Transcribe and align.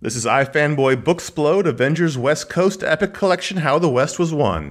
This 0.00 0.14
is 0.14 0.26
iFanboy 0.26 1.02
Booksplode 1.02 1.66
Avengers 1.66 2.16
West 2.16 2.48
Coast 2.48 2.84
Epic 2.84 3.12
Collection 3.12 3.56
How 3.56 3.80
the 3.80 3.88
West 3.88 4.16
Was 4.16 4.32
Won. 4.32 4.70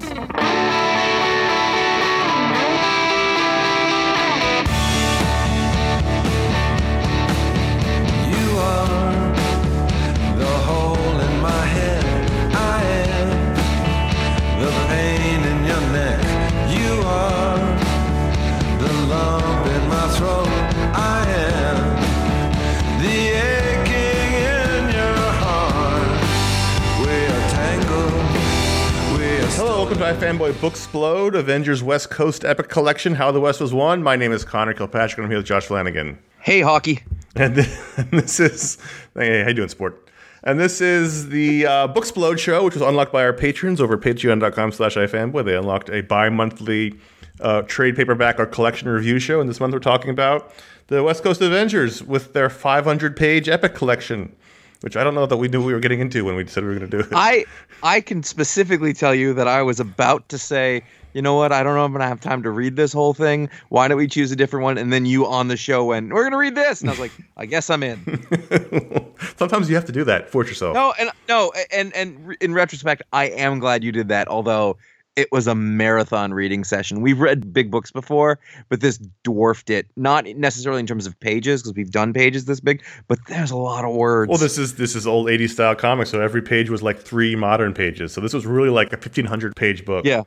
iFanboy 30.38 30.54
Booksplode 30.54 31.34
Avengers 31.34 31.82
West 31.82 32.12
Coast 32.12 32.46
Epic 32.46 32.70
Collection 32.70 33.16
How 33.16 33.32
the 33.32 33.40
West 33.40 33.60
Was 33.60 33.74
Won. 33.74 34.04
My 34.04 34.16
name 34.16 34.32
is 34.32 34.46
Conor 34.46 34.76
Kilpatrick 34.76 35.18
and 35.18 35.26
I'm 35.26 35.32
here 35.32 35.40
with 35.40 35.48
Josh 35.48 35.66
Flanagan. 35.66 36.20
Hey, 36.42 36.62
hockey. 36.62 37.00
And 37.36 37.56
this 38.12 38.40
is 38.40 38.78
hey, 39.16 39.42
how 39.42 39.48
you 39.48 39.56
doing, 39.56 39.70
sport? 39.70 40.08
And 40.44 40.60
this 40.60 40.80
is 40.80 41.30
the 41.30 41.66
uh, 41.66 41.88
Booksplode 41.88 42.38
show, 42.38 42.64
which 42.64 42.76
was 42.76 42.84
unlocked 42.84 43.12
by 43.12 43.24
our 43.24 43.34
patrons 43.34 43.82
over 43.82 43.98
patreon.com 43.98 44.74
slash 44.74 44.96
ifanboy. 44.96 45.44
They 45.44 45.56
unlocked 45.56 45.90
a 45.90 46.02
bi-monthly 46.02 46.94
uh, 47.42 47.64
trade 47.64 47.96
paperback 47.96 48.40
or 48.40 48.46
collection 48.46 48.90
review 48.90 49.18
show. 49.18 49.42
And 49.42 49.50
this 49.50 49.60
month 49.60 49.74
we're 49.74 49.80
talking 49.80 50.12
about 50.12 50.54
the 50.86 51.02
West 51.02 51.24
Coast 51.24 51.42
Avengers 51.42 52.04
with 52.04 52.34
their 52.34 52.50
500-page 52.50 53.50
epic 53.50 53.74
collection, 53.74 54.36
which 54.82 54.96
I 54.96 55.04
don't 55.04 55.16
know 55.16 55.26
that 55.26 55.38
we 55.38 55.48
knew 55.48 55.64
we 55.64 55.74
were 55.74 55.80
getting 55.80 56.00
into 56.00 56.24
when 56.26 56.36
we 56.36 56.46
said 56.48 56.64
we 56.64 56.70
were 56.70 56.80
going 56.80 56.90
to 56.90 56.98
do 56.98 57.04
it. 57.04 57.10
I 57.14 57.46
I 57.84 58.02
can 58.02 58.24
specifically 58.24 58.94
tell 58.94 59.14
you 59.14 59.34
that 59.34 59.48
I 59.48 59.62
was 59.62 59.80
about 59.80 60.28
to 60.30 60.38
say, 60.38 60.84
you 61.14 61.22
know 61.22 61.36
what? 61.36 61.52
I 61.52 61.64
don't 61.64 61.76
know 61.76 61.84
if 61.84 61.88
I'm 61.88 61.94
gonna 61.94 62.08
have 62.08 62.22
time 62.22 62.44
to 62.44 62.52
read 62.52 62.76
this 62.76 62.94
whole 62.94 63.14
thing. 63.14 63.50
Why 63.70 63.88
don't 63.88 63.98
we 63.98 64.08
choose 64.08 64.32
a 64.32 64.36
different 64.36 64.64
one? 64.64 64.78
And 64.78 64.94
then 64.94 65.06
you 65.06 65.26
on 65.26 65.48
the 65.48 65.58
show 65.58 65.86
went, 65.86 66.14
we're 66.14 66.24
gonna 66.24 66.38
read 66.38 66.56
this, 66.56 66.82
and 66.82 66.90
I 66.90 66.94
was 66.94 67.00
like, 67.00 67.12
I 67.38 67.46
guess 67.46 67.70
I'm 67.70 67.82
in. 67.82 67.98
Sometimes 69.38 69.70
you 69.70 69.76
have 69.76 69.86
to 69.86 69.92
do 69.92 70.04
that. 70.04 70.30
Force 70.30 70.48
yourself. 70.48 70.76
No, 70.76 70.94
and 71.00 71.10
no, 71.28 71.52
and 71.72 71.96
and 71.96 72.38
in 72.40 72.54
retrospect, 72.54 73.02
I 73.14 73.26
am 73.26 73.60
glad 73.60 73.84
you 73.84 73.92
did 73.92 74.10
that. 74.10 74.28
Although 74.28 74.78
it 75.18 75.32
was 75.32 75.48
a 75.48 75.56
marathon 75.56 76.32
reading 76.32 76.64
session. 76.64 77.02
We've 77.02 77.20
read 77.20 77.52
big 77.52 77.72
books 77.72 77.92
before, 77.92 78.40
but 78.70 78.82
this 78.82 79.00
dwarfed 79.24 79.72
it. 79.72 79.88
Not 79.98 80.26
necessarily 80.28 80.80
in 80.80 80.86
terms 80.86 81.08
of 81.08 81.20
pages, 81.20 81.64
because 81.64 81.76
we've 81.76 81.92
done 81.92 82.14
pages 82.14 82.46
this 82.46 82.60
big, 82.60 82.84
but 83.08 83.18
there's 83.28 83.50
a 83.50 83.58
lot 83.58 83.84
of 83.84 83.94
words. 83.96 84.30
Well, 84.30 84.38
this 84.38 84.60
is 84.60 84.76
this 84.76 84.96
is 84.96 85.08
old 85.08 85.28
80s 85.28 85.50
style 85.50 85.76
comics, 85.76 86.12
so 86.12 86.22
every 86.22 86.44
page 86.44 86.70
was 86.70 86.84
like 86.84 87.00
three 87.00 87.36
modern 87.36 87.74
pages. 87.74 88.14
So 88.14 88.22
this 88.22 88.32
was 88.32 88.46
really 88.46 88.70
like 88.70 88.94
a 88.94 88.98
1500 88.98 89.56
page 89.56 89.84
book. 89.84 90.06
yeah. 90.06 90.24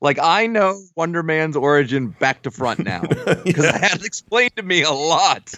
Like 0.00 0.18
I 0.20 0.48
know 0.48 0.82
Wonder 0.96 1.22
Man's 1.22 1.54
origin 1.54 2.08
back 2.08 2.42
to 2.42 2.50
front 2.50 2.80
now 2.80 3.02
because 3.44 3.66
I 3.66 3.78
had 3.78 4.00
it 4.00 4.04
explained 4.04 4.56
to 4.56 4.62
me 4.64 4.82
a 4.82 4.90
lot. 4.90 5.54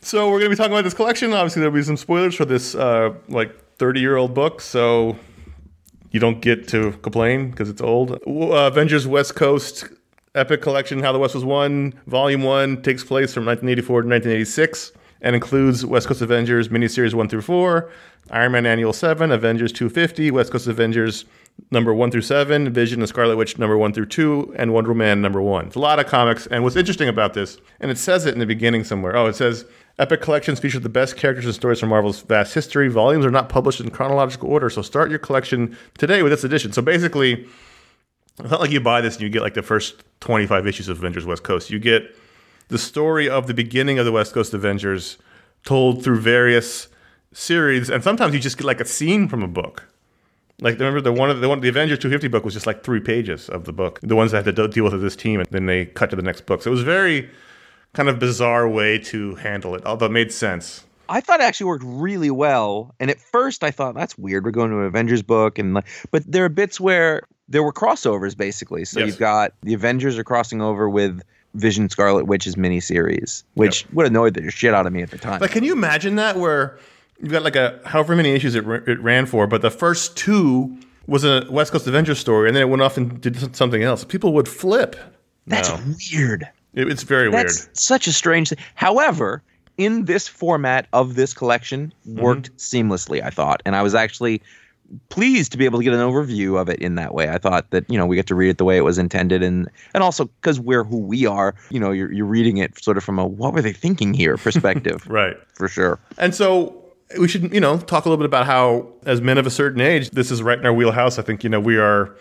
So 0.00 0.30
we're 0.30 0.38
going 0.38 0.44
to 0.44 0.50
be 0.50 0.56
talking 0.56 0.72
about 0.72 0.84
this 0.84 0.94
collection. 0.94 1.34
Obviously, 1.34 1.60
there'll 1.60 1.74
be 1.74 1.82
some 1.82 1.98
spoilers 1.98 2.34
for 2.34 2.46
this 2.46 2.74
uh, 2.74 3.12
like 3.28 3.54
30 3.76 4.00
year 4.00 4.16
old 4.16 4.32
book. 4.32 4.62
So 4.62 5.18
you 6.16 6.20
don't 6.20 6.40
get 6.40 6.66
to 6.66 6.92
complain 7.02 7.50
because 7.50 7.68
it's 7.68 7.82
old. 7.82 8.12
Uh, 8.26 8.68
Avengers 8.72 9.06
West 9.06 9.34
Coast 9.34 9.84
Epic 10.34 10.62
Collection: 10.62 11.02
How 11.02 11.12
the 11.12 11.18
West 11.18 11.34
Was 11.34 11.44
Won, 11.44 11.92
Volume 12.06 12.42
One 12.42 12.80
takes 12.80 13.04
place 13.04 13.34
from 13.34 13.44
1984 13.44 14.02
to 14.02 14.08
1986 14.08 14.92
and 15.20 15.34
includes 15.34 15.84
West 15.84 16.08
Coast 16.08 16.22
Avengers 16.22 16.68
miniseries 16.68 17.12
one 17.12 17.28
through 17.28 17.42
four, 17.42 17.90
Iron 18.30 18.52
Man 18.52 18.64
Annual 18.64 18.94
seven, 18.94 19.30
Avengers 19.30 19.72
250, 19.72 20.30
West 20.30 20.52
Coast 20.52 20.66
Avengers 20.68 21.26
number 21.70 21.92
one 21.92 22.10
through 22.10 22.22
seven, 22.22 22.72
Vision 22.72 23.00
and 23.00 23.08
Scarlet 23.10 23.36
Witch 23.36 23.58
number 23.58 23.76
one 23.76 23.92
through 23.92 24.06
two, 24.06 24.54
and 24.56 24.72
Wonder 24.72 24.94
Man 24.94 25.20
number 25.20 25.42
one. 25.42 25.66
It's 25.66 25.76
a 25.76 25.80
lot 25.80 25.98
of 25.98 26.06
comics. 26.06 26.46
And 26.46 26.64
what's 26.64 26.76
interesting 26.76 27.08
about 27.08 27.34
this, 27.34 27.58
and 27.80 27.90
it 27.90 27.98
says 27.98 28.24
it 28.24 28.32
in 28.32 28.40
the 28.40 28.46
beginning 28.46 28.84
somewhere. 28.84 29.14
Oh, 29.14 29.26
it 29.26 29.36
says 29.36 29.66
Epic 29.98 30.20
Collections 30.20 30.60
feature 30.60 30.78
the 30.78 30.90
best 30.90 31.16
characters 31.16 31.46
and 31.46 31.54
stories 31.54 31.80
from 31.80 31.88
Marvel's 31.88 32.20
vast 32.20 32.52
history. 32.52 32.88
Volumes 32.88 33.24
are 33.24 33.30
not 33.30 33.48
published 33.48 33.80
in 33.80 33.90
chronological 33.90 34.50
order, 34.50 34.68
so 34.68 34.82
start 34.82 35.08
your 35.08 35.18
collection 35.18 35.76
today 35.96 36.22
with 36.22 36.32
this 36.32 36.44
edition. 36.44 36.70
So 36.72 36.82
basically, 36.82 37.46
it's 38.38 38.50
not 38.50 38.60
like 38.60 38.70
you 38.70 38.80
buy 38.80 39.00
this 39.00 39.14
and 39.14 39.22
you 39.22 39.30
get 39.30 39.40
like 39.40 39.54
the 39.54 39.62
first 39.62 40.04
25 40.20 40.66
issues 40.66 40.88
of 40.90 40.98
Avengers 40.98 41.24
West 41.24 41.44
Coast. 41.44 41.70
You 41.70 41.78
get 41.78 42.14
the 42.68 42.76
story 42.76 43.26
of 43.26 43.46
the 43.46 43.54
beginning 43.54 43.98
of 43.98 44.04
the 44.04 44.12
West 44.12 44.34
Coast 44.34 44.52
Avengers 44.52 45.16
told 45.64 46.04
through 46.04 46.20
various 46.20 46.88
series, 47.32 47.88
and 47.88 48.04
sometimes 48.04 48.34
you 48.34 48.40
just 48.40 48.58
get 48.58 48.66
like 48.66 48.80
a 48.80 48.84
scene 48.84 49.28
from 49.28 49.42
a 49.42 49.48
book. 49.48 49.88
Like 50.60 50.78
remember 50.78 51.00
the 51.00 51.12
one 51.12 51.30
of 51.30 51.40
the 51.40 51.48
one 51.48 51.60
the 51.60 51.68
Avengers 51.68 51.98
250 52.00 52.28
book 52.28 52.44
was 52.44 52.52
just 52.52 52.66
like 52.66 52.84
three 52.84 53.00
pages 53.00 53.48
of 53.48 53.64
the 53.64 53.72
book. 53.72 54.00
The 54.02 54.16
ones 54.16 54.32
that 54.32 54.44
had 54.44 54.56
to 54.56 54.68
deal 54.68 54.84
with 54.84 55.00
this 55.00 55.16
team, 55.16 55.40
and 55.40 55.48
then 55.50 55.64
they 55.64 55.86
cut 55.86 56.10
to 56.10 56.16
the 56.16 56.22
next 56.22 56.44
book. 56.44 56.62
So 56.62 56.70
it 56.70 56.72
was 56.72 56.82
very 56.82 57.30
kind 57.96 58.08
of 58.08 58.18
bizarre 58.20 58.68
way 58.68 58.98
to 58.98 59.34
handle 59.36 59.74
it, 59.74 59.84
although 59.84 60.06
it 60.06 60.12
made 60.12 60.32
sense. 60.32 60.84
I 61.08 61.20
thought 61.20 61.40
it 61.40 61.44
actually 61.44 61.66
worked 61.66 61.84
really 61.86 62.30
well. 62.30 62.94
And 63.00 63.10
at 63.10 63.18
first, 63.20 63.62
I 63.64 63.70
thought 63.70 63.94
that's 63.94 64.18
weird. 64.18 64.44
We're 64.44 64.50
going 64.50 64.70
to 64.70 64.78
an 64.80 64.86
Avengers 64.86 65.22
book, 65.22 65.58
and 65.58 65.74
like, 65.74 65.86
but 66.10 66.22
there 66.30 66.44
are 66.44 66.48
bits 66.48 66.78
where 66.80 67.22
there 67.48 67.62
were 67.62 67.72
crossovers 67.72 68.36
basically. 68.36 68.84
So 68.84 69.00
Yes. 69.00 69.06
you've 69.08 69.18
got 69.18 69.52
the 69.62 69.72
Avengers 69.74 70.18
are 70.18 70.24
crossing 70.24 70.60
over 70.60 70.88
with 70.90 71.22
Vision 71.54 71.88
Scarlet 71.88 72.26
Witch's 72.26 72.56
miniseries, 72.56 73.44
which 73.54 73.86
would 73.92 74.06
annoy 74.06 74.30
the 74.30 74.50
shit 74.50 74.74
out 74.74 74.86
of 74.86 74.92
me 74.92 75.02
at 75.02 75.10
the 75.10 75.16
time. 75.18 75.40
Like, 75.40 75.52
can 75.52 75.64
you 75.64 75.72
imagine 75.72 76.16
that 76.16 76.36
where 76.36 76.78
you've 77.20 77.30
got 77.32 77.44
like 77.44 77.56
a 77.56 77.80
however 77.86 78.14
many 78.16 78.30
issues 78.30 78.54
it, 78.56 78.64
ra- 78.66 78.80
it 78.86 79.00
ran 79.00 79.26
for, 79.26 79.46
but 79.46 79.62
the 79.62 79.70
first 79.70 80.16
two 80.16 80.76
was 81.06 81.22
a 81.24 81.46
West 81.48 81.70
Coast 81.72 81.86
Avengers 81.86 82.18
story, 82.18 82.48
and 82.48 82.56
then 82.56 82.62
it 82.62 82.68
went 82.68 82.82
off 82.82 82.96
and 82.96 83.20
did 83.20 83.54
something 83.56 83.82
else. 83.82 84.02
People 84.04 84.32
would 84.34 84.48
flip. 84.48 84.96
that's 85.46 85.68
No. 85.70 85.78
weird. 86.12 86.48
It- 86.76 86.88
it's 86.90 87.02
very 87.02 87.30
That's 87.30 87.64
weird. 87.66 87.76
such 87.76 88.06
a 88.06 88.12
strange 88.12 88.50
thing. 88.50 88.58
However, 88.76 89.42
in 89.78 90.04
this 90.04 90.28
format 90.28 90.86
of 90.92 91.16
this 91.16 91.34
collection, 91.34 91.92
Mm-hmm. 92.08 92.20
worked 92.20 92.56
seamlessly. 92.58 93.22
I 93.22 93.30
thought, 93.30 93.60
and 93.66 93.74
I 93.74 93.82
was 93.82 93.94
actually 93.94 94.40
pleased 95.08 95.50
to 95.50 95.58
be 95.58 95.64
able 95.64 95.80
to 95.80 95.84
get 95.84 95.92
an 95.92 95.98
overview 96.00 96.60
of 96.60 96.68
it 96.68 96.78
in 96.78 96.94
that 96.94 97.12
way. 97.12 97.28
I 97.28 97.38
thought 97.38 97.68
that 97.70 97.84
you 97.90 97.98
know 97.98 98.06
we 98.06 98.14
get 98.14 98.26
to 98.28 98.34
read 98.36 98.50
it 98.50 98.58
the 98.58 98.64
way 98.64 98.76
it 98.76 98.82
was 98.82 98.98
intended, 98.98 99.42
and 99.42 99.68
and 99.94 100.02
also 100.02 100.26
because 100.40 100.60
we're 100.60 100.84
who 100.84 100.98
we 100.98 101.26
are, 101.26 101.54
you 101.70 101.80
know, 101.80 101.90
you're 101.90 102.12
you're 102.12 102.24
reading 102.26 102.58
it 102.58 102.80
sort 102.82 102.96
of 102.96 103.02
from 103.04 103.18
a 103.18 103.26
what 103.26 103.52
were 103.52 103.60
they 103.62 103.72
thinking 103.72 104.14
here 104.14 104.36
perspective, 104.46 105.04
Right. 105.08 105.36
for 105.54 105.66
sure. 105.68 105.98
And 106.18 106.34
so 106.34 106.82
we 107.18 107.26
should, 107.28 107.52
you 107.52 107.60
know, 107.60 107.78
talk 107.78 108.04
a 108.04 108.08
little 108.08 108.16
bit 108.22 108.26
about 108.26 108.46
how, 108.46 108.86
as 109.04 109.20
men 109.20 109.38
of 109.38 109.46
a 109.46 109.50
certain 109.50 109.80
age, 109.80 110.10
this 110.10 110.30
is 110.30 110.42
right 110.42 110.58
in 110.58 110.64
our 110.66 110.72
wheelhouse. 110.72 111.18
I 111.18 111.22
think, 111.22 111.42
you 111.44 111.50
know, 111.50 111.60
we 111.60 111.76
are 111.78 112.16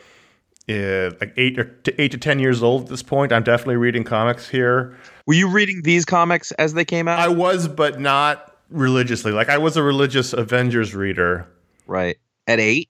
uh, 0.70 1.12
like 1.20 1.34
eight 1.38 1.60
or 1.60 1.66
to 1.66 2.02
eight 2.02 2.12
to 2.12 2.18
ten 2.18 2.40
years 2.40 2.64
old 2.64 2.84
at 2.84 2.90
this 2.90 3.04
point. 3.04 3.32
I'm 3.32 3.44
definitely 3.44 3.78
reading 3.78 4.04
comics 4.04 4.50
here. 4.50 4.98
Were 5.28 5.34
you 5.34 5.48
reading 5.50 5.82
these 5.84 6.06
comics 6.06 6.52
as 6.54 6.74
they 6.74 6.86
came 6.86 7.08
out? 7.08 7.20
I 7.20 7.28
was, 7.28 7.68
but 7.68 8.00
not 8.00 8.56
religiously. 8.70 9.32
Like 9.32 9.50
I 9.50 9.58
was 9.58 9.78
a 9.78 9.84
religious 9.84 10.34
Avengers 10.34 10.96
reader. 10.96 11.48
right 11.88 12.18
at 12.48 12.60
eight. 12.60 12.90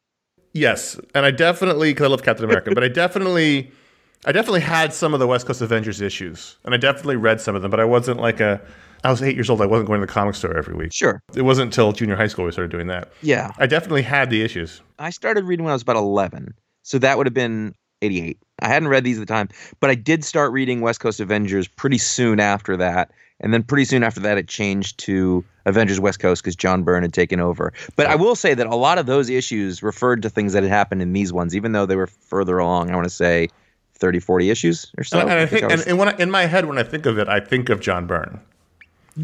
Yes, 0.53 0.97
and 1.13 1.25
I 1.25 1.31
definitely 1.31 1.91
because 1.91 2.05
I 2.05 2.07
love 2.07 2.23
Captain 2.23 2.45
America, 2.45 2.71
but 2.73 2.83
I 2.83 2.87
definitely, 3.03 3.71
I 4.25 4.31
definitely 4.31 4.61
had 4.61 4.93
some 4.93 5.13
of 5.13 5.19
the 5.19 5.27
West 5.27 5.45
Coast 5.45 5.61
Avengers 5.61 5.99
issues, 5.99 6.55
and 6.63 6.73
I 6.73 6.77
definitely 6.77 7.17
read 7.17 7.41
some 7.41 7.55
of 7.55 7.61
them. 7.61 7.71
But 7.71 7.79
I 7.81 7.85
wasn't 7.85 8.19
like 8.21 8.39
a. 8.39 8.61
I 9.03 9.11
was 9.11 9.21
eight 9.21 9.35
years 9.35 9.51
old. 9.51 9.61
I 9.61 9.67
wasn't 9.67 9.87
going 9.87 9.99
to 10.01 10.07
the 10.07 10.11
comic 10.11 10.33
store 10.33 10.57
every 10.57 10.73
week. 10.73 10.91
Sure. 10.91 11.21
It 11.35 11.43
wasn't 11.43 11.67
until 11.67 11.91
junior 11.91 12.15
high 12.15 12.25
school 12.25 12.45
we 12.45 12.51
started 12.51 12.71
doing 12.71 12.87
that. 12.87 13.11
Yeah. 13.21 13.51
I 13.59 13.67
definitely 13.67 14.01
had 14.01 14.31
the 14.31 14.41
issues. 14.41 14.81
I 14.97 15.11
started 15.11 15.43
reading 15.43 15.63
when 15.63 15.71
I 15.71 15.75
was 15.75 15.83
about 15.83 15.97
11. 15.97 16.55
So 16.85 16.99
that 16.99 17.17
would 17.17 17.25
have 17.25 17.33
been 17.33 17.73
88. 18.03 18.37
I 18.59 18.67
hadn't 18.67 18.87
read 18.89 19.03
these 19.03 19.17
at 19.17 19.27
the 19.27 19.33
time, 19.33 19.49
but 19.79 19.89
I 19.89 19.95
did 19.95 20.23
start 20.23 20.51
reading 20.51 20.81
West 20.81 20.99
Coast 20.99 21.19
Avengers 21.19 21.67
pretty 21.67 21.97
soon 21.97 22.39
after 22.39 22.77
that. 22.77 23.11
And 23.41 23.53
then 23.53 23.63
pretty 23.63 23.85
soon 23.85 24.03
after 24.03 24.19
that, 24.21 24.37
it 24.37 24.47
changed 24.47 24.97
to 24.99 25.43
Avengers 25.65 25.99
West 25.99 26.19
Coast 26.19 26.41
because 26.43 26.55
John 26.55 26.83
Byrne 26.83 27.01
had 27.01 27.11
taken 27.11 27.39
over. 27.41 27.73
But 27.97 28.05
I 28.05 28.15
will 28.15 28.35
say 28.35 28.53
that 28.53 28.67
a 28.67 28.75
lot 28.75 28.97
of 28.99 29.07
those 29.07 29.29
issues 29.29 29.81
referred 29.83 30.21
to 30.21 30.29
things 30.29 30.53
that 30.53 30.61
had 30.63 30.71
happened 30.71 31.01
in 31.01 31.11
these 31.11 31.33
ones, 31.33 31.55
even 31.55 31.71
though 31.73 31.85
they 31.87 31.95
were 31.97 32.07
further 32.07 32.59
along. 32.59 32.91
I 32.91 32.95
want 32.95 33.05
to 33.05 33.13
say 33.13 33.49
30, 33.95 34.19
40 34.19 34.49
issues 34.51 34.91
or 34.97 35.03
so. 35.03 35.19
and, 35.19 35.29
and 35.29 35.39
I 35.39 35.45
think, 35.47 35.63
I 35.63 35.67
and, 35.67 35.77
was- 35.79 35.87
and 35.87 35.97
when 35.97 36.09
I, 36.09 36.15
in 36.17 36.29
my 36.31 36.45
head, 36.45 36.65
when 36.65 36.77
I 36.77 36.83
think 36.83 37.05
of 37.07 37.17
it, 37.17 37.27
I 37.27 37.39
think 37.41 37.69
of 37.69 37.81
John 37.81 38.05
Byrne. 38.07 38.39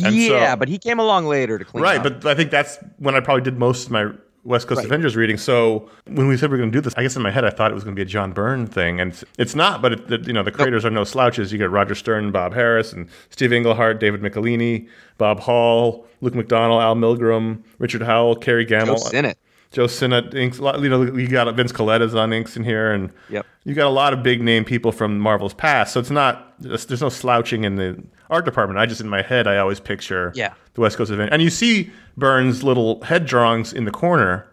and 0.03 0.15
yeah, 0.15 0.51
so- 0.51 0.55
but 0.57 0.67
he 0.67 0.77
came 0.79 0.99
along 0.99 1.27
later 1.27 1.57
to 1.59 1.63
clean 1.63 1.83
Right, 1.83 2.03
up. 2.05 2.21
but 2.21 2.25
I 2.25 2.35
think 2.35 2.49
that's 2.51 2.79
when 2.97 3.15
I 3.15 3.19
probably 3.21 3.43
did 3.43 3.57
most 3.59 3.85
of 3.85 3.91
my 3.91 4.11
West 4.43 4.67
Coast 4.67 4.79
Right. 4.79 4.85
Avengers 4.85 5.15
reading. 5.15 5.37
So 5.37 5.89
when 6.07 6.27
we 6.27 6.35
said 6.37 6.49
we 6.49 6.55
are 6.55 6.57
going 6.57 6.71
to 6.71 6.75
do 6.77 6.81
this, 6.81 6.93
I 6.97 7.03
guess 7.03 7.15
in 7.15 7.21
my 7.21 7.29
head 7.31 7.45
I 7.45 7.49
thought 7.51 7.69
it 7.71 7.75
was 7.75 7.83
going 7.83 7.95
to 7.95 7.99
be 7.99 8.03
a 8.03 8.09
John 8.09 8.31
Byrne 8.31 8.65
thing, 8.65 8.99
and 8.99 9.11
it's, 9.11 9.23
it's 9.37 9.55
not. 9.55 9.81
But 9.81 9.93
it, 9.93 10.07
the, 10.07 10.17
you 10.19 10.33
know, 10.33 10.43
the 10.43 10.51
creators 10.51 10.83
are 10.85 10.89
no 10.89 11.03
slouches. 11.03 11.51
You 11.51 11.57
get 11.57 11.69
Roger 11.69 11.93
Stern, 11.95 12.31
Bob 12.31 12.53
Harras, 12.53 12.91
and 12.93 13.07
Steve 13.29 13.53
Englehart, 13.53 13.99
David 13.99 14.21
Michelinie, 14.21 14.87
Bob 15.17 15.39
Hall, 15.39 16.07
Luke 16.21 16.33
McDonnell, 16.33 16.81
Al 16.81 16.95
Milgrom, 16.95 17.63
Richard 17.79 18.01
Howell, 18.01 18.37
Kerry 18.37 18.65
Gammill, 18.65 18.97
Joe 18.97 19.09
Sinnott. 19.09 19.37
Joe 19.71 19.87
Sinnott, 19.87 20.33
inks. 20.33 20.59
You 20.59 20.89
know, 20.89 21.03
you 21.03 21.27
got 21.27 21.53
Vince 21.55 21.71
Colletta's 21.71 22.15
on 22.15 22.33
inks 22.33 22.57
in 22.57 22.63
here, 22.63 22.91
and 22.91 23.11
Yep. 23.29 23.45
you 23.63 23.73
got 23.73 23.87
a 23.87 23.89
lot 23.89 24.11
of 24.11 24.21
big 24.23 24.41
name 24.41 24.65
people 24.65 24.91
from 24.91 25.17
Marvel's 25.19 25.53
past. 25.53 25.93
So 25.93 25.99
it's 25.99 26.09
not 26.09 26.55
there's 26.59 26.85
there's 26.87 27.01
no 27.01 27.09
slouching 27.09 27.63
in 27.63 27.75
the 27.75 28.03
art 28.31 28.45
department. 28.45 28.79
I 28.79 28.85
just 28.87 29.01
in 29.01 29.09
my 29.09 29.21
head 29.21 29.45
I 29.47 29.57
always 29.57 29.79
picture 29.79 30.31
Yeah. 30.35 30.53
the 30.73 30.81
West 30.81 30.97
Coast 30.97 31.11
event, 31.11 31.31
and 31.31 31.41
you 31.41 31.49
see 31.51 31.91
Byrne's 32.17 32.63
little 32.63 33.01
head 33.03 33.25
drawings 33.25 33.73
in 33.73 33.85
the 33.85 33.91
corner 33.91 34.47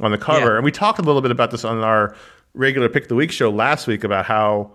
on 0.00 0.10
the 0.12 0.18
cover. 0.18 0.50
Yeah. 0.52 0.56
And 0.56 0.64
we 0.64 0.70
talked 0.70 0.98
a 0.98 1.02
little 1.02 1.22
bit 1.22 1.30
about 1.30 1.50
this 1.50 1.64
on 1.64 1.78
our 1.78 2.14
regular 2.54 2.88
Pick 2.88 3.08
the 3.08 3.14
Week 3.14 3.32
show 3.32 3.50
last 3.50 3.86
week 3.86 4.04
about 4.04 4.26
how 4.26 4.70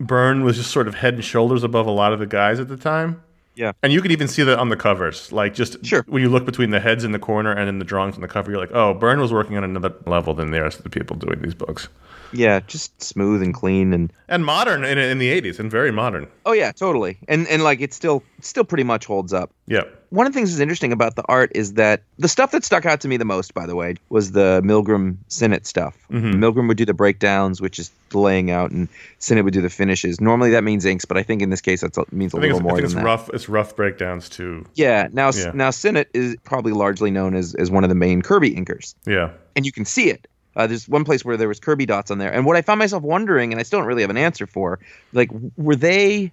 Byrne 0.00 0.44
was 0.44 0.56
just 0.56 0.70
sort 0.70 0.88
of 0.88 0.94
head 0.96 1.14
and 1.14 1.24
shoulders 1.24 1.62
above 1.64 1.86
a 1.86 1.90
lot 1.90 2.12
of 2.12 2.18
the 2.18 2.26
guys 2.26 2.60
at 2.60 2.68
the 2.68 2.76
time. 2.76 3.22
Yeah. 3.58 3.72
And 3.82 3.92
you 3.92 4.00
could 4.00 4.12
even 4.12 4.28
see 4.28 4.44
that 4.44 4.58
on 4.58 4.68
the 4.68 4.76
covers. 4.76 5.32
Like 5.32 5.52
just 5.52 5.84
Sure. 5.84 6.04
when 6.06 6.22
you 6.22 6.28
look 6.28 6.44
between 6.46 6.70
the 6.70 6.78
heads 6.78 7.02
in 7.02 7.10
the 7.12 7.18
corner 7.18 7.50
and 7.52 7.68
in 7.68 7.80
the 7.80 7.84
drawings 7.84 8.14
on 8.14 8.20
the 8.20 8.28
cover, 8.28 8.50
you're 8.52 8.60
like, 8.60 8.70
oh, 8.72 8.94
Byrne 8.94 9.20
was 9.20 9.32
working 9.32 9.56
on 9.56 9.64
another 9.64 9.92
level 10.06 10.32
than 10.32 10.52
the 10.52 10.62
rest 10.62 10.78
of 10.78 10.84
the 10.84 10.90
people 10.90 11.16
doing 11.16 11.42
these 11.42 11.54
books. 11.54 11.88
Yeah, 12.32 12.60
just 12.60 13.02
smooth 13.02 13.42
and 13.42 13.52
clean 13.52 13.92
and 13.92 14.12
And 14.28 14.44
modern 14.44 14.84
in, 14.84 14.96
in 14.98 15.18
the 15.18 15.40
80s 15.40 15.58
and 15.58 15.70
very 15.70 15.90
modern. 15.90 16.28
Oh 16.46 16.52
yeah, 16.52 16.70
totally. 16.72 17.18
And 17.26 17.48
and 17.48 17.64
like 17.64 17.80
it 17.80 17.92
still 17.92 18.22
still 18.40 18.64
pretty 18.64 18.84
much 18.84 19.04
holds 19.06 19.32
up. 19.32 19.50
Yeah. 19.66 19.82
One 20.10 20.26
of 20.26 20.32
the 20.32 20.38
things 20.38 20.50
that's 20.50 20.60
interesting 20.60 20.92
about 20.92 21.16
the 21.16 21.24
art 21.28 21.52
is 21.54 21.74
that 21.74 22.02
the 22.18 22.28
stuff 22.28 22.52
that 22.52 22.64
stuck 22.64 22.86
out 22.86 23.00
to 23.02 23.08
me 23.08 23.16
the 23.16 23.24
most, 23.24 23.52
by 23.52 23.66
the 23.66 23.74
way, 23.76 23.96
was 24.08 24.32
the 24.32 24.62
Milgrom 24.64 25.16
Sinnott 25.28 25.66
stuff. 25.66 25.96
Mm-hmm. 26.10 26.42
Milgrom 26.42 26.68
would 26.68 26.76
do 26.76 26.84
the 26.86 26.94
breakdowns, 26.94 27.60
which 27.60 27.78
is 27.78 27.90
the 28.10 28.18
laying 28.18 28.50
out, 28.50 28.70
and 28.70 28.88
Sinnott 29.18 29.44
would 29.44 29.52
do 29.54 29.60
the 29.60 29.68
finishes. 29.68 30.20
Normally 30.20 30.50
that 30.52 30.64
means 30.64 30.84
inks, 30.84 31.04
but 31.04 31.16
I 31.18 31.22
think 31.22 31.42
in 31.42 31.50
this 31.50 31.60
case 31.60 31.82
that 31.82 32.12
means 32.12 32.32
a 32.32 32.36
little 32.36 32.50
it's, 32.52 32.60
I 32.60 32.62
more 32.62 32.72
think 32.72 32.76
than 32.76 32.84
it's 32.86 32.94
that. 32.94 33.04
rough. 33.04 33.28
It's 33.34 33.48
rough 33.48 33.76
breakdowns 33.76 34.28
too. 34.28 34.64
Yeah. 34.74 35.08
Now 35.12 35.30
Yeah. 35.34 35.50
now 35.54 35.70
Sinnott 35.70 36.08
is 36.14 36.36
probably 36.44 36.72
largely 36.72 37.10
known 37.10 37.34
as 37.34 37.54
as 37.54 37.70
one 37.70 37.84
of 37.84 37.88
the 37.90 37.96
main 37.96 38.22
Kirby 38.22 38.54
inkers, 38.54 38.94
Yeah. 39.06 39.30
and 39.56 39.66
you 39.66 39.72
can 39.72 39.84
see 39.84 40.10
it. 40.10 40.26
Uh, 40.56 40.66
there's 40.66 40.88
one 40.88 41.04
place 41.04 41.24
where 41.24 41.36
there 41.36 41.46
was 41.48 41.60
Kirby 41.60 41.86
dots 41.86 42.10
on 42.10 42.18
there, 42.18 42.32
and 42.32 42.44
what 42.46 42.56
I 42.56 42.62
found 42.62 42.78
myself 42.78 43.02
wondering, 43.02 43.52
and 43.52 43.60
I 43.60 43.62
still 43.62 43.78
don't 43.78 43.86
really 43.86 44.02
have 44.02 44.10
an 44.10 44.16
answer 44.16 44.44
for, 44.44 44.80
like, 45.12 45.30
were 45.56 45.76
they, 45.76 46.32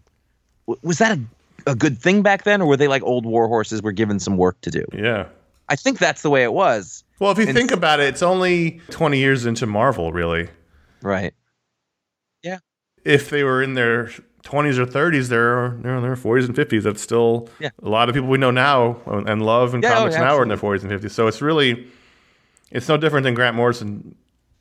was 0.81 0.97
that 0.97 1.15
a, 1.17 1.21
a 1.65 1.75
good 1.75 1.97
thing 1.97 2.21
back 2.21 2.43
then, 2.43 2.61
or 2.61 2.65
were 2.67 2.77
they 2.77 2.87
like 2.87 3.03
old 3.03 3.25
war 3.25 3.47
horses, 3.47 3.81
were 3.81 3.91
given 3.91 4.19
some 4.19 4.37
work 4.37 4.59
to 4.61 4.71
do? 4.71 4.85
Yeah. 4.93 5.27
I 5.69 5.75
think 5.75 5.97
that's 5.99 6.21
the 6.21 6.29
way 6.29 6.43
it 6.43 6.53
was. 6.53 7.03
Well, 7.19 7.31
if 7.31 7.37
you 7.37 7.45
And- 7.45 7.55
think 7.57 7.71
about 7.71 7.99
it, 7.99 8.07
it's 8.07 8.21
only 8.21 8.81
20 8.91 9.17
years 9.17 9.45
into 9.45 9.65
Marvel, 9.65 10.11
really. 10.11 10.49
Right. 11.01 11.33
Yeah. 12.43 12.59
If 13.03 13.29
they 13.29 13.43
were 13.43 13.63
in 13.63 13.73
their 13.73 14.09
20s 14.43 14.77
or 14.77 14.85
30s, 14.85 15.29
they're, 15.29 15.69
they're 15.81 15.95
in 15.95 16.03
their 16.03 16.15
40s 16.15 16.45
and 16.45 16.55
50s. 16.55 16.83
That's 16.83 17.01
still 17.01 17.49
Yeah. 17.59 17.69
a 17.81 17.89
lot 17.89 18.09
of 18.09 18.15
people 18.15 18.29
we 18.29 18.37
know 18.37 18.51
now 18.51 19.01
and 19.07 19.27
and 19.27 19.41
love 19.43 19.73
in 19.73 19.81
Yeah, 19.81 19.93
oh, 19.93 19.95
comics 19.99 20.15
yeah, 20.15 20.21
now 20.25 20.35
are 20.37 20.43
in 20.43 20.49
their 20.49 20.57
40s 20.57 20.83
and 20.83 20.91
50s. 20.91 21.11
So 21.11 21.25
it's 21.27 21.41
really, 21.41 21.87
it's 22.71 22.87
no 22.87 22.97
different 22.97 23.23
than 23.23 23.33
Grant 23.33 23.55
Morrison 23.55 24.15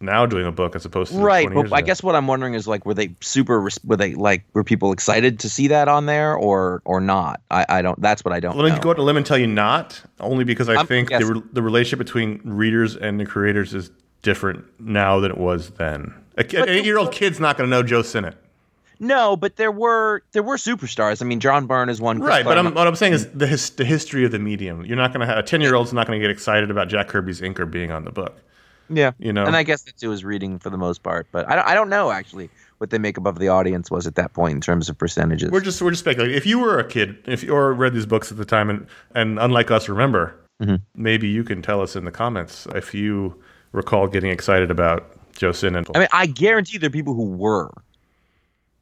now 0.05 0.27
doing 0.27 0.47
a 0.47 0.53
book 0.53 0.77
as 0.77 0.85
opposed 0.85 1.13
to 1.13 1.19
Right. 1.19 1.49
But 1.53 1.73
I 1.73 1.79
ago. 1.79 1.87
guess 1.87 2.03
what 2.03 2.15
I'm 2.15 2.27
wondering 2.27 2.55
is 2.55 2.67
like, 2.69 2.85
were 2.87 2.95
they 2.95 3.15
super? 3.21 3.69
Were 3.85 3.97
they 3.97 4.15
like, 4.15 4.45
were 4.53 4.65
people 4.65 4.93
excited 4.93 5.39
to 5.41 5.51
see 5.51 5.69
that 5.69 5.89
on 5.89 6.07
there, 6.07 6.35
or 6.35 6.83
or 6.85 7.01
not? 7.01 7.41
I 7.51 7.67
I 7.69 7.83
don't. 7.83 8.01
That's 8.01 8.25
what 8.25 8.33
I 8.35 8.41
don't. 8.41 8.57
Let 8.57 8.65
me 8.65 8.71
know. 8.71 8.81
go 8.81 8.91
out 8.91 8.99
a 8.99 9.03
limb 9.03 9.17
and 9.17 9.27
tell 9.27 9.39
you 9.39 9.47
not, 9.47 10.03
only 10.21 10.45
because 10.45 10.69
I 10.69 10.77
I'm 10.77 10.87
think 10.87 11.11
the, 11.11 11.25
re- 11.27 11.43
the 11.53 11.63
relationship 11.63 11.99
between 11.99 12.41
readers 12.45 12.97
and 12.97 13.19
the 13.19 13.27
creators 13.27 13.75
is 13.75 13.91
different 14.23 14.65
now 14.81 15.21
than 15.21 15.31
it 15.31 15.39
was 15.39 15.71
then. 15.71 16.15
A 16.37 16.41
an 16.57 16.69
eight-year-old 16.69 17.13
kid's 17.13 17.39
not 17.39 17.57
going 17.57 17.71
to 17.71 17.77
know 17.77 17.83
Joe 17.83 18.03
Sinnott, 18.03 18.37
No, 18.99 19.37
but 19.37 19.57
there 19.57 19.71
were 19.71 20.23
there 20.33 20.43
were 20.43 20.57
superstars. 20.57 21.23
I 21.23 21.25
mean, 21.27 21.39
John 21.41 21.67
Byrne 21.67 21.89
is 21.89 22.01
one. 22.01 22.19
Chris 22.19 22.29
right? 22.29 22.45
But 22.45 22.59
I'm, 22.59 22.75
what 22.75 22.87
I'm 22.87 22.97
saying 22.97 23.13
is 23.13 23.29
the 23.29 23.47
his, 23.47 23.71
the 23.71 23.85
history 23.85 24.25
of 24.25 24.33
the 24.33 24.39
medium. 24.39 24.85
You're 24.85 24.97
not 24.97 25.13
going 25.13 25.21
to 25.21 25.27
have 25.27 25.39
a 25.39 25.43
ten-year-old's 25.43 25.93
not 25.93 26.07
going 26.07 26.19
to 26.19 26.23
get 26.27 26.31
excited 26.33 26.71
about 26.71 26.89
Jack 26.89 27.09
Kirby's 27.09 27.41
inker 27.41 27.71
being 27.71 27.91
on 27.93 28.05
the 28.05 28.11
book. 28.11 28.41
Yeah, 28.89 29.13
You 29.19 29.33
know, 29.33 29.45
and 29.45 29.57
I 29.57 29.63
guess 29.63 29.83
that's 29.83 30.03
who 30.03 30.09
was 30.11 30.25
reading 30.25 30.59
for 30.59 30.71
the 30.71 30.77
most 30.79 31.03
part. 31.03 31.27
But 31.33 31.49
I 31.49 31.57
don't, 31.57 31.67
I 31.69 31.75
don't 31.75 31.89
know 31.89 32.11
actually 32.11 32.51
what 32.79 32.91
the 32.91 32.99
makeup 32.99 33.27
of 33.27 33.39
the 33.39 33.49
audience 33.49 33.91
was 33.91 34.07
at 34.07 34.17
that 34.17 34.33
point 34.33 34.55
in 34.55 34.61
terms 34.61 34.89
of 34.89 34.99
percentages. 34.99 35.51
we're 35.51 35.61
just 35.61 35.81
we're 35.81 35.91
just 35.91 36.01
speculating. 36.03 36.37
If 36.37 36.45
you 36.47 36.59
were 36.59 36.79
a 36.79 36.85
kid, 36.87 37.17
if 37.27 37.43
you 37.43 37.55
or 37.55 37.73
read 37.73 37.95
these 37.95 38.07
books 38.07 38.31
at 38.31 38.37
the 38.39 38.45
time, 38.45 38.69
and 38.71 38.87
and 39.15 39.39
unlike 39.39 39.71
us, 39.71 39.89
remember, 39.89 40.35
Mm-hmm. 40.63 40.77
maybe 40.95 41.27
you 41.29 41.43
can 41.43 41.63
tell 41.63 41.81
us 41.81 41.97
in 41.97 42.05
the 42.05 42.13
comments 42.13 42.67
if 42.77 42.95
you 42.95 43.35
recall 43.73 44.07
getting 44.07 44.31
excited 44.31 44.71
about 44.71 45.11
Joe 45.35 45.51
Sinnott. 45.51 45.89
I 45.95 45.99
mean, 45.99 46.09
I 46.13 46.27
guarantee 46.27 46.79
there 46.79 46.87
are 46.87 46.91
people 46.93 47.13
who 47.15 47.25
were, 47.33 47.73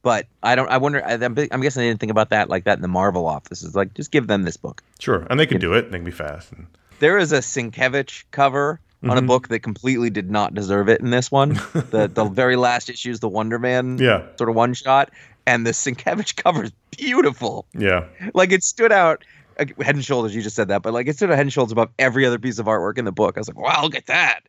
but 0.03 0.27
I 0.43 0.53
don't. 0.55 0.69
I 0.69 0.77
wonder. 0.77 1.03
I'm 1.03 1.23
I'm 1.51 1.61
guessing 1.61 1.81
they 1.81 1.87
didn't 1.89 1.99
think 1.99 2.11
about 2.11 2.29
that 2.29 2.47
like 2.49 2.65
that 2.65 2.77
in 2.77 2.81
the 2.83 2.87
Marvel 2.87 3.25
office. 3.25 3.63
It's 3.63 3.73
like 3.75 3.93
just 3.95 4.11
give 4.11 4.27
them 4.27 4.43
this 4.43 4.55
book. 4.57 4.83
sure, 4.99 5.25
and 5.31 5.39
they 5.39 5.47
can 5.47 5.59
do 5.59 5.73
it. 5.73 5.91
They 5.91 5.97
can 5.97 6.05
be 6.05 6.11
fast. 6.11 6.51
And, 6.51 6.67
There 6.99 7.17
is 7.17 7.31
a 7.31 7.39
Sienkiewicz 7.39 8.25
cover 8.31 8.79
on 9.03 9.09
Mm-hmm. 9.09 9.17
a 9.17 9.21
book 9.27 9.47
that 9.49 9.59
completely 9.59 10.09
did 10.09 10.31
not 10.31 10.53
deserve 10.53 10.89
it 10.89 11.01
in 11.01 11.09
this 11.09 11.29
one. 11.31 11.53
the 11.73 12.09
the 12.13 12.25
very 12.25 12.55
last 12.55 12.89
issue 12.89 13.11
is 13.11 13.19
the 13.19 13.29
Wonder 13.29 13.59
Man 13.59 13.97
yeah, 13.97 14.23
sort 14.37 14.49
of 14.49 14.55
one 14.55 14.73
shot, 14.73 15.11
and 15.45 15.65
the 15.65 15.71
Sienkiewicz 15.71 16.35
cover 16.43 16.63
is 16.63 16.71
beautiful. 16.91 17.65
yeah. 17.73 18.05
Like 18.33 18.51
it 18.51 18.63
stood 18.63 18.91
out 18.91 19.23
head 19.57 19.95
and 19.95 20.03
shoulders. 20.03 20.33
You 20.33 20.41
just 20.41 20.55
said 20.55 20.69
that, 20.69 20.81
but 20.81 20.93
like 20.93 21.07
it 21.07 21.15
stood 21.17 21.29
out 21.29 21.35
head 21.35 21.41
and 21.45 21.53
shoulders 21.53 21.71
above 21.73 21.89
every 21.99 22.25
other 22.25 22.39
piece 22.39 22.59
of 22.59 22.65
artwork 22.65 22.97
in 22.97 23.05
the 23.05 23.11
book. 23.11 23.37
I 23.37 23.39
was 23.39 23.47
like, 23.47 23.59
wow, 23.59 23.81
look 23.83 23.95
at 23.95 24.07
that. 24.07 24.41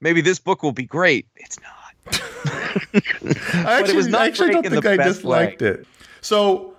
Maybe 0.00 0.20
this 0.20 0.38
book 0.38 0.62
will 0.62 0.72
be 0.72 0.84
great. 0.84 1.26
It's 1.36 1.58
not. 1.60 1.68
I 3.54 3.78
actually, 3.80 3.96
was 3.96 4.08
not 4.08 4.22
I 4.22 4.26
actually 4.26 4.50
don't 4.50 4.68
think 4.68 4.84
I 4.86 4.96
disliked 4.96 5.62
it. 5.62 5.86
So, 6.20 6.74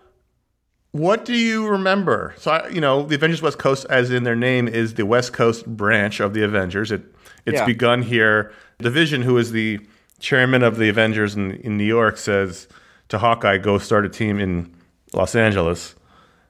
what 0.91 1.25
do 1.25 1.33
you 1.33 1.67
remember? 1.67 2.35
So, 2.37 2.67
you 2.71 2.81
know, 2.81 3.03
the 3.03 3.15
Avengers 3.15 3.41
West 3.41 3.57
Coast, 3.57 3.85
as 3.89 4.11
in 4.11 4.23
their 4.23 4.35
name, 4.35 4.67
is 4.67 4.93
the 4.95 5.05
West 5.05 5.33
Coast 5.33 5.65
branch 5.65 6.19
of 6.19 6.33
the 6.33 6.43
Avengers. 6.43 6.91
It 6.91 7.03
it's 7.45 7.59
Yeah. 7.59 7.65
begun 7.65 8.01
here. 8.01 8.51
The 8.79 8.89
Vision, 8.89 9.21
who 9.21 9.37
is 9.37 9.51
the 9.51 9.79
chairman 10.19 10.63
of 10.63 10.77
the 10.77 10.89
Avengers 10.89 11.35
in, 11.35 11.51
in 11.51 11.77
New 11.77 11.83
York, 11.83 12.17
says 12.17 12.67
to 13.09 13.17
Hawkeye, 13.17 13.57
"Go 13.57 13.77
start 13.77 14.05
a 14.05 14.09
team 14.09 14.39
in 14.39 14.73
Los 15.13 15.35
Angeles," 15.35 15.95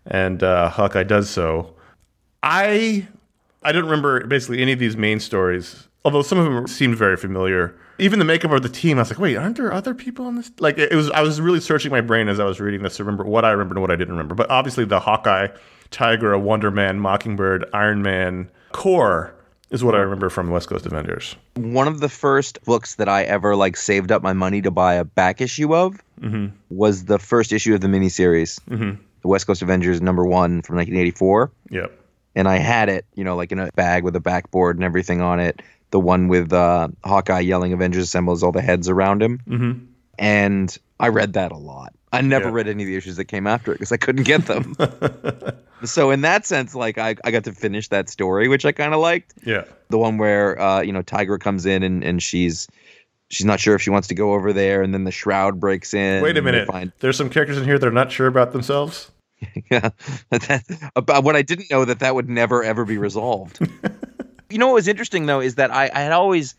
and 0.06 0.42
uh, 0.44 0.70
Hawkeye 0.70 1.04
does 1.04 1.30
so. 1.30 1.74
I 2.42 3.08
I 3.64 3.72
don't 3.72 3.86
remember 3.86 4.26
basically 4.28 4.62
any 4.62 4.74
of 4.74 4.80
these 4.80 4.98
main 4.98 5.20
stories, 5.20 5.88
although 6.04 6.22
some 6.22 6.38
of 6.38 6.46
them 6.46 6.68
seemed 6.68 6.98
very 6.98 7.18
familiar. 7.18 7.76
Even 8.00 8.18
the 8.20 8.26
makeup 8.26 8.52
of 8.52 8.64
the 8.64 8.70
team, 8.70 8.98
I 8.98 9.02
was 9.04 9.12
like, 9.12 9.20
wait, 9.20 9.38
aren't 9.38 9.56
there 9.56 9.72
other 9.72 9.94
people 9.94 10.26
on 10.26 10.36
this? 10.36 10.52
Like, 10.60 10.78
it 10.80 10.94
was. 10.96 11.10
I 11.12 11.22
was 11.22 11.40
really 11.40 11.60
searching 11.60 11.92
my 11.92 12.02
brain 12.02 12.28
as 12.28 12.40
I 12.40 12.44
was 12.44 12.60
reading 12.60 12.82
this 12.82 12.98
to 12.98 13.04
remember 13.04 13.24
what 13.24 13.46
I 13.46 13.52
remembered 13.52 13.78
and 13.78 13.82
what 13.82 13.92
I 13.92 13.96
didn't 13.96 14.14
remember. 14.14 14.34
But 14.36 14.50
obviously, 14.50 14.84
the 14.84 15.00
Hawkeye, 15.00 15.50
Tigra, 15.92 16.42
Wonder 16.42 16.72
Man, 16.72 17.00
Mockingbird, 17.00 17.66
Iron 17.72 18.02
Man 18.02 18.50
core 18.72 19.36
is 19.74 19.84
what 19.84 19.96
I 19.96 20.00
remember 20.00 20.30
from 20.30 20.52
West 20.52 20.70
Coast 20.70 20.86
Avengers. 20.86 21.36
One 21.56 21.88
of 21.88 22.00
the 22.00 22.08
first 22.08 22.64
books 22.64 22.96
that 22.96 23.10
I 23.10 23.24
ever 23.24 23.56
like 23.56 23.76
saved 23.76 24.12
up 24.12 24.22
my 24.22 24.34
money 24.34 24.62
to 24.62 24.72
buy 24.72 24.94
a 24.94 25.04
back 25.04 25.42
issue 25.42 25.76
of 25.76 26.00
was 26.70 27.06
the 27.06 27.18
first 27.18 27.52
issue 27.52 27.74
of 27.74 27.82
the 27.82 27.88
miniseries, 27.88 28.60
mm-hmm. 28.70 29.02
the 29.22 29.28
West 29.28 29.48
Coast 29.48 29.64
Avengers 29.64 30.00
number 30.00 30.24
one 30.26 30.62
from 30.62 30.76
1984. 30.78 31.52
Yep. 31.72 31.92
and 32.36 32.48
I 32.48 32.58
had 32.58 32.90
it, 32.90 33.06
you 33.16 33.24
know, 33.24 33.36
like 33.36 33.52
in 33.52 33.60
a 33.60 33.72
bag 33.76 34.04
with 34.04 34.16
a 34.16 34.20
backboard 34.20 34.78
and 34.78 34.86
everything 34.86 35.22
on 35.22 35.40
it. 35.40 35.62
The 35.90 36.00
one 36.00 36.28
with 36.28 36.54
uh, 36.54 36.88
Hawkeye 37.04 37.42
yelling 37.42 37.74
"Avengers 37.74 38.06
Assemble" 38.06 38.34
as 38.34 38.42
all 38.42 38.52
the 38.52 38.62
heads 38.62 38.90
around 38.90 39.22
him, 39.22 39.40
mm-hmm. 39.48 39.86
and 40.18 40.76
I 41.00 41.10
read 41.10 41.34
that 41.34 41.52
a 41.52 41.58
lot. 41.58 41.94
I 42.14 42.22
never 42.22 42.46
Yeah. 42.46 42.52
read 42.54 42.68
any 42.68 42.84
of 42.84 42.88
the 42.88 42.96
issues 42.96 43.18
that 43.18 43.26
came 43.26 43.48
after 43.48 43.72
it 43.72 43.76
because 43.76 43.92
I 43.92 43.98
couldn't 43.98 44.24
get 44.24 44.46
them. 44.46 44.76
so 45.84 46.12
in 46.12 46.22
that 46.22 46.46
sense, 46.46 46.76
like 46.76 46.98
I, 46.98 47.16
I 47.26 47.32
got 47.32 47.44
to 47.46 47.52
finish 47.54 47.90
that 47.90 48.10
story, 48.10 48.48
which 48.48 48.66
I 48.66 48.72
kind 48.72 48.94
of 48.94 49.00
liked. 49.02 49.34
Yeah. 49.46 49.66
The 49.90 49.98
one 49.98 50.18
where 50.18 50.60
uh, 50.62 50.82
you 50.82 50.94
know 50.94 51.02
Tigra 51.04 51.40
comes 51.40 51.66
in 51.66 51.84
and, 51.84 52.04
and 52.04 52.22
she's 52.24 52.68
she's 53.30 53.46
not 53.46 53.60
sure 53.60 53.76
if 53.76 53.82
she 53.82 53.90
wants 53.90 54.08
to 54.10 54.16
go 54.16 54.34
over 54.34 54.54
there, 54.54 54.82
and 54.82 54.94
then 54.94 55.04
the 55.04 55.12
shroud 55.12 55.60
breaks 55.60 55.94
in. 55.94 56.22
Wait 56.24 56.38
a 56.38 56.42
minute. 56.42 56.68
Find, 56.68 56.92
There's 57.00 57.18
some 57.18 57.30
characters 57.30 57.58
in 57.58 57.64
here 57.66 57.78
that 57.80 57.88
are 57.88 57.92
not 57.92 58.12
sure 58.12 58.28
about 58.28 58.54
themselves. 58.54 59.12
yeah, 59.72 59.90
about 60.96 61.24
what 61.24 61.36
I 61.36 61.42
didn't 61.42 61.70
know 61.70 61.84
that 61.86 62.00
that 62.00 62.16
would 62.16 62.30
never 62.30 62.64
ever 62.64 62.86
be 62.86 62.98
resolved. 62.98 63.60
you 64.50 64.58
know 64.58 64.68
what 64.68 64.76
was 64.76 64.88
interesting 64.88 65.26
though 65.26 65.42
is 65.42 65.56
that 65.56 65.72
I, 65.72 65.90
I 65.94 66.02
had 66.02 66.12
always, 66.12 66.56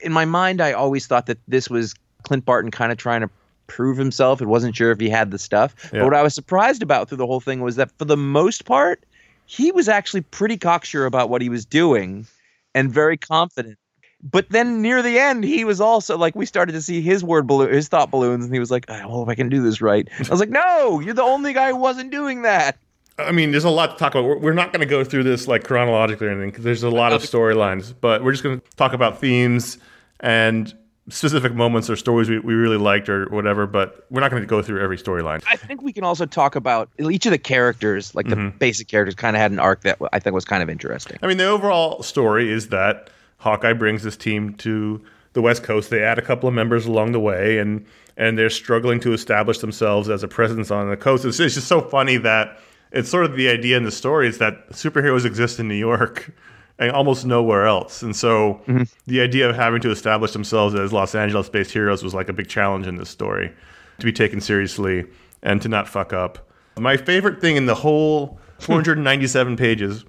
in 0.00 0.12
my 0.12 0.24
mind, 0.24 0.60
I 0.60 0.72
always 0.72 1.06
thought 1.06 1.26
that 1.26 1.38
this 1.48 1.70
was 1.70 1.94
Clint 2.24 2.44
Barton 2.44 2.70
kind 2.70 2.92
of 2.92 2.98
trying 2.98 3.20
to 3.22 3.30
prove 3.66 3.96
himself. 3.96 4.40
It 4.40 4.46
wasn't 4.46 4.76
sure 4.76 4.90
if 4.90 5.00
he 5.00 5.08
had 5.08 5.30
the 5.30 5.38
stuff. 5.38 5.74
Yeah. 5.84 6.00
But 6.00 6.04
what 6.04 6.14
I 6.14 6.22
was 6.22 6.34
surprised 6.34 6.82
about 6.82 7.08
through 7.08 7.18
the 7.18 7.26
whole 7.26 7.40
thing 7.40 7.60
was 7.60 7.76
that 7.76 7.90
for 7.98 8.04
the 8.04 8.16
most 8.16 8.64
part, 8.64 9.04
he 9.46 9.70
was 9.72 9.88
actually 9.88 10.22
pretty 10.22 10.56
cocksure 10.56 11.06
about 11.06 11.30
what 11.30 11.40
he 11.40 11.48
was 11.48 11.64
doing, 11.64 12.26
and 12.74 12.90
very 12.92 13.16
confident. 13.16 13.78
But 14.22 14.48
then 14.50 14.82
near 14.82 15.02
the 15.02 15.18
end, 15.18 15.44
he 15.44 15.64
was 15.64 15.80
also 15.80 16.18
like, 16.18 16.34
we 16.34 16.46
started 16.46 16.72
to 16.72 16.82
see 16.82 17.00
his 17.00 17.22
word 17.22 17.46
balloon, 17.46 17.72
his 17.72 17.86
thought 17.86 18.10
balloons, 18.10 18.44
and 18.44 18.52
he 18.52 18.58
was 18.58 18.70
like, 18.70 18.90
I 18.90 18.98
hope 18.98 19.28
I 19.28 19.34
can 19.34 19.48
do 19.48 19.62
this 19.62 19.80
right. 19.80 20.08
I 20.18 20.28
was 20.28 20.40
like, 20.40 20.48
no, 20.48 21.00
you're 21.00 21.14
the 21.14 21.22
only 21.22 21.52
guy 21.52 21.70
who 21.70 21.76
wasn't 21.76 22.10
doing 22.10 22.42
that. 22.42 22.76
I 23.18 23.32
mean, 23.32 23.50
there's 23.50 23.64
a 23.64 23.70
lot 23.70 23.92
to 23.92 23.96
talk 23.96 24.14
about. 24.14 24.24
We're, 24.24 24.38
we're 24.38 24.52
not 24.52 24.72
going 24.72 24.80
to 24.80 24.86
go 24.86 25.04
through 25.04 25.22
this 25.22 25.46
like 25.46 25.64
chronologically 25.64 26.26
or 26.26 26.30
anything 26.30 26.50
because 26.50 26.64
there's 26.64 26.82
a 26.82 26.90
lot 26.90 27.12
of 27.12 27.22
storylines, 27.22 27.94
but 28.00 28.24
we're 28.24 28.32
just 28.32 28.42
going 28.42 28.60
to 28.60 28.66
talk 28.76 28.92
about 28.92 29.20
themes 29.20 29.78
and 30.20 30.74
specific 31.08 31.54
moments 31.54 31.88
or 31.88 31.96
stories 31.96 32.28
we, 32.28 32.38
we 32.38 32.54
really 32.54 32.76
liked 32.76 33.08
or 33.08 33.26
whatever. 33.26 33.66
But 33.66 34.06
we're 34.10 34.20
not 34.20 34.30
going 34.30 34.42
to 34.42 34.46
go 34.46 34.62
through 34.62 34.82
every 34.82 34.98
storyline. 34.98 35.42
I 35.48 35.56
think 35.56 35.82
we 35.82 35.92
can 35.92 36.04
also 36.04 36.26
talk 36.26 36.56
about 36.56 36.88
each 36.98 37.26
of 37.26 37.32
the 37.32 37.38
characters, 37.38 38.14
like 38.14 38.28
the 38.28 38.36
mm-hmm. 38.36 38.58
basic 38.58 38.88
characters, 38.88 39.14
kind 39.14 39.36
of 39.36 39.40
had 39.40 39.52
an 39.52 39.58
arc 39.58 39.82
that 39.82 39.98
I 40.12 40.18
think 40.18 40.34
was 40.34 40.44
kind 40.44 40.62
of 40.62 40.70
interesting. 40.70 41.18
I 41.22 41.26
mean, 41.26 41.38
the 41.38 41.46
overall 41.46 42.02
story 42.02 42.50
is 42.50 42.68
that 42.68 43.10
Hawkeye 43.38 43.74
brings 43.74 44.02
this 44.02 44.16
team 44.16 44.54
to 44.54 45.02
the 45.34 45.42
West 45.42 45.62
Coast. 45.62 45.90
They 45.90 46.02
add 46.02 46.18
a 46.18 46.22
couple 46.22 46.48
of 46.48 46.54
members 46.54 46.86
along 46.86 47.12
the 47.12 47.20
way, 47.20 47.58
and 47.58 47.86
and 48.16 48.38
they're 48.38 48.50
struggling 48.50 48.98
to 49.00 49.12
establish 49.12 49.58
themselves 49.58 50.08
as 50.08 50.22
a 50.22 50.28
presence 50.28 50.70
on 50.70 50.88
the 50.88 50.96
coast. 50.96 51.24
It's, 51.24 51.38
it's 51.38 51.54
just 51.54 51.68
so 51.68 51.82
funny 51.82 52.16
that 52.16 52.58
it's 52.90 53.10
sort 53.10 53.26
of 53.26 53.36
the 53.36 53.48
idea 53.48 53.76
in 53.76 53.84
the 53.84 53.90
story 53.90 54.26
is 54.26 54.38
that 54.38 54.70
superheroes 54.70 55.26
exist 55.26 55.60
in 55.60 55.68
New 55.68 55.74
York 55.74 56.32
and 56.78 56.90
almost 56.90 57.24
nowhere 57.24 57.66
else. 57.66 58.02
And 58.02 58.14
so 58.14 58.60
mm-hmm. 58.66 58.82
the 59.06 59.20
idea 59.20 59.48
of 59.48 59.56
having 59.56 59.80
to 59.82 59.90
establish 59.90 60.32
themselves 60.32 60.74
as 60.74 60.92
Los 60.92 61.14
Angeles-based 61.14 61.70
heroes 61.70 62.02
was 62.02 62.14
like 62.14 62.28
a 62.28 62.32
big 62.32 62.48
challenge 62.48 62.86
in 62.86 62.96
this 62.96 63.08
story 63.08 63.52
to 63.98 64.04
be 64.04 64.12
taken 64.12 64.40
seriously 64.40 65.06
and 65.42 65.62
to 65.62 65.68
not 65.68 65.88
fuck 65.88 66.12
up. 66.12 66.50
My 66.78 66.96
favorite 66.96 67.40
thing 67.40 67.56
in 67.56 67.66
the 67.66 67.74
whole 67.74 68.38
497 68.58 69.56
pages 69.58 70.04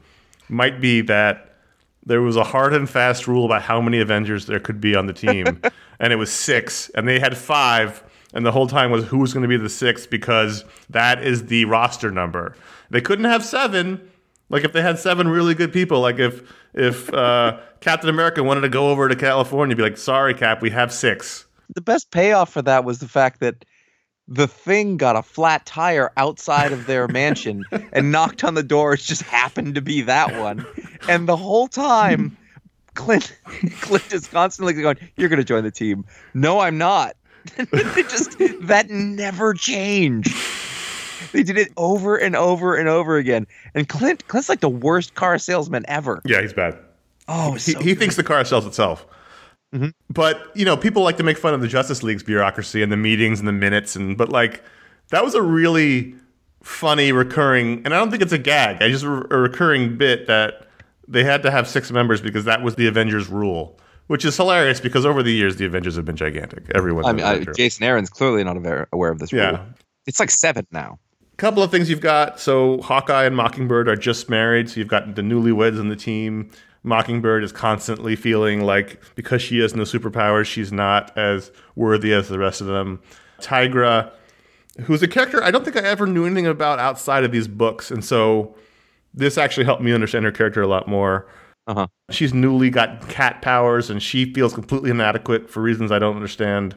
might 0.50 0.82
be 0.82 1.02
that 1.02 1.56
there 2.06 2.22
was 2.22 2.38
a 2.38 2.44
hard 2.44 2.74
and 2.74 2.90
fast 2.90 3.28
rule 3.28 3.46
about 3.46 3.62
how 3.62 3.82
many 3.82 4.00
Avengers 4.00 4.46
there 4.46 4.60
could 4.60 4.80
be 4.80 4.96
on 4.96 5.08
the 5.08 5.14
team, 5.14 5.62
and 6.00 6.14
it 6.14 6.16
was 6.16 6.32
six, 6.32 6.90
and 6.96 7.08
they 7.08 7.20
had 7.20 7.36
five, 7.38 8.02
and 8.34 8.46
the 8.46 8.52
whole 8.52 8.68
time 8.68 8.92
was 8.92 9.06
who 9.06 9.18
was 9.18 9.34
going 9.34 9.42
to 9.42 9.50
be 9.50 9.58
the 9.58 9.70
sixth 9.70 10.10
because 10.10 10.64
that 10.90 11.22
is 11.22 11.48
the 11.48 11.66
roster 11.66 12.10
number. 12.10 12.56
They 12.90 13.02
couldn't 13.02 13.26
have 13.26 13.44
seven. 13.44 14.10
Like 14.50 14.64
if 14.64 14.74
they 14.74 14.82
had 14.82 14.98
seven 14.98 15.28
really 15.28 15.54
good 15.54 15.74
people, 15.74 16.00
like 16.00 16.20
if 16.20 16.54
if 16.74 17.14
uh, 17.14 17.60
Captain 17.80 18.10
America 18.10 18.44
wanted 18.44 18.62
to 18.62 18.70
go 18.70 18.90
over 18.90 19.10
to 19.10 19.16
California, 19.16 19.76
be 19.76 19.84
like, 19.84 19.98
"Sorry, 19.98 20.34
Cap, 20.34 20.62
we 20.62 20.70
have 20.70 20.94
six. 20.94 21.46
The 21.76 21.82
best 21.82 22.12
payoff 22.12 22.54
for 22.54 22.62
that 22.62 22.86
was 22.86 23.00
the 23.00 23.08
fact 23.08 23.42
that 23.42 23.66
the 24.28 24.48
thing 24.48 24.98
got 24.98 25.16
a 25.16 25.24
flat 25.24 25.66
tire 25.66 26.12
outside 26.18 26.72
of 26.72 26.86
their 26.86 27.08
mansion 27.08 27.64
and 27.94 28.12
knocked 28.12 28.44
on 28.44 28.54
the 28.56 28.64
door. 28.64 28.94
It 28.94 29.02
just 29.02 29.22
happened 29.24 29.76
to 29.76 29.82
be 29.82 30.02
that 30.02 30.40
one. 30.40 30.66
And 31.08 31.28
the 31.28 31.38
whole 31.38 31.68
time, 31.68 32.36
Clint 32.94 33.38
Clint 33.82 34.14
is 34.14 34.28
constantly 34.28 34.74
going, 34.74 34.98
You're 35.18 35.30
gonna 35.30 35.44
join 35.44 35.64
the 35.64 35.72
team. 35.72 36.06
No, 36.34 36.60
I'm 36.60 36.78
not. 36.78 37.16
just 38.10 38.38
that 38.62 38.88
never 38.90 39.54
changed. 39.54 40.36
They 41.32 41.44
did 41.44 41.58
it 41.58 41.72
over 41.78 42.16
and 42.16 42.36
over 42.36 42.76
and 42.76 42.88
over 42.90 43.18
again. 43.18 43.48
And 43.74 43.88
Clint 43.88 44.28
Clint's 44.28 44.50
like 44.50 44.60
the 44.60 44.70
worst 44.70 45.16
car 45.16 45.38
salesman 45.38 45.86
ever. 45.88 46.22
Yeah, 46.26 46.42
he's 46.42 46.54
bad. 46.54 46.78
Oh, 47.28 47.54
he, 47.54 47.60
so 47.60 47.80
he 47.80 47.96
thinks 47.96 48.16
the 48.16 48.24
car 48.24 48.44
sells 48.46 48.66
itself. 48.66 49.06
Mm-hmm. 49.74 49.90
But 50.10 50.52
you 50.56 50.66
know, 50.66 50.78
people 50.78 51.04
like 51.04 51.18
to 51.18 51.24
make 51.24 51.38
fun 51.38 51.54
of 51.54 51.62
the 51.62 51.68
Justice 51.68 52.04
League's 52.04 52.24
bureaucracy 52.24 52.82
and 52.82 52.92
the 52.92 52.98
meetings 52.98 53.40
and 53.40 53.48
the 53.48 53.54
minutes, 53.54 53.96
and 53.96 54.18
but 54.18 54.30
like 54.30 54.64
that 55.10 55.24
was 55.24 55.36
a 55.36 55.42
really 55.42 56.16
funny 56.64 57.12
recurring, 57.12 57.82
and 57.86 57.94
I 57.94 57.98
don't 57.98 58.10
think 58.10 58.22
it's 58.22 58.34
a 58.34 58.38
gag. 58.38 58.82
I 58.82 58.90
just 58.90 59.04
a 59.04 59.10
recurring 59.10 59.98
bit 59.98 60.28
that 60.28 60.68
they 61.08 61.24
had 61.24 61.44
to 61.44 61.52
have 61.52 61.68
six 61.68 61.92
members 61.92 62.22
because 62.22 62.46
that 62.46 62.62
was 62.62 62.76
the 62.76 62.88
Avengers 62.88 63.28
rule, 63.28 63.78
which 64.08 64.26
is 64.26 64.36
hilarious 64.36 64.80
because 64.80 65.06
over 65.06 65.22
the 65.22 65.32
years 65.32 65.58
the 65.58 65.66
Avengers 65.66 65.96
have 65.96 66.06
been 66.06 66.18
gigantic. 66.18 66.70
Everyone. 66.74 67.06
I 67.06 67.12
mean, 67.14 67.26
I, 67.26 67.40
Jason 67.56 67.84
Aaron's 67.84 68.10
clearly 68.10 68.44
not 68.44 68.58
aware, 68.58 68.88
aware 68.92 69.12
of 69.12 69.20
this 69.20 69.34
rule. 69.34 69.44
yeah. 69.44 69.66
It's 70.06 70.20
like 70.20 70.30
seven 70.30 70.66
now. 70.72 71.00
Couple 71.38 71.64
of 71.64 71.72
things 71.72 71.90
you've 71.90 72.02
got. 72.02 72.40
So 72.40 72.82
Hawkeye 72.82 73.26
and 73.26 73.36
Mockingbird 73.36 73.88
are 73.88 73.96
just 73.96 74.30
married, 74.30 74.70
so 74.70 74.80
you've 74.80 74.88
got 74.88 75.16
the 75.16 75.22
newlyweds 75.22 75.80
on 75.80 75.90
the 75.90 75.96
team. 75.96 76.50
Mockingbird 76.84 77.44
is 77.44 77.52
constantly 77.52 78.16
feeling 78.16 78.62
like 78.62 79.02
because 79.16 79.42
she 79.42 79.60
has 79.60 79.76
no 79.76 79.84
superpowers, 79.84 80.46
she's 80.46 80.72
not 80.72 81.16
as 81.18 81.52
worthy 81.76 82.14
as 82.14 82.30
the 82.30 82.40
rest 82.40 82.62
of 82.62 82.68
them. 82.68 83.02
Tigra, 83.40 84.12
who's 84.82 85.04
a 85.04 85.08
character 85.08 85.44
I 85.44 85.52
don't 85.52 85.64
think 85.64 85.76
I 85.76 85.82
ever 85.82 86.08
knew 86.08 86.26
anything 86.26 86.48
about 86.48 86.80
outside 86.80 87.24
of 87.24 87.32
these 87.32 87.48
books, 87.48 87.92
and 87.92 88.04
so 88.04 88.56
this 89.14 89.38
actually 89.38 89.66
helped 89.66 89.82
me 89.82 89.94
understand 89.94 90.26
her 90.26 90.32
character 90.32 90.62
a 90.62 90.68
lot 90.68 90.88
more. 90.88 91.28
Uh-huh. 91.68 91.88
She's 92.12 92.34
newly 92.34 92.70
got 92.70 93.10
cat 93.10 93.42
powers, 93.42 93.90
and 93.90 94.02
she 94.02 94.34
feels 94.34 94.54
completely 94.54 94.90
inadequate 94.90 95.50
for 95.50 95.62
reasons 95.62 95.92
I 95.92 96.00
don't 96.00 96.16
understand. 96.16 96.76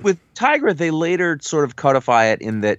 With 0.00 0.18
Tigra, 0.34 0.74
they 0.74 0.90
later 0.90 1.38
sort 1.42 1.64
of 1.64 1.76
codify 1.76 2.26
it 2.26 2.40
in 2.40 2.62
that 2.62 2.78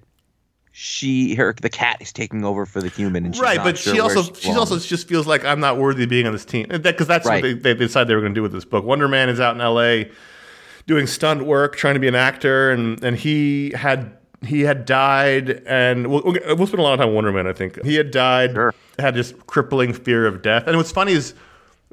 she 0.74 1.36
her 1.36 1.54
the 1.62 1.70
cat 1.70 1.98
is 2.00 2.14
taking 2.14 2.46
over 2.46 2.66
for 2.66 2.82
the 2.82 2.88
human 2.90 3.26
and 3.26 3.36
she's 3.36 3.42
right, 3.42 3.58
but 3.58 3.78
sure 3.78 3.94
she 3.94 4.00
also 4.00 4.24
she 4.24 4.50
belongs. 4.50 4.72
also 4.72 4.80
just 4.80 5.08
feels 5.08 5.28
like 5.28 5.44
I'm 5.44 5.60
not 5.60 5.78
worthy 5.78 6.04
of 6.04 6.10
being 6.10 6.26
on 6.26 6.32
this 6.34 6.46
team 6.46 6.68
because 6.82 7.08
that's 7.08 7.26
Right. 7.28 7.44
what 7.44 7.64
they, 7.64 7.74
they 7.74 7.74
decided 7.74 8.08
they 8.08 8.16
were 8.16 8.22
going 8.22 8.34
to 8.34 8.38
do 8.38 8.42
with 8.42 8.54
this 8.54 8.64
book. 8.66 8.86
Wonder 8.86 9.08
Man 9.10 9.28
is 9.30 9.40
out 9.40 9.54
in 9.56 9.62
L.A. 9.62 10.10
doing 10.88 11.08
stunt 11.08 11.46
work, 11.46 11.76
trying 11.76 11.96
to 11.96 12.00
be 12.00 12.08
an 12.08 12.16
actor, 12.16 12.72
and 12.72 13.04
and 13.04 13.18
he 13.18 13.72
had 13.76 14.14
he 14.46 14.62
had 14.62 14.86
died, 14.86 15.62
and 15.68 16.08
we'll, 16.08 16.22
we'll 16.24 16.56
we'll 16.56 16.68
spend 16.68 16.80
a 16.80 16.84
lot 16.84 16.94
of 16.94 17.00
time 17.00 17.10
on 17.10 17.16
Wonder 17.16 17.32
Man. 17.34 17.48
I 17.48 17.54
think 17.54 17.84
he 17.84 17.96
had 17.96 18.10
died, 18.12 18.52
Sure. 18.54 18.74
had 18.98 19.14
this 19.14 19.34
crippling 19.48 19.92
fear 19.94 20.26
of 20.26 20.42
death, 20.42 20.68
and 20.68 20.78
what's 20.78 20.92
funny 20.92 21.12
is. 21.14 21.34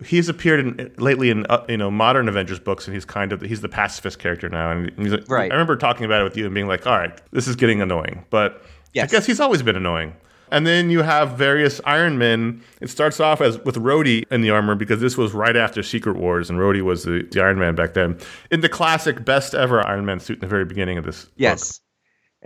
He's 0.04 0.28
appeared 0.28 0.60
in, 0.60 0.92
lately 0.98 1.30
in 1.30 1.44
uh, 1.46 1.64
you 1.68 1.76
know 1.76 1.90
modern 1.90 2.28
Avengers 2.28 2.60
books, 2.60 2.86
and 2.86 2.94
he's 2.94 3.04
kind 3.04 3.32
of 3.32 3.40
he's 3.40 3.60
the 3.60 3.68
pacifist 3.68 4.18
character 4.18 4.48
now. 4.48 4.70
And 4.70 4.92
he's 4.96 5.12
like, 5.12 5.28
Right. 5.28 5.50
I 5.50 5.54
remember 5.54 5.76
talking 5.76 6.04
about 6.04 6.20
it 6.20 6.24
with 6.24 6.36
you 6.36 6.44
and 6.46 6.54
being 6.54 6.68
like, 6.68 6.86
"All 6.86 6.96
right, 6.96 7.20
this 7.32 7.48
is 7.48 7.56
getting 7.56 7.82
annoying," 7.82 8.24
but 8.30 8.62
Yes. 8.94 9.10
I 9.10 9.16
guess 9.16 9.26
he's 9.26 9.40
always 9.40 9.62
been 9.62 9.76
annoying. 9.76 10.14
And 10.50 10.66
then 10.66 10.88
you 10.88 11.02
have 11.02 11.32
various 11.32 11.78
Iron 11.84 12.16
Men. 12.16 12.62
It 12.80 12.88
starts 12.88 13.20
off 13.20 13.42
as 13.42 13.58
with 13.64 13.74
Rhodey 13.76 14.24
in 14.30 14.40
the 14.40 14.48
armor 14.50 14.74
because 14.74 14.98
this 15.00 15.16
was 15.18 15.34
right 15.34 15.56
after 15.56 15.82
Secret 15.82 16.16
Wars, 16.16 16.48
and 16.48 16.58
Rhodey 16.58 16.80
was 16.80 17.02
the, 17.04 17.28
the 17.30 17.42
Iron 17.42 17.58
Man 17.58 17.74
back 17.74 17.92
then. 17.92 18.18
In 18.50 18.60
the 18.62 18.68
classic 18.68 19.24
best 19.26 19.54
ever 19.54 19.86
Iron 19.86 20.06
Man 20.06 20.20
suit 20.20 20.36
in 20.36 20.40
the 20.40 20.46
very 20.46 20.64
beginning 20.64 20.96
of 20.96 21.04
this. 21.04 21.24
book. 21.24 21.82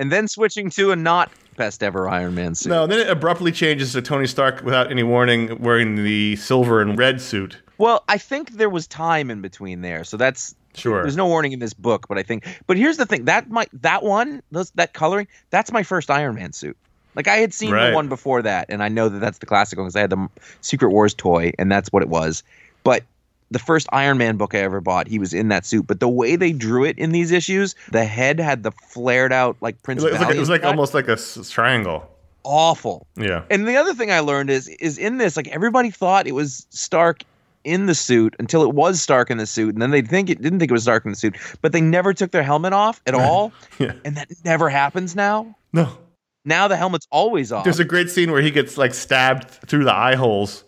And 0.03 0.11
then 0.11 0.27
switching 0.27 0.69
to 0.69 0.91
a 0.91 0.97
not 0.97 1.31
best 1.57 1.81
ever 1.81 2.09
Iron 2.09 2.35
Man 2.35 2.57
suit. 2.57 2.71
No, 2.71 2.89
then 2.89 2.99
it 2.99 3.09
abruptly 3.09 3.53
changes 3.53 3.93
to 3.93 4.03
Tony 4.03 4.27
Stark 4.27 4.61
without 4.65 4.91
any 4.91 5.05
warning, 5.05 5.61
wearing 5.61 5.95
the 6.03 6.35
silver 6.35 6.83
and 6.83 6.99
red 6.99 7.21
suit. 7.21 7.57
Well, 7.79 8.03
I 8.09 8.19
think 8.19 8.51
there 8.51 8.69
was 8.69 8.89
time 8.89 9.31
in 9.31 9.41
between 9.43 9.81
there, 9.81 10.03
so 10.03 10.17
that's 10.17 10.57
Sure. 10.75 11.03
There's 11.03 11.17
no 11.19 11.27
warning 11.27 11.53
in 11.53 11.59
this 11.61 11.75
book, 11.75 12.09
but 12.09 12.19
I 12.19 12.23
think. 12.25 12.47
But 12.67 12.79
here's 12.79 12.97
the 12.97 13.07
thing: 13.07 13.27
that 13.27 13.49
my 13.49 13.67
that 13.75 14.03
one, 14.03 14.43
those 14.51 14.71
that 14.73 14.93
coloring, 14.93 15.29
that's 15.51 15.71
my 15.71 15.83
first 15.85 16.11
Iron 16.11 16.35
Man 16.35 16.53
suit. 16.53 16.77
Like 17.15 17.29
I 17.29 17.37
had 17.37 17.55
seen 17.55 17.71
Right. 17.73 17.91
the 17.91 17.95
one 17.95 18.09
before 18.09 18.43
that, 18.43 18.67
and 18.71 18.83
I 18.83 18.89
know 18.89 19.09
that 19.09 19.21
that's 19.21 19.39
the 19.39 19.47
classic 19.47 19.79
one 19.79 19.87
because 19.87 19.97
I 19.97 20.01
had 20.01 20.11
the 20.11 20.29
Secret 20.63 20.89
Wars 20.89 21.15
toy, 21.15 21.53
and 21.61 21.71
that's 21.71 21.93
what 21.93 22.03
it 22.03 22.09
was. 22.09 22.43
But 22.83 23.05
the 23.53 23.59
first 23.59 23.87
Iron 23.93 24.19
Man 24.19 24.37
book 24.37 24.55
I 24.55 24.59
ever 24.59 24.81
bought, 24.81 25.07
he 25.09 25.19
was 25.19 25.33
in 25.35 25.49
that 25.49 25.65
suit. 25.67 25.87
But 25.87 26.01
the 26.01 26.09
way 26.09 26.37
they 26.37 26.53
drew 26.53 26.85
it 26.85 26.99
in 26.99 27.13
these 27.13 27.31
issues, 27.31 27.75
the 27.91 28.05
head 28.05 28.41
had 28.41 28.63
the 28.63 28.71
flared 28.73 29.33
out 29.33 29.57
like 29.61 29.77
It 29.77 29.83
Prince 29.83 30.03
was 30.03 30.13
like, 30.21 30.35
it 30.35 30.39
was 30.41 30.49
like 30.51 30.65
almost 30.65 30.95
like 30.95 31.09
a 31.09 31.13
s- 31.13 31.49
triangle. 31.51 32.09
awful. 32.45 33.07
Yeah. 33.17 33.45
And 33.51 33.69
the 33.69 33.77
other 33.77 33.95
thing 33.95 34.11
I 34.11 34.21
learned 34.21 34.51
is 34.51 34.69
is 34.69 34.99
in 34.99 35.19
this, 35.19 35.37
like 35.37 35.49
everybody 35.49 35.91
thought 35.91 36.27
it 36.27 36.33
was 36.35 36.67
Stark 36.71 37.23
in 37.65 37.87
the 37.87 37.95
suit 37.95 38.35
until 38.41 38.63
it 38.65 38.75
was 38.75 39.01
Stark 39.01 39.31
in 39.31 39.39
the 39.39 39.47
suit, 39.47 39.73
and 39.75 39.81
then 39.81 39.91
they 39.93 40.03
think 40.03 40.29
it 40.29 40.43
didn't 40.43 40.59
think 40.59 40.71
it 40.71 40.75
was 40.75 40.83
Stark 40.83 41.05
in 41.05 41.13
the 41.13 41.17
suit, 41.17 41.37
but 41.61 41.71
they 41.73 41.81
never 41.81 42.13
took 42.13 42.33
their 42.33 42.43
helmet 42.43 42.73
off 42.73 43.01
at 43.07 43.15
all, 43.23 43.53
Yeah. 43.79 43.93
and 44.05 44.17
that 44.17 44.29
never 44.45 44.69
happens 44.69 45.15
now. 45.15 45.55
No. 45.73 45.97
Now 46.45 46.67
the 46.67 46.77
helmet's 46.77 47.07
always 47.13 47.53
off. 47.53 47.63
There's 47.63 47.79
a 47.79 47.85
great 47.85 48.11
scene 48.11 48.33
where 48.33 48.43
he 48.43 48.51
gets 48.51 48.77
like 48.77 48.95
stabbed 48.95 49.49
through 49.69 49.85
the 49.85 49.95
eye 49.95 50.17
holes. 50.17 50.65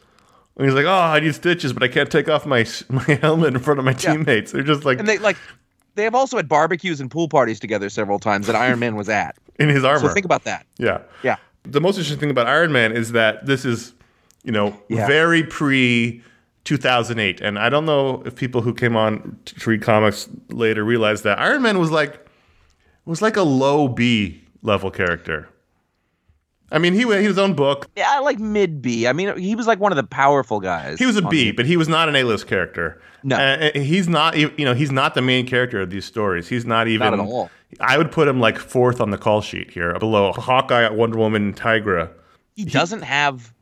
And 0.56 0.66
he's 0.66 0.75
like, 0.75 0.84
"Oh, 0.87 0.92
I 0.92 1.20
need 1.20 1.34
stitches, 1.34 1.73
but 1.73 1.82
I 1.82 1.88
can't 1.88 2.11
take 2.11 2.28
off 2.28 2.46
my 2.46 2.64
my 2.88 3.02
helmet 3.20 3.54
in 3.54 3.61
front 3.61 3.78
of 3.78 3.84
my 3.84 3.92
Yeah. 3.92 4.14
teammates." 4.14 4.52
They're 4.52 4.62
just 4.62 4.84
like 4.84 4.99
and 4.99 5.08
they 5.08 5.18
like 5.18 5.37
they 5.96 6.04
have 6.04 6.14
also 6.14 6.37
had 6.37 6.49
barbecues 6.49 7.00
and 7.00 7.11
pool 7.11 7.28
parties 7.28 7.61
together 7.61 7.88
several 7.88 8.18
times 8.18 8.46
that 8.46 8.56
Iron 8.56 8.78
Man 8.78 8.96
was 8.96 9.08
at. 9.08 9.37
in 9.61 9.68
his 9.68 9.84
armor. 9.84 10.08
So 10.08 10.14
think 10.14 10.25
about 10.26 10.44
that. 10.44 10.66
yeah. 10.78 10.99
Yeah. 11.23 11.37
The 11.64 11.80
most 11.80 11.96
interesting 11.96 12.18
thing 12.20 12.30
about 12.30 12.46
Iron 12.49 12.73
Man 12.73 12.90
is 12.92 13.12
that 13.12 13.46
this 13.46 13.64
is, 13.64 13.94
you 14.42 14.50
know, 14.52 14.76
Yeah. 14.88 15.06
very 15.06 15.42
pre 15.44 16.23
2008, 16.64 17.40
and 17.42 17.59
I 17.59 17.68
don't 17.68 17.85
know 17.85 18.22
if 18.26 18.35
people 18.37 18.62
who 18.62 18.72
came 18.74 18.96
on 18.96 19.38
to 19.44 19.55
to 19.61 19.70
read 19.70 19.83
comics 19.83 20.28
later 20.50 20.83
realized 20.85 21.22
that 21.24 21.38
Iron 21.38 21.62
Man 21.62 21.78
was 21.78 21.90
like 21.90 22.26
was 23.05 23.20
like 23.22 23.37
a 23.37 23.42
low 23.42 23.87
B 23.88 24.42
level 24.62 24.90
character. 24.90 25.48
I 26.74 26.78
mean, 26.78 26.92
he 26.92 27.02
he 27.02 27.10
had 27.10 27.22
his 27.22 27.38
own 27.38 27.54
book. 27.54 27.88
Yeah, 27.96 28.06
I 28.10 28.18
like 28.20 28.38
mid 28.38 28.82
B. 28.82 29.06
I 29.06 29.12
mean, 29.12 29.37
he 29.38 29.54
was 29.54 29.66
like 29.66 29.78
one 29.80 29.92
of 29.92 29.96
the 29.96 30.02
powerful 30.04 30.60
guys. 30.60 30.98
He 30.98 31.06
was 31.06 31.16
a 31.16 31.22
B, 31.22 31.50
on 31.50 31.56
but 31.56 31.66
he 31.66 31.76
was 31.76 31.88
not 31.88 32.08
an 32.08 32.16
A-list 32.16 32.46
character. 32.46 33.00
No. 33.22 33.37
Uh, 33.37 33.70
he's 33.74 34.08
not. 34.08 34.37
You 34.37 34.50
know, 34.58 34.74
he's 34.74 34.92
not 34.92 35.14
the 35.14 35.22
main 35.22 35.46
character 35.46 35.80
of 35.80 35.90
these 35.90 36.04
stories. 36.04 36.48
He's 36.48 36.64
not 36.66 36.88
even. 36.88 37.04
Not 37.10 37.14
at 37.14 37.20
all. 37.20 37.50
I 37.80 37.96
would 37.98 38.10
put 38.12 38.28
him 38.28 38.40
like 38.40 38.58
fourth 38.58 39.00
on 39.00 39.10
the 39.10 39.18
call 39.18 39.40
sheet 39.40 39.70
here, 39.70 39.98
below 39.98 40.32
Hawkeye, 40.32 40.88
Wonder 40.90 41.18
Woman, 41.18 41.54
Tigra. 41.54 42.10
he 42.54 42.64
doesn't 42.64 43.02
have 43.02 43.52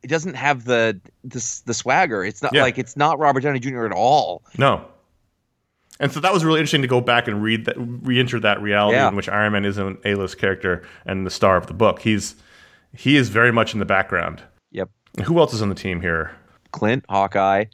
he 0.00 0.08
doesn't 0.08 0.34
have 0.34 0.64
the 0.64 1.00
the, 1.24 1.60
the 1.66 1.74
swagger. 1.74 2.24
It's 2.24 2.42
not 2.42 2.54
Yeah. 2.54 2.62
like 2.62 2.78
it's 2.78 2.96
not 2.96 3.18
Robert 3.18 3.40
Downey 3.40 3.58
Jr. 3.58 3.84
at 3.86 3.92
all. 3.92 4.42
No. 4.58 4.84
And 6.02 6.10
so 6.12 6.18
that 6.20 6.32
was 6.32 6.44
really 6.44 6.58
interesting 6.58 6.82
to 6.82 6.88
go 6.88 7.00
back 7.00 7.28
and 7.28 7.42
read 7.42 7.64
that, 7.66 7.76
re-enter 7.78 8.40
that 8.40 8.60
reality 8.60 8.96
Yeah. 8.96 9.08
in 9.08 9.14
which 9.16 9.28
Iron 9.28 9.52
Man 9.52 9.64
is 9.64 9.78
an 9.78 9.96
A-list 10.04 10.36
character 10.36 10.82
and 11.06 11.24
the 11.24 11.30
star 11.30 11.56
of 11.56 11.68
the 11.68 11.74
book. 11.74 12.00
He's 12.00 12.34
he 12.94 13.16
is 13.16 13.30
very 13.30 13.52
much 13.52 13.72
in 13.72 13.78
the 13.78 13.86
background. 13.86 14.42
Yep. 14.72 14.90
Who 15.24 15.38
else 15.38 15.54
is 15.54 15.62
on 15.62 15.68
the 15.70 15.74
team 15.74 16.00
here? 16.02 16.32
Clint, 16.72 17.04
Hawkeye, 17.08 17.62
uh, 17.62 17.66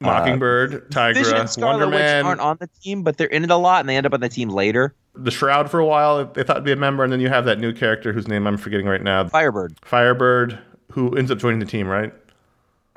Mockingbird, 0.00 0.90
Tigra, 0.90 1.14
Vision 1.14 1.30
and 1.36 1.38
Wonder 1.38 1.48
Scarlet 1.52 1.86
Witch 1.86 1.98
Man, 1.98 2.26
aren't 2.26 2.40
on 2.40 2.56
the 2.60 2.66
team, 2.82 3.02
but 3.02 3.16
they're 3.18 3.28
in 3.28 3.44
it 3.44 3.50
a 3.50 3.56
lot, 3.56 3.80
and 3.80 3.88
they 3.88 3.96
end 3.96 4.04
up 4.06 4.12
on 4.14 4.20
the 4.20 4.28
team 4.28 4.48
later. 4.50 4.94
the 5.14 5.30
Shroud 5.30 5.70
for 5.70 5.78
a 5.80 5.86
while. 5.86 6.24
They 6.26 6.42
thought 6.42 6.54
to 6.54 6.60
be 6.62 6.72
a 6.72 6.76
member, 6.76 7.04
and 7.04 7.12
then 7.12 7.20
you 7.20 7.28
have 7.28 7.44
that 7.46 7.58
new 7.60 7.72
character 7.72 8.12
whose 8.12 8.26
name 8.28 8.46
I'm 8.46 8.56
forgetting 8.58 8.86
right 8.86 9.02
now, 9.02 9.28
Firebird, 9.28 9.76
Firebird, 9.82 10.58
who 10.92 11.16
ends 11.16 11.30
up 11.30 11.38
joining 11.38 11.60
the 11.60 11.66
team. 11.66 11.86
Right? 11.86 12.12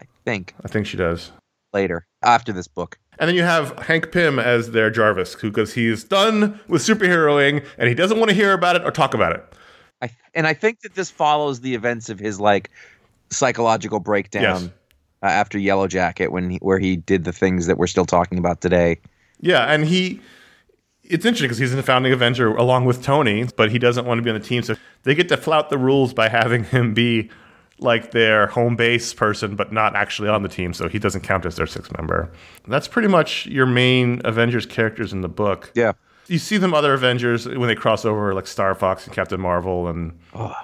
I 0.02 0.06
think, 0.26 0.54
I 0.66 0.68
think 0.68 0.88
she 0.88 0.98
does. 0.98 1.32
later 1.74 2.06
after 2.24 2.52
this 2.52 2.68
book. 2.68 2.98
And 3.20 3.28
then 3.28 3.36
you 3.36 3.44
have 3.44 3.78
Hank 3.80 4.12
Pym 4.12 4.40
as 4.40 4.72
their 4.72 4.90
Jarvis, 4.90 5.34
who 5.34 5.50
because 5.50 5.74
he's 5.74 6.04
done 6.06 6.60
with 6.68 6.82
superheroing 6.82 7.66
and 7.78 7.90
he 7.90 7.94
doesn't 7.96 8.18
want 8.18 8.30
to 8.30 8.36
hear 8.36 8.54
about 8.54 8.76
it 8.78 8.84
or 8.84 8.92
talk 8.92 9.14
about 9.14 9.34
it. 9.34 9.44
I 10.02 10.10
and 10.34 10.48
I 10.48 10.54
think 10.54 10.82
that 10.82 10.96
this 10.96 11.12
follows 11.12 11.60
the 11.60 11.76
events 11.76 12.10
of 12.10 12.18
his 12.20 12.40
like 12.40 12.70
psychological 13.30 14.00
breakdown 14.00 14.44
Yes. 14.44 14.64
uh, 15.22 15.26
after 15.28 15.58
Yellow 15.60 15.88
Jacket, 15.88 16.32
when 16.32 16.50
he, 16.52 16.58
where 16.58 16.80
he 16.80 16.96
did 16.96 17.26
the 17.26 17.34
things 17.34 17.68
that 17.68 17.78
we're 17.78 17.88
still 17.88 18.06
talking 18.06 18.38
about 18.38 18.62
today. 18.62 19.00
Yeah, 19.42 19.66
and 19.66 19.86
he. 19.86 20.22
It's 21.04 21.26
interesting 21.26 21.48
because 21.48 21.58
he's 21.58 21.74
a 21.74 21.82
founding 21.82 22.14
Avenger 22.14 22.56
along 22.56 22.86
with 22.86 23.02
Tony, 23.04 23.46
but 23.58 23.72
he 23.72 23.80
doesn't 23.80 24.06
want 24.06 24.20
to 24.20 24.22
be 24.22 24.30
on 24.30 24.40
the 24.40 24.46
team. 24.46 24.62
So 24.62 24.76
they 25.04 25.16
get 25.16 25.28
to 25.30 25.38
flout 25.38 25.70
the 25.72 25.78
rules 25.78 26.14
by 26.14 26.30
having 26.30 26.64
him 26.66 26.94
be 26.94 27.30
like 27.82 28.12
their 28.12 28.48
home 28.48 28.76
base 28.76 29.14
person, 29.14 29.56
but 29.56 29.72
not 29.72 29.96
actually 29.96 30.30
on 30.30 30.44
the 30.44 30.50
team. 30.50 30.74
So 30.74 30.88
he 30.88 31.00
doesn't 31.00 31.22
count 31.22 31.46
as 31.46 31.56
their 31.56 31.68
sixth 31.68 31.96
member. 31.98 32.32
That's 32.68 32.88
pretty 32.88 33.08
much 33.08 33.46
your 33.48 33.66
main 33.66 34.22
Avengers 34.26 34.66
characters 34.66 35.14
in 35.14 35.22
the 35.22 35.30
book. 35.30 35.72
Yeah. 35.76 35.94
You 36.28 36.38
see 36.38 36.58
them 36.58 36.74
other 36.74 36.94
Avengers 36.94 37.48
when 37.48 37.68
they 37.68 37.76
cross 37.76 38.06
over, 38.06 38.34
like 38.36 38.46
Star 38.46 38.76
Fox 38.76 39.06
and 39.06 39.16
Captain 39.16 39.42
Marvel 39.42 39.88
and 39.88 40.18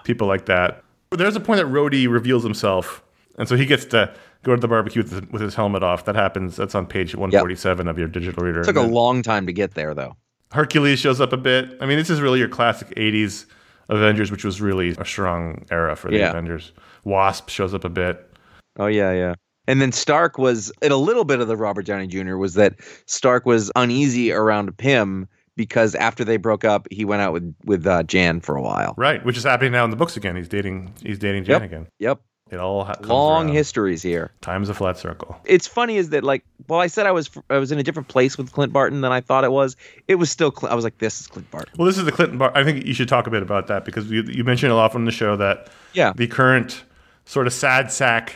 people 0.04 0.28
like 0.28 0.45
that. 0.45 0.84
But 1.10 1.17
there's 1.19 1.36
a 1.36 1.39
point 1.39 1.60
that 1.60 1.67
Rhodey 1.67 2.08
reveals 2.08 2.43
himself, 2.43 3.04
and 3.38 3.47
so 3.47 3.56
he 3.56 3.65
gets 3.65 3.86
to 3.86 4.13
go 4.43 4.54
to 4.54 4.62
the 4.62 4.67
barbecue 4.67 5.01
with 5.01 5.12
his, 5.12 5.21
with 5.32 5.41
his 5.41 5.56
helmet 5.56 5.82
off. 5.82 6.06
That 6.06 6.15
happens. 6.15 6.56
That's 6.56 6.75
on 6.75 6.86
page 6.86 7.15
147 7.15 7.88
of 7.88 7.97
your 7.97 8.08
digital 8.08 8.43
reader. 8.45 8.62
It 8.62 8.65
took 8.65 8.75
a 8.75 8.82
long 8.82 9.23
time 9.23 9.47
to 9.47 9.54
get 9.54 9.73
there, 9.73 9.93
though. 9.95 10.15
Hercules 10.51 10.99
shows 10.99 11.19
up 11.19 11.34
a 11.34 11.38
bit. 11.38 11.75
I 11.82 11.86
mean, 11.88 11.97
this 11.97 12.10
is 12.12 12.21
really 12.21 12.39
your 12.39 12.47
classic 12.49 12.89
80s 12.89 13.45
Avengers, 13.89 14.30
which 14.30 14.43
was 14.43 14.62
really 14.62 14.89
a 14.97 15.06
strong 15.06 15.65
era 15.71 15.95
for 15.95 16.12
the 16.12 16.17
Yeah. 16.17 16.30
Avengers. 16.30 16.73
Wasp 17.06 17.50
shows 17.50 17.74
up 17.74 17.84
a 17.86 17.89
bit. 17.89 18.30
Oh 18.78 18.88
yeah, 18.88 19.13
yeah. 19.13 19.36
And 19.68 19.82
then 19.82 19.91
Stark 19.91 20.38
was 20.38 20.72
and 20.82 20.91
a 20.91 20.98
little 20.98 21.24
bit 21.24 21.39
of 21.39 21.48
the 21.48 21.56
Robert 21.58 21.86
Downey 21.86 22.08
Jr. 22.08 22.36
was 22.36 22.54
that 22.56 22.76
Stark 23.08 23.46
was 23.46 23.72
uneasy 23.76 24.32
around 24.32 24.76
Pym 24.78 25.28
because 25.56 25.96
after 25.96 26.24
they 26.26 26.38
broke 26.38 26.63
up, 26.65 26.88
he 26.91 27.06
went 27.06 27.22
out 27.22 27.34
with 27.34 27.56
with 27.63 27.88
uh, 27.88 28.04
Jan 28.04 28.41
for 28.41 28.56
a 28.58 28.62
while. 28.62 28.94
Right, 28.98 29.24
which 29.26 29.38
is 29.38 29.44
happening 29.44 29.72
now 29.72 29.84
in 29.86 29.89
the 29.91 29.96
books 29.96 30.18
again. 30.18 30.36
He's 30.36 30.50
dating 30.50 30.94
he's 31.02 31.18
dating 31.20 31.46
Jan 31.46 31.62
Yep. 31.62 31.63
again. 31.63 31.88
Yep. 32.00 32.22
It 32.52 32.60
all 32.60 32.84
ha- 32.84 32.94
comes 32.94 33.08
Long 33.08 33.46
around. 33.48 33.56
histories 33.56 34.04
here. 34.04 34.32
Time's 34.41 34.70
a 34.70 34.76
flat 34.76 35.00
circle. 35.00 35.36
It's 35.46 35.65
funny 35.65 35.98
is 35.98 36.10
that 36.12 36.24
like, 36.24 36.46
well, 36.68 36.80
I 36.80 36.86
said 36.86 37.08
I 37.08 37.12
was 37.12 37.32
I 37.50 37.58
was 37.58 37.72
in 37.72 37.80
a 37.80 37.84
different 37.84 38.08
place 38.08 38.38
with 38.38 38.52
Clint 38.52 38.72
Barton 38.72 39.02
than 39.02 39.12
I 39.12 39.20
thought 39.22 39.44
it 39.46 39.52
was. 39.52 39.76
It 40.08 40.15
was 40.15 40.30
still 40.30 40.52
Cl- 40.56 40.72
I 40.72 40.76
was 40.76 40.84
like, 40.84 41.00
this 41.00 41.22
is 41.22 41.26
Clint 41.26 41.50
Barton. 41.50 41.74
Well, 41.76 41.88
this 41.88 41.98
is 41.98 42.06
the 42.06 42.12
Clinton 42.12 42.38
Barton. 42.38 42.62
I 42.62 42.63
think 42.63 42.86
you 42.86 42.94
should 42.94 43.08
talk 43.10 43.26
a 43.26 43.32
bit 43.32 43.41
about 43.41 43.65
that 43.68 43.84
because 43.84 44.12
you, 44.12 44.22
you 44.24 44.44
mentioned 44.44 44.72
a 44.72 44.76
lot 44.76 44.94
on 44.94 45.06
the 45.06 45.12
show 45.12 45.36
that 45.38 45.70
Yeah. 45.94 46.13
the 46.15 46.28
current 46.28 46.84
sort 47.26 47.48
of 47.48 47.54
sad 47.54 47.92
sack 47.92 48.36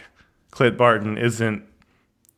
Clint 0.52 0.78
Barton 0.78 1.18
isn't 1.18 1.64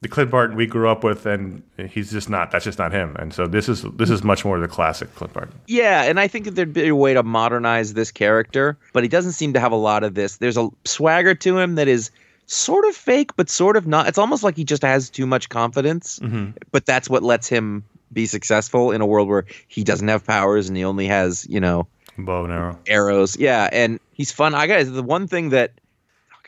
the 0.02 0.08
Clint 0.08 0.32
Barton 0.32 0.56
we 0.56 0.66
grew 0.66 0.90
up 0.90 1.04
with, 1.04 1.28
and 1.28 1.62
he's 1.78 2.12
just 2.12 2.28
not. 2.30 2.50
That's 2.50 2.66
just 2.66 2.80
not 2.80 2.92
him. 2.92 3.16
And 3.20 3.32
so 3.34 3.46
this 3.46 3.70
is 3.70 3.84
this 3.84 4.10
is 4.10 4.24
much 4.24 4.44
more 4.44 4.60
the 4.60 4.68
classic 4.68 5.14
Clint 5.16 5.34
Barton. 5.34 5.54
Yeah, 5.68 6.04
and 6.04 6.20
I 6.20 6.28
think 6.28 6.46
that 6.46 6.56
there'd 6.56 6.74
be 6.74 6.88
a 6.88 6.96
way 6.96 7.14
to 7.14 7.22
modernize 7.24 7.94
this 7.94 8.12
character, 8.12 8.78
but 8.94 9.04
he 9.04 9.10
doesn't 9.10 9.34
seem 9.34 9.54
to 9.54 9.60
have 9.60 9.72
a 9.72 9.76
lot 9.78 10.04
of 10.04 10.16
this. 10.16 10.38
There's 10.38 10.58
a 10.58 10.70
swagger 10.86 11.36
to 11.36 11.58
him 11.60 11.76
that 11.76 11.88
is 11.88 12.10
sort 12.48 12.84
of 12.86 12.96
fake, 12.96 13.32
but 13.38 13.50
sort 13.50 13.78
of 13.78 13.86
not. 13.88 14.08
It's 14.08 14.18
almost 14.18 14.44
like 14.44 14.58
he 14.58 14.64
just 14.64 14.82
has 14.82 15.10
too 15.10 15.26
much 15.28 15.50
confidence, 15.50 16.20
Mhm. 16.20 16.54
but 16.72 16.86
that's 16.88 17.08
what 17.10 17.22
lets 17.24 17.48
him 17.48 17.84
be 18.12 18.26
successful 18.26 18.92
in 18.92 19.00
a 19.02 19.06
world 19.06 19.30
where 19.30 19.46
he 19.68 19.84
doesn't 19.86 20.08
have 20.10 20.26
powers 20.26 20.68
and 20.68 20.76
he 20.76 20.84
only 20.84 21.06
has, 21.08 21.46
you 21.48 21.60
know, 21.62 21.88
Bow 22.18 22.44
and 22.44 22.52
arrow. 22.52 22.80
arrows. 22.88 23.38
Yeah, 23.38 23.70
and 23.72 24.00
he's 24.12 24.32
fun. 24.34 24.54
I 24.54 24.68
got 24.68 24.84
the 24.92 25.02
one 25.04 25.28
thing 25.28 25.50
that 25.52 25.72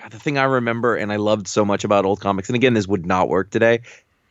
God, 0.04 0.12
the 0.12 0.20
thing 0.20 0.38
I 0.38 0.44
remember 0.44 0.98
and 0.98 1.14
I 1.14 1.16
loved 1.16 1.48
so 1.48 1.64
much 1.64 1.86
about 1.86 2.04
old 2.04 2.20
comics, 2.20 2.50
and 2.50 2.58
again, 2.58 2.74
this 2.74 2.88
would 2.88 3.06
not 3.06 3.30
work 3.30 3.52
today. 3.52 3.80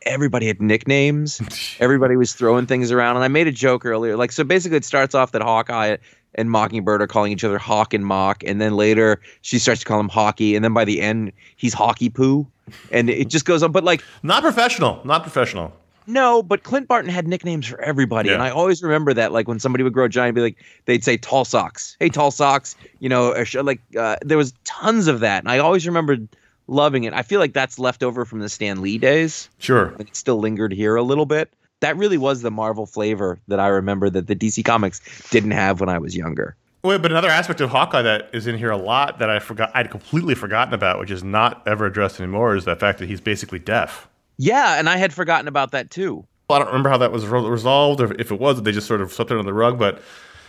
Everybody 0.03 0.45
had 0.45 0.61
nicknames. 0.61 1.41
Everybody 1.79 2.15
was 2.15 2.33
throwing 2.33 2.67
things 2.67 2.91
around, 2.91 3.15
and 3.15 3.25
I 3.25 3.27
made 3.27 3.47
a 3.47 3.51
joke 3.51 3.83
earlier. 3.83 4.15
Like, 4.15 4.31
so 4.31 4.43
basically, 4.43 4.77
it 4.77 4.85
starts 4.85 5.15
off 5.15 5.31
that 5.31 5.41
Hawkeye 5.41 5.97
and 6.35 6.51
Mockingbird 6.51 7.01
are 7.01 7.07
calling 7.07 7.31
each 7.31 7.43
other 7.43 7.57
Hawk 7.57 7.95
and 7.95 8.05
Mock, 8.05 8.43
and 8.43 8.61
then 8.61 8.75
later 8.75 9.19
she 9.41 9.57
starts 9.57 9.81
to 9.81 9.87
call 9.87 9.99
him 9.99 10.09
Hockey, 10.09 10.55
and 10.55 10.63
then 10.63 10.75
by 10.75 10.85
the 10.85 11.01
end, 11.01 11.31
he's 11.55 11.73
Hockey 11.73 12.09
Poo, 12.09 12.45
and 12.91 13.09
it 13.09 13.29
just 13.29 13.45
goes 13.45 13.63
on. 13.63 13.71
But 13.71 13.83
like, 13.83 14.03
Not 14.21 14.43
professional. 14.43 15.01
Not 15.03 15.23
professional. 15.23 15.73
No, 16.07 16.43
but 16.43 16.63
Clint 16.63 16.87
Barton 16.87 17.09
had 17.09 17.27
nicknames 17.27 17.67
for 17.67 17.79
everybody, 17.81 18.29
and 18.29 18.41
I 18.41 18.49
always 18.49 18.81
remember 18.83 19.13
that. 19.13 19.31
Like 19.31 19.47
when 19.47 19.59
somebody 19.59 19.83
would 19.83 19.93
grow 19.93 20.05
a 20.05 20.09
giant, 20.09 20.35
be 20.35 20.41
like, 20.41 20.57
they'd 20.85 21.03
say 21.03 21.17
"Tall 21.17 21.45
Socks," 21.45 21.95
"Hey, 21.99 22.09
Tall 22.09 22.31
Socks," 22.31 22.75
you 22.99 23.09
know, 23.09 23.33
like 23.61 23.81
uh, 23.97 24.17
there 24.21 24.37
was 24.37 24.53
tons 24.63 25.07
of 25.07 25.19
that, 25.21 25.43
and 25.43 25.49
I 25.51 25.59
always 25.59 25.85
remembered 25.87 26.27
loving 26.67 27.03
it. 27.03 27.13
I 27.13 27.21
feel 27.23 27.39
like 27.39 27.53
that's 27.53 27.77
left 27.79 28.03
over 28.03 28.25
from 28.25 28.39
the 28.39 28.49
Stan 28.49 28.81
Lee 28.81 28.97
days, 28.97 29.49
Sure. 29.59 29.93
it 29.99 30.15
still 30.15 30.39
lingered 30.39 30.71
here 30.73 30.95
a 30.95 31.03
little 31.03 31.25
bit. 31.25 31.49
That 31.81 31.97
really 31.97 32.17
was 32.17 32.41
the 32.41 32.51
Marvel 32.51 32.85
flavor 32.85 33.37
that 33.49 33.59
I 33.59 33.67
remember 33.67 34.09
that 34.09 34.27
the 34.27 34.35
DC 34.35 34.63
Comics 34.63 35.01
didn't 35.29 35.51
have 35.51 35.81
when 35.81 35.89
I 35.89 35.97
was 35.97 36.15
younger. 36.15 36.55
Wait, 36.83 37.01
but 37.01 37.11
another 37.11 37.29
aspect 37.29 37.59
of 37.61 37.69
Hawkeye 37.69 38.01
that 38.01 38.29
is 38.33 38.45
in 38.47 38.57
here 38.57 38.69
a 38.71 38.77
lot 38.77 39.19
that 39.19 39.29
I 39.29 39.39
forgot, 39.39 39.71
I'd 39.73 39.89
completely 39.91 40.35
forgotten 40.35 40.73
about, 40.73 40.99
which 40.99 41.11
is 41.11 41.23
not 41.23 41.61
ever 41.65 41.85
addressed 41.85 42.19
anymore, 42.19 42.55
is 42.55 42.65
the 42.65 42.75
fact 42.75 42.99
that 42.99 43.07
he's 43.07 43.21
basically 43.21 43.59
deaf. 43.59 44.07
Yeah, 44.37 44.79
and 44.79 44.89
I 44.89 44.97
had 44.97 45.13
forgotten 45.13 45.47
about 45.47 45.71
that 45.71 45.91
too. 45.91 46.25
Well, 46.49 46.57
I 46.57 46.63
don't 46.63 46.67
remember 46.67 46.89
how 46.89 46.97
that 46.97 47.11
was 47.11 47.25
resolved, 47.25 48.01
or 48.01 48.13
if 48.19 48.31
it 48.31 48.39
was, 48.39 48.61
they 48.61 48.71
just 48.71 48.87
sort 48.87 49.01
of 49.01 49.11
swept 49.13 49.31
it 49.31 49.37
under 49.37 49.43
the 49.43 49.53
rug. 49.53 49.79
But 49.79 50.01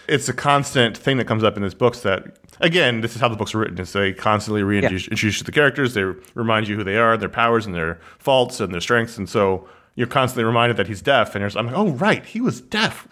it's 0.09 0.29
a 0.29 0.33
constant 0.33 0.97
thing 0.97 1.17
that 1.19 1.27
comes 1.27 1.45
up 1.45 1.57
in 1.57 1.63
these 1.63 1.75
books. 1.75 2.01
That 2.01 2.37
again, 2.61 3.01
this 3.01 3.15
is 3.15 3.21
how 3.21 3.29
the 3.29 3.37
books 3.37 3.55
are 3.55 3.59
written: 3.59 3.79
is 3.79 3.93
they 3.93 4.13
constantly 4.13 4.63
reintroduce 4.63 5.39
to 5.39 5.45
the 5.45 5.53
characters, 5.53 5.95
they 5.95 6.03
remind 6.35 6.69
you 6.69 6.77
who 6.77 6.85
they 6.85 6.97
are, 6.97 7.17
their 7.17 7.29
powers, 7.29 7.67
and 7.67 7.75
their 7.75 8.01
faults, 8.19 8.61
and 8.61 8.73
their 8.73 8.81
strengths, 8.81 9.17
and 9.17 9.29
so 9.29 9.69
you're 9.97 10.09
constantly 10.09 10.45
reminded 10.45 10.77
that 10.77 10.89
he's 10.89 11.01
deaf. 11.01 11.35
And 11.37 11.45
I'm 11.45 11.67
like, 11.67 11.77
oh 11.77 11.91
right, 11.93 12.25
he 12.25 12.41
was 12.41 12.61
deaf. 12.61 13.07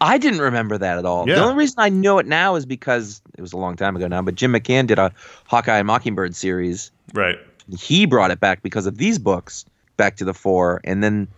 I 0.00 0.18
didn't 0.18 0.40
remember 0.40 0.76
that 0.78 0.98
at 0.98 1.06
all. 1.06 1.28
Yeah. 1.28 1.36
The 1.36 1.44
only 1.44 1.56
reason 1.56 1.76
I 1.78 1.88
know 1.88 2.18
it 2.18 2.26
now 2.26 2.56
is 2.56 2.66
because 2.66 3.22
it 3.36 3.40
was 3.40 3.52
a 3.52 3.56
long 3.56 3.76
time 3.76 3.96
ago 3.96 4.06
now, 4.06 4.22
but 4.22 4.34
Jim 4.34 4.52
McCann 4.52 4.86
did 4.86 4.98
a 4.98 5.12
Hawkeye 5.46 5.78
and 5.78 5.86
Mockingbird 5.86 6.34
series. 6.34 6.90
Right. 7.14 7.38
He 7.78 8.06
brought 8.06 8.30
it 8.30 8.40
back 8.40 8.62
because 8.62 8.86
of 8.86 8.98
these 8.98 9.18
books, 9.18 9.64
back 9.96 10.16
to 10.16 10.24
the 10.24 10.34
fore, 10.34 10.80
and 10.84 11.02
then 11.02 11.28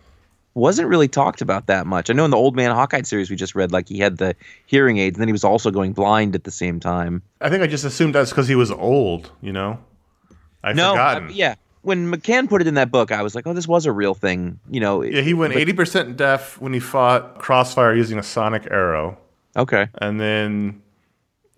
wasn't 0.53 0.87
really 0.87 1.07
talked 1.07 1.41
about 1.41 1.67
that 1.67 1.85
much. 1.85 2.09
I 2.09 2.13
know 2.13 2.25
in 2.25 2.31
the 2.31 2.37
Old 2.37 2.55
Man 2.55 2.71
Hawkeye 2.71 3.03
series 3.03 3.29
we 3.29 3.35
just 3.35 3.55
read, 3.55 3.71
like 3.71 3.87
he 3.87 3.99
had 3.99 4.17
the 4.17 4.35
hearing 4.65 4.97
aids, 4.97 5.15
and 5.15 5.21
then 5.21 5.27
he 5.27 5.31
was 5.33 5.43
also 5.43 5.71
going 5.71 5.93
blind 5.93 6.35
at 6.35 6.43
the 6.43 6.51
same 6.51 6.79
time. 6.79 7.21
I 7.41 7.49
think 7.49 7.63
I 7.63 7.67
just 7.67 7.85
assumed 7.85 8.15
that's 8.15 8.31
because 8.31 8.47
he 8.47 8.55
was 8.55 8.71
old. 8.71 9.31
You 9.41 9.53
know. 9.53 9.79
I've 10.63 10.75
no, 10.75 10.91
forgotten. 10.91 11.29
I- 11.29 11.31
yeah. 11.31 11.55
When 11.81 12.11
McCann 12.11 12.49
put 12.49 12.59
it 12.59 12.67
in 12.67 12.73
that 12.73 12.91
book, 12.91 13.09
I 13.09 13.21
was 13.23 13.35
like, 13.35 13.47
"Oh, 13.47 13.53
this 13.53 13.67
was 13.67 13.85
a 13.85 13.91
real 13.91 14.13
thing." 14.13 14.59
You 14.69 14.81
know. 14.81 15.01
Yeah, 15.01 15.21
he 15.21 15.33
went 15.33 15.55
eighty 15.55 15.71
percent 15.71 16.17
deaf 16.17 16.59
when 16.59 16.73
he 16.73 16.79
fought 16.79 17.39
Crossfire 17.39 17.95
using 17.95 18.19
a 18.19 18.23
sonic 18.23 18.67
arrow. 18.69 19.17
Okay. 19.55 19.87
and 19.99 20.19
then 20.19 20.81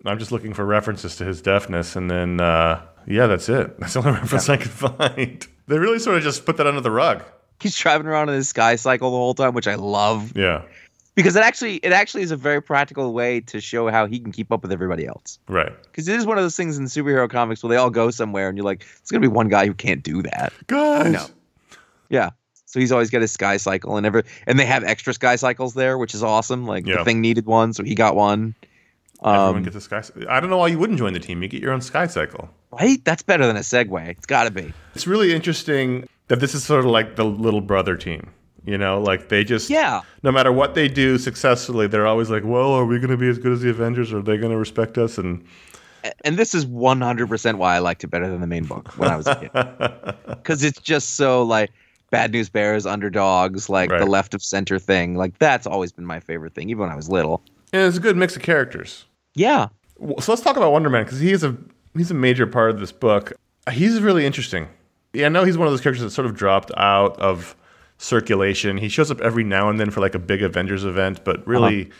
I'm 0.04 0.18
just 0.18 0.32
looking 0.32 0.54
for 0.54 0.64
references 0.64 1.16
to 1.16 1.24
his 1.24 1.42
deafness, 1.42 1.96
and 1.96 2.10
then 2.10 2.40
uh, 2.40 2.82
yeah, 3.06 3.26
that's 3.26 3.48
it. 3.48 3.78
That's 3.80 3.94
the 3.94 4.00
only 4.00 4.12
reference 4.12 4.48
I 4.48 4.56
can 4.56 4.70
find. 4.70 5.46
They 5.72 5.78
really 5.78 5.98
sort 5.98 6.16
of 6.18 6.22
just 6.22 6.44
put 6.44 6.58
that 6.58 6.66
under 6.66 6.82
the 6.82 6.90
rug. 6.90 7.22
He's 7.60 7.74
driving 7.76 8.06
around 8.06 8.28
in 8.28 8.34
his 8.34 8.48
sky 8.48 8.76
cycle 8.76 9.10
the 9.10 9.16
whole 9.16 9.32
time, 9.32 9.54
which 9.54 9.66
I 9.66 9.76
love. 9.76 10.36
Yeah, 10.36 10.62
because 11.14 11.34
it 11.34 11.42
actually 11.42 11.76
it 11.76 11.92
actually 11.92 12.22
is 12.22 12.30
a 12.30 12.36
very 12.36 12.60
practical 12.60 13.12
way 13.14 13.40
to 13.40 13.58
show 13.60 13.88
how 13.88 14.06
he 14.06 14.18
can 14.20 14.32
keep 14.32 14.52
up 14.52 14.62
with 14.62 14.70
everybody 14.70 15.06
else 15.06 15.38
right. 15.48 15.72
because 15.84 16.08
it 16.08 16.16
is 16.16 16.26
one 16.26 16.36
of 16.38 16.44
those 16.44 16.56
things 16.56 16.76
in 16.78 16.84
superhero 16.86 17.28
comics 17.28 17.62
where 17.62 17.68
they 17.70 17.76
all 17.76 17.90
go 17.90 18.10
somewhere 18.10 18.48
and 18.48 18.56
you're 18.58 18.64
like 18.64 18.84
it's 19.00 19.10
gonna 19.10 19.20
be 19.20 19.28
one 19.28 19.48
guy 19.48 19.66
who 19.66 19.74
can't 19.74 20.02
do 20.02 20.22
that 20.22 20.52
Guys, 20.66 21.12
No. 21.12 21.26
yeah 22.08 22.30
so 22.66 22.80
he's 22.80 22.92
always 22.92 23.10
got 23.10 23.20
his 23.20 23.30
sky 23.30 23.58
cycle 23.58 23.96
and 23.96 24.06
ever 24.06 24.22
and 24.46 24.58
they 24.58 24.64
have 24.64 24.84
extra 24.84 25.12
sky 25.12 25.36
cycles 25.36 25.74
there 25.74 25.98
which 25.98 26.14
is 26.14 26.22
awesome 26.22 26.66
like 26.66 26.86
Yeah. 26.86 26.98
the 26.98 27.04
thing 27.04 27.20
needed 27.20 27.44
one 27.46 27.72
so 27.74 27.82
he 27.84 27.94
got 27.94 28.16
one 28.16 28.54
everyone 29.24 29.56
um, 29.56 29.62
gets 29.62 29.76
a 29.76 29.80
sky. 29.80 30.02
I 30.28 30.40
don't 30.40 30.50
know 30.50 30.56
why 30.58 30.68
you 30.68 30.78
wouldn't 30.78 30.98
join 30.98 31.12
the 31.12 31.20
team. 31.20 31.42
You 31.42 31.48
get 31.48 31.62
your 31.62 31.72
own 31.72 31.80
sky 31.80 32.06
cycle. 32.08 32.48
Right 32.80 33.04
that's 33.04 33.22
better 33.22 33.46
than 33.46 33.56
a 33.56 33.60
segue 33.60 34.08
it's 34.08 34.26
gotta 34.26 34.50
be 34.50 34.72
It's 34.94 35.06
really 35.06 35.32
interesting 35.34 36.08
that 36.28 36.40
this 36.40 36.54
is 36.54 36.64
sort 36.64 36.80
of 36.80 36.86
like 36.86 37.16
the 37.16 37.24
little 37.24 37.60
brother 37.60 37.96
team. 37.96 38.30
You 38.64 38.78
know, 38.78 39.00
like 39.02 39.28
they 39.28 39.42
just 39.42 39.68
yeah 39.70 40.02
no 40.22 40.30
matter 40.30 40.52
what 40.52 40.74
they 40.76 40.86
do 40.86 41.18
successfully, 41.18 41.88
they're 41.88 42.06
always 42.06 42.30
like, 42.30 42.44
"Well, 42.44 42.70
are 42.74 42.84
we 42.84 42.98
going 43.00 43.10
to 43.10 43.16
be 43.16 43.28
as 43.28 43.36
good 43.38 43.50
as 43.50 43.60
the 43.60 43.70
Avengers? 43.70 44.12
Are 44.12 44.22
they 44.22 44.36
going 44.38 44.52
to 44.52 44.56
respect 44.56 44.98
us?" 44.98 45.18
And 45.18 45.44
and 46.24 46.36
this 46.36 46.54
is 46.54 46.64
100% 46.64 47.54
why 47.56 47.74
I 47.74 47.78
liked 47.80 48.04
it 48.04 48.06
better 48.08 48.28
than 48.28 48.40
the 48.40 48.46
main 48.46 48.64
book 48.64 48.96
when 48.98 49.10
I 49.10 49.16
was 49.16 49.26
a 49.26 49.34
kid. 49.34 49.50
Because 50.42 50.62
it's 50.62 50.80
just 50.80 51.16
so 51.16 51.42
like 51.42 51.70
bad 52.10 52.30
news 52.32 52.48
bears, 52.48 52.86
underdogs, 52.86 53.68
like 53.68 53.90
the 53.90 54.06
left 54.06 54.32
of 54.32 54.42
center 54.44 54.78
thing. 54.78 55.16
Like 55.16 55.38
that's 55.38 55.66
always 55.66 55.90
been 55.90 56.06
my 56.06 56.20
favorite 56.20 56.54
thing, 56.54 56.70
even 56.70 56.82
when 56.82 56.90
I 56.90 56.96
was 56.96 57.08
little. 57.08 57.42
yeah, 57.72 57.86
it's 57.88 57.96
a 57.96 58.00
good 58.00 58.16
mix 58.16 58.36
of 58.36 58.42
characters. 58.42 59.06
Yeah. 59.34 59.68
So 60.20 60.32
let's 60.32 60.42
talk 60.42 60.56
about 60.56 60.70
Wonder 60.72 60.88
Man 60.90 61.02
because 61.04 61.18
he's 61.20 61.42
a 61.42 61.56
he's 61.96 62.10
a 62.10 62.14
major 62.14 62.46
part 62.46 62.70
of 62.70 62.80
this 62.80 62.92
book. 62.92 63.32
He's 63.70 64.00
really 64.00 64.26
interesting. 64.26 64.68
Yeah, 65.12 65.26
I 65.26 65.28
know 65.28 65.44
he's 65.44 65.58
one 65.58 65.66
of 65.66 65.72
those 65.72 65.80
characters 65.80 66.02
that 66.02 66.10
sort 66.10 66.26
of 66.26 66.34
dropped 66.34 66.70
out 66.76 67.18
of 67.18 67.54
circulation. 67.98 68.78
He 68.78 68.88
shows 68.88 69.10
up 69.10 69.20
every 69.20 69.44
now 69.44 69.68
and 69.68 69.78
then 69.78 69.90
for 69.90 70.00
like 70.00 70.14
a 70.14 70.18
big 70.18 70.42
Avengers 70.42 70.84
event, 70.84 71.24
but 71.24 71.40
uh-huh. 71.40 71.50
really 71.50 71.90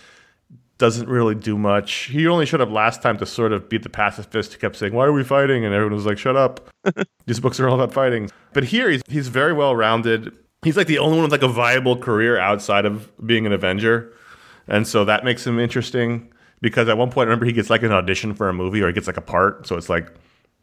doesn't 0.78 1.08
really 1.08 1.36
do 1.36 1.56
much. 1.56 2.06
He 2.06 2.26
only 2.26 2.44
showed 2.44 2.60
up 2.60 2.70
last 2.70 3.02
time 3.02 3.16
to 3.18 3.26
sort 3.26 3.52
of 3.52 3.68
beat 3.68 3.84
the 3.84 3.88
pacifist 3.88 4.52
who 4.52 4.58
kept 4.58 4.76
saying, 4.76 4.92
"Why 4.92 5.04
are 5.04 5.12
we 5.12 5.22
fighting?" 5.22 5.64
and 5.64 5.72
everyone 5.74 5.94
was 5.94 6.06
like, 6.06 6.18
"Shut 6.18 6.36
up." 6.36 6.68
These 7.26 7.38
books 7.38 7.60
are 7.60 7.68
all 7.68 7.76
about 7.76 7.92
fighting. 7.92 8.30
But 8.52 8.64
here 8.64 8.90
he's 8.90 9.02
he's 9.06 9.28
very 9.28 9.52
well 9.52 9.76
rounded. 9.76 10.36
He's 10.62 10.76
like 10.76 10.88
the 10.88 10.98
only 10.98 11.18
one 11.18 11.22
with 11.24 11.32
like 11.32 11.42
a 11.42 11.52
viable 11.52 11.96
career 11.96 12.38
outside 12.38 12.84
of 12.84 13.12
being 13.24 13.46
an 13.46 13.52
Avenger. 13.52 14.12
And 14.66 14.86
so 14.86 15.04
that 15.04 15.24
makes 15.24 15.46
him 15.46 15.58
interesting 15.58 16.31
because 16.62 16.88
at 16.88 16.96
one 16.96 17.10
point, 17.10 17.26
I 17.26 17.30
remember 17.30 17.44
he 17.44 17.52
gets 17.52 17.68
like 17.68 17.82
an 17.82 17.92
audition 17.92 18.32
for 18.32 18.48
a 18.48 18.54
movie 18.54 18.80
or 18.80 18.86
he 18.86 18.94
gets 18.94 19.06
like 19.06 19.18
a 19.18 19.22
part. 19.22 19.66
So 19.66 19.76
it's 19.76 19.90
like, 19.90 20.10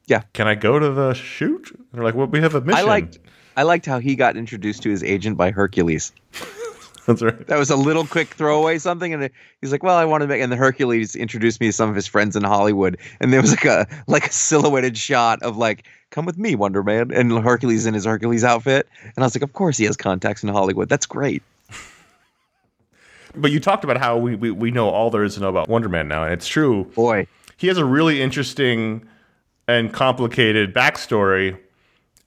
Yeah. 0.07 0.23
can 0.33 0.47
I 0.47 0.55
go 0.55 0.79
to 0.79 0.89
the 0.89 1.13
shoot? 1.13 1.69
And 1.69 1.85
They're 1.93 2.03
like, 2.03 2.15
well, 2.15 2.25
we 2.25 2.39
have 2.41 2.55
a 2.55 2.61
mission. 2.61 2.79
I 2.79 2.81
liked 2.81 3.19
I 3.55 3.63
liked 3.63 3.85
how 3.85 3.99
he 3.99 4.15
got 4.15 4.35
introduced 4.37 4.81
to 4.83 4.89
his 4.89 5.03
agent 5.03 5.37
by 5.37 5.51
Hercules. 5.51 6.11
That's 7.05 7.21
right. 7.23 7.47
That 7.47 7.57
was 7.57 7.69
a 7.71 7.75
little 7.75 8.05
quick 8.05 8.27
throwaway 8.29 8.77
something, 8.77 9.13
and 9.15 9.31
he's 9.61 9.71
like, 9.71 9.81
"Well, 9.81 9.95
I 9.97 10.05
want 10.05 10.21
to 10.21 10.27
make." 10.27 10.41
And 10.41 10.51
the 10.51 10.55
Hercules 10.55 11.15
introduced 11.15 11.59
me 11.59 11.67
to 11.67 11.73
some 11.73 11.89
of 11.89 11.95
his 11.95 12.05
friends 12.05 12.35
in 12.35 12.43
Hollywood, 12.43 12.99
and 13.19 13.33
there 13.33 13.41
was 13.41 13.49
like 13.49 13.65
a 13.65 13.87
like 14.05 14.27
a 14.27 14.31
silhouetted 14.31 14.95
shot 14.95 15.41
of 15.41 15.57
like, 15.57 15.85
"Come 16.11 16.25
with 16.25 16.37
me, 16.37 16.53
Wonder 16.53 16.83
Man," 16.83 17.09
and 17.11 17.31
Hercules 17.31 17.87
in 17.87 17.95
his 17.95 18.05
Hercules 18.05 18.43
outfit, 18.43 18.87
and 19.03 19.13
I 19.17 19.21
was 19.23 19.35
like, 19.35 19.41
"Of 19.41 19.53
course 19.53 19.75
he 19.77 19.85
has 19.85 19.97
contacts 19.97 20.43
in 20.43 20.49
Hollywood. 20.49 20.87
That's 20.87 21.07
great." 21.07 21.41
But 23.39 23.51
you 23.51 23.59
talked 23.59 23.83
about 23.83 23.97
how 23.97 24.17
we, 24.17 24.35
we, 24.35 24.51
we 24.51 24.71
know 24.71 24.89
all 24.89 25.09
there 25.09 25.23
is 25.23 25.35
to 25.35 25.41
know 25.41 25.49
about 25.49 25.69
Wonder 25.69 25.89
Man 25.89 26.07
now. 26.07 26.23
And 26.23 26.33
it's 26.33 26.47
true. 26.47 26.85
Boy, 26.95 27.27
He 27.57 27.67
has 27.67 27.77
a 27.77 27.85
really 27.85 28.21
interesting 28.21 29.07
and 29.67 29.93
complicated 29.93 30.73
backstory. 30.73 31.57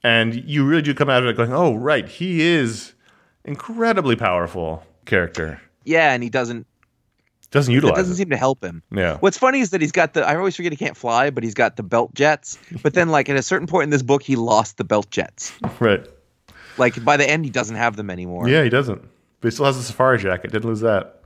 And 0.03 0.35
you 0.49 0.65
really 0.65 0.81
do 0.81 0.93
come 0.93 1.09
out 1.09 1.23
of 1.23 1.29
it 1.29 1.37
going, 1.37 1.53
oh, 1.53 1.75
right. 1.75 2.07
He 2.07 2.41
is 2.41 2.93
incredibly 3.45 4.15
powerful 4.15 4.83
character. 5.05 5.61
yeah, 5.85 6.13
and 6.13 6.23
he 6.23 6.29
doesn't. 6.29 6.67
Doesn't 7.51 7.71
utilize. 7.71 7.93
It 7.93 8.01
doesn't 8.01 8.13
it. 8.13 8.17
seem 8.17 8.29
to 8.31 8.37
help 8.37 8.63
him. 8.63 8.81
Yeah. 8.91 9.17
What's 9.17 9.37
funny 9.37 9.59
is 9.59 9.69
that 9.69 9.79
he's 9.81 9.91
got 9.91 10.15
the. 10.15 10.27
I 10.27 10.35
always 10.35 10.55
forget 10.55 10.71
he 10.71 10.75
can't 10.75 10.97
fly, 10.97 11.29
but 11.29 11.43
he's 11.43 11.53
got 11.53 11.75
the 11.75 11.83
belt 11.83 12.11
jets. 12.15 12.57
But 12.81 12.95
then, 12.95 13.09
like 13.09 13.29
at 13.29 13.35
a 13.35 13.43
certain 13.43 13.67
point 13.67 13.83
in 13.83 13.89
this 13.91 14.01
book, 14.01 14.23
he 14.23 14.35
lost 14.35 14.77
the 14.77 14.83
belt 14.83 15.11
jets. 15.11 15.53
Right. 15.79 16.03
Like 16.79 17.03
by 17.05 17.15
the 17.15 17.29
end, 17.29 17.45
he 17.45 17.51
doesn't 17.51 17.75
have 17.75 17.95
them 17.95 18.09
anymore. 18.09 18.49
Yeah, 18.49 18.63
he 18.63 18.69
doesn't. 18.69 19.07
But 19.43 19.49
he 19.49 19.51
still 19.55 19.65
has 19.65 19.75
the 19.75 19.83
safari 19.83 20.19
jacket. 20.19 20.51
Didn't 20.53 20.69
lose 20.69 20.79
that. 20.79 21.19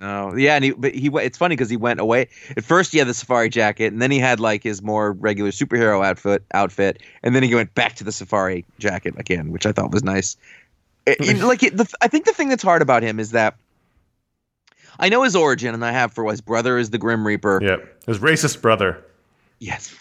Oh, 0.00 0.36
yeah, 0.36 0.54
and 0.54 0.64
he 0.64 0.70
but 0.70 0.94
he 0.94 1.08
it's 1.14 1.36
funny 1.36 1.56
because 1.56 1.68
he 1.68 1.76
went 1.76 1.98
away. 1.98 2.28
At 2.56 2.62
first, 2.62 2.92
he 2.92 2.98
had 2.98 3.08
the 3.08 3.14
safari 3.14 3.48
jacket, 3.48 3.92
and 3.92 4.00
then 4.00 4.12
he 4.12 4.20
had 4.20 4.38
like 4.38 4.62
his 4.62 4.80
more 4.80 5.10
regular 5.12 5.50
superhero 5.50 6.04
outfit 6.06 6.44
outfit, 6.54 7.02
and 7.24 7.34
then 7.34 7.42
he 7.42 7.52
went 7.52 7.74
back 7.74 7.94
to 7.96 8.04
the 8.04 8.12
safari 8.12 8.64
jacket 8.78 9.14
again, 9.18 9.50
which 9.50 9.66
I 9.66 9.72
thought 9.72 9.90
was 9.90 10.04
nice. 10.04 10.36
It- 11.04 11.16
it- 11.20 11.42
like 11.44 11.64
it, 11.64 11.76
the, 11.76 11.92
I 12.00 12.06
think 12.06 12.26
the 12.26 12.32
thing 12.32 12.48
that's 12.48 12.62
hard 12.62 12.80
about 12.80 13.02
him 13.02 13.18
is 13.18 13.32
that 13.32 13.56
I 15.00 15.08
know 15.08 15.24
his 15.24 15.34
origin, 15.34 15.74
and 15.74 15.84
I 15.84 15.90
have 15.90 16.12
for 16.12 16.30
his 16.30 16.40
brother 16.40 16.78
is 16.78 16.90
the 16.90 16.98
Grim 16.98 17.26
Reaper. 17.26 17.58
Yeah. 17.60 17.76
His 18.06 18.20
racist 18.20 18.62
brother. 18.62 19.04
Yes, 19.58 19.94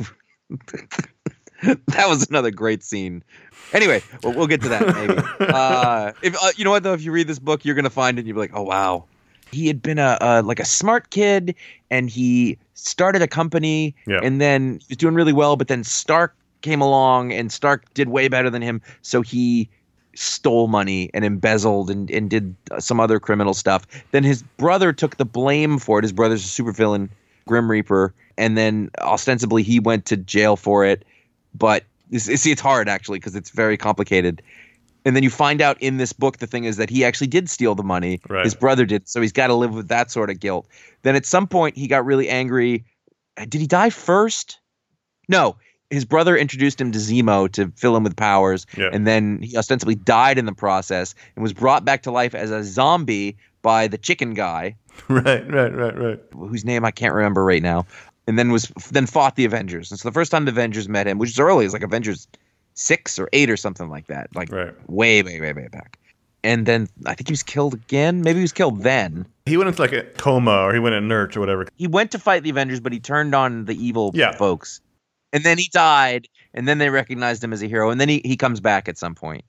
that 1.88 2.08
was 2.08 2.28
another 2.30 2.52
great 2.52 2.84
scene. 2.84 3.24
Anyway, 3.72 4.02
we'll, 4.24 4.34
we'll 4.34 4.48
get 4.48 4.62
to 4.62 4.70
that 4.70 4.86
maybe. 4.96 5.20
uh, 5.40 6.12
if 6.22 6.36
uh, 6.42 6.52
you 6.56 6.64
know 6.64 6.72
what 6.72 6.84
though, 6.84 6.94
if 6.94 7.02
you 7.04 7.12
read 7.12 7.28
this 7.28 7.40
book, 7.40 7.66
you're 7.66 7.76
gonna 7.76 7.90
find 7.90 8.18
it. 8.18 8.22
and 8.22 8.28
You'll 8.28 8.36
be 8.36 8.42
like, 8.42 8.52
oh 8.54 8.64
wow, 8.64 9.06
he 9.52 9.68
had 9.68 9.82
been 9.82 10.00
a, 10.00 10.18
a 10.22 10.42
like 10.42 10.60
a 10.60 10.66
smart 10.66 11.10
kid, 11.10 11.56
and 11.90 12.10
he 12.10 12.58
started 12.74 13.22
a 13.22 13.28
company, 13.28 13.96
Yeah. 14.08 14.20
and 14.22 14.40
then 14.42 14.80
he 14.82 14.86
was 14.90 14.98
doing 14.98 15.16
really 15.16 15.34
well. 15.34 15.56
But 15.56 15.68
then 15.70 15.84
Stark 15.84 16.36
came 16.62 16.82
along 16.82 17.34
and 17.34 17.52
Stark 17.52 17.94
did 17.94 18.10
way 18.10 18.28
better 18.28 18.50
than 18.50 18.62
him, 18.62 18.82
so 19.02 19.22
he 19.22 19.70
stole 20.16 20.68
money 20.68 21.10
and 21.14 21.26
embezzled 21.26 21.90
and, 21.90 22.10
and 22.12 22.30
did 22.30 22.56
uh, 22.72 22.80
some 22.80 23.00
other 23.00 23.20
criminal 23.20 23.54
stuff. 23.54 23.88
Then 24.12 24.24
his 24.24 24.44
brother 24.58 24.94
took 24.94 25.18
the 25.18 25.26
blame 25.26 25.80
for 25.80 25.98
it. 26.00 26.04
His 26.04 26.12
brother's 26.14 26.44
a 26.46 26.62
supervillain, 26.64 27.10
Grim 27.48 27.70
Reaper, 27.72 28.14
and 28.38 28.56
then 28.58 28.92
ostensibly 29.00 29.64
he 29.64 29.80
went 29.80 30.06
to 30.06 30.18
jail 30.18 30.56
for 30.56 30.86
it. 30.86 31.04
But 31.56 31.84
see, 32.18 32.52
it's 32.52 32.62
hard 32.62 32.90
actually 32.90 33.20
because 33.20 33.36
it's 33.36 33.50
very 33.50 33.78
complicated. 33.78 34.42
And 35.06 35.16
then 35.16 35.24
you 35.24 35.30
find 35.30 35.62
out 35.62 35.82
in 35.82 35.98
this 35.98 36.14
book 36.14 36.38
the 36.38 36.48
thing 36.48 36.64
is 36.64 36.78
that 36.78 36.90
he 36.90 37.04
actually 37.04 37.28
did 37.28 37.50
steal 37.50 37.76
the 37.76 37.84
money. 37.84 38.22
Right. 38.30 38.44
His 38.46 38.56
brother 38.56 38.86
did, 38.86 39.08
so 39.10 39.20
he's 39.22 39.34
got 39.34 39.48
to 39.48 39.54
live 39.54 39.74
with 39.74 39.90
that 39.90 40.10
sort 40.12 40.30
of 40.30 40.40
guilt. 40.40 40.68
Then 41.02 41.16
at 41.16 41.26
some 41.26 41.48
point 41.48 41.78
he 41.78 41.88
got 41.88 42.06
really 42.06 42.30
angry. 42.30 42.86
Did 43.50 43.60
he 43.60 43.68
die 43.68 43.90
first? 43.90 44.60
No, 45.28 45.58
his 45.90 46.06
brother 46.06 46.38
introduced 46.38 46.80
him 46.80 46.92
to 46.94 47.00
Zemo 47.00 47.52
to 47.52 47.72
fill 47.76 47.96
him 47.96 48.04
with 48.04 48.16
powers, 48.16 48.66
Yeah. 48.78 48.90
and 48.94 49.06
then 49.06 49.42
he 49.42 49.58
ostensibly 49.58 49.96
died 49.96 50.38
in 50.38 50.46
the 50.46 50.54
process 50.54 51.14
and 51.36 51.44
was 51.44 51.54
brought 51.54 51.84
back 51.86 52.04
to 52.04 52.12
life 52.12 52.34
as 52.34 52.50
a 52.52 52.64
zombie 52.64 53.38
by 53.62 53.88
the 53.88 53.98
chicken 53.98 54.34
guy, 54.34 54.76
Right, 55.08 55.50
right, 55.52 55.74
right, 55.74 55.98
right. 55.98 56.20
whose 56.34 56.64
name 56.66 56.84
I 56.86 56.92
can't 56.92 57.14
remember 57.14 57.44
right 57.44 57.62
now. 57.64 57.86
And 58.28 58.40
then 58.40 58.52
was 58.52 58.72
then 58.92 59.06
fought 59.06 59.36
the 59.36 59.44
Avengers. 59.46 59.92
And 59.92 60.00
so 60.00 60.08
the 60.08 60.14
first 60.14 60.32
time 60.32 60.46
the 60.46 60.52
Avengers 60.52 60.88
met 60.88 61.08
him, 61.08 61.18
which 61.18 61.32
is 61.32 61.40
early, 61.40 61.66
is 61.66 61.74
like 61.74 61.84
Avengers 61.84 62.28
six 62.74 63.20
or 63.20 63.28
eight 63.34 63.50
or 63.50 63.58
something 63.58 63.90
like 63.90 64.08
that, 64.08 64.34
like 64.36 64.52
Right. 64.52 64.74
way, 64.90 65.22
way, 65.24 65.40
way, 65.42 65.52
way 65.54 65.68
back. 65.72 65.98
And 66.44 66.66
then 66.66 66.88
I 67.06 67.14
think 67.16 67.28
he 67.28 67.32
was 67.34 67.44
killed 67.44 67.74
again. 67.74 68.22
Maybe 68.22 68.38
he 68.40 68.42
was 68.44 68.52
killed 68.54 68.82
then. 68.84 69.26
He 69.46 69.58
went 69.58 69.68
into 69.70 69.82
like 69.82 69.92
a 69.94 70.04
coma 70.18 70.62
or 70.64 70.74
he 70.74 70.80
went 70.80 70.96
inert 70.96 71.36
or 71.38 71.40
whatever. 71.42 71.68
He 71.76 71.88
went 71.88 72.12
to 72.12 72.20
fight 72.20 72.44
the 72.44 72.50
Avengers, 72.50 72.80
but 72.80 72.92
he 72.94 73.00
turned 73.00 73.36
on 73.36 73.66
the 73.66 73.76
evil 73.76 74.12
Yeah. 74.14 74.32
folks. 74.38 74.80
And 75.34 75.44
then 75.44 75.58
he 75.58 75.68
died, 75.74 76.28
and 76.54 76.68
then 76.68 76.78
they 76.78 76.90
recognized 76.90 77.44
him 77.44 77.54
as 77.54 77.64
a 77.64 77.68
hero, 77.68 77.90
and 77.90 78.00
then 78.00 78.08
he, 78.08 78.22
he 78.24 78.38
comes 78.38 78.60
back 78.60 78.88
at 78.88 78.98
some 79.00 79.16
point. 79.16 79.44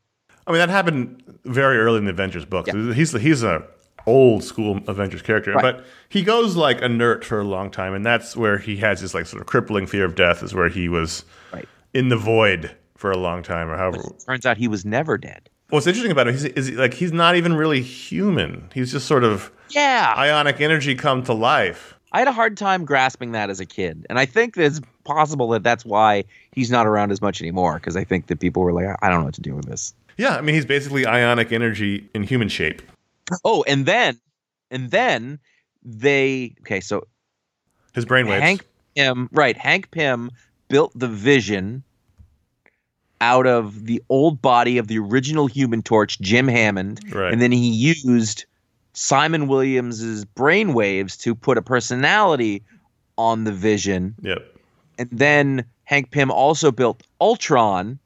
I 0.47 0.51
mean, 0.51 0.59
that 0.59 0.71
happened 0.71 1.23
very 1.45 1.79
early 1.79 1.99
in 1.99 2.05
the 2.07 2.11
Avengers 2.11 2.45
books. 2.47 2.71
He's 2.73 3.13
he's 3.13 3.43
a 3.43 3.67
old 4.07 4.45
school 4.45 4.81
Avengers 4.87 5.23
character, 5.23 5.53
Right. 5.53 5.63
but 5.63 5.85
he 6.09 6.23
goes 6.23 6.57
like 6.57 6.81
inert 6.83 7.25
for 7.25 7.41
a 7.41 7.45
long 7.45 7.71
time, 7.71 7.95
and 7.95 8.05
that's 8.05 8.37
where 8.37 8.59
he 8.59 8.77
has 8.79 9.01
his 9.01 9.15
like 9.15 9.27
sort 9.27 9.41
of 9.41 9.47
crippling 9.47 9.87
fear 9.87 10.05
of 10.05 10.15
death. 10.15 10.43
Is 10.43 10.55
where 10.55 10.69
he 10.69 10.89
was 10.89 11.25
Right. 11.53 11.69
in 11.93 12.09
the 12.09 12.17
void 12.17 12.71
for 12.97 13.11
a 13.11 13.17
long 13.19 13.43
time, 13.43 13.69
or 13.71 13.77
however. 13.77 14.03
Turns 14.27 14.47
out 14.47 14.57
he 14.57 14.69
was 14.69 14.85
never 14.85 15.19
dead. 15.19 15.49
What's 15.71 15.87
interesting 15.87 16.13
about 16.13 16.29
him 16.29 16.35
is, 16.35 16.45
is 16.45 16.71
like 16.73 16.95
he's 16.95 17.13
not 17.13 17.37
even 17.37 17.55
really 17.55 17.81
human. 17.83 18.69
He's 18.75 18.93
just 18.93 19.07
sort 19.07 19.25
of 19.25 19.51
Yeah. 19.71 20.15
ionic 20.17 20.61
energy 20.61 20.95
come 20.95 21.23
to 21.25 21.33
life. 21.33 21.95
I 22.13 22.19
had 22.21 22.29
a 22.29 22.33
hard 22.33 22.57
time 22.57 22.85
grasping 22.85 23.33
that 23.33 23.51
as 23.51 23.59
a 23.59 23.67
kid. 23.67 24.07
And 24.09 24.19
I 24.21 24.25
think 24.27 24.57
it's 24.57 24.81
possible 25.05 25.49
that 25.49 25.65
that's 25.65 25.85
why 25.85 26.23
he's 26.53 26.71
not 26.71 26.87
around 26.87 27.11
as 27.11 27.21
much 27.21 27.41
anymore, 27.41 27.75
because 27.75 27.97
I 27.97 28.05
think 28.05 28.29
that 28.29 28.39
people 28.39 28.63
were 28.63 28.73
like, 28.73 28.87
I 29.03 29.09
don't 29.11 29.21
know 29.21 29.25
what 29.25 29.35
to 29.35 29.41
do 29.41 29.55
with 29.57 29.65
this. 29.65 29.93
Yeah, 30.17 30.37
I 30.37 30.41
mean, 30.41 30.55
he's 30.55 30.65
basically 30.67 31.07
ionic 31.07 31.51
energy 31.51 32.09
in 32.15 32.23
human 32.23 32.49
shape. 32.49 32.83
Oh, 33.45 33.65
and 33.67 33.87
then, 33.87 34.21
and 34.71 34.91
then 34.91 35.39
they, 35.83 36.55
okay, 36.61 36.81
so 36.81 37.07
His 37.95 38.05
brainwaves. 38.05 38.41
Hank 38.41 38.67
Pym, 38.97 39.29
right? 39.33 39.57
Hank 39.57 39.91
Pym 39.91 40.31
built 40.69 40.93
the 40.95 41.09
Vision 41.09 41.83
out 43.21 43.47
of 43.47 43.87
the 43.87 44.03
old 44.09 44.43
body 44.43 44.79
of 44.79 44.89
the 44.89 44.99
original 44.99 45.47
Human 45.47 45.83
Torch, 45.83 46.19
Jim 46.21 46.49
Hammond, 46.49 47.01
Right. 47.13 47.33
and 47.33 47.41
then 47.41 47.53
he 47.53 47.71
used 47.71 48.45
Simon 48.93 49.49
Williams's 49.49 50.25
brainwaves 50.25 51.19
to 51.21 51.35
put 51.35 51.57
a 51.57 51.63
personality 51.63 52.63
on 53.17 53.45
the 53.45 53.53
Vision, 53.53 54.15
Yep. 54.21 54.43
and 54.99 55.09
then 55.11 55.65
Hank 55.85 56.11
Pym 56.11 56.31
also 56.31 56.71
built 56.71 57.03
Ultron. 57.21 57.99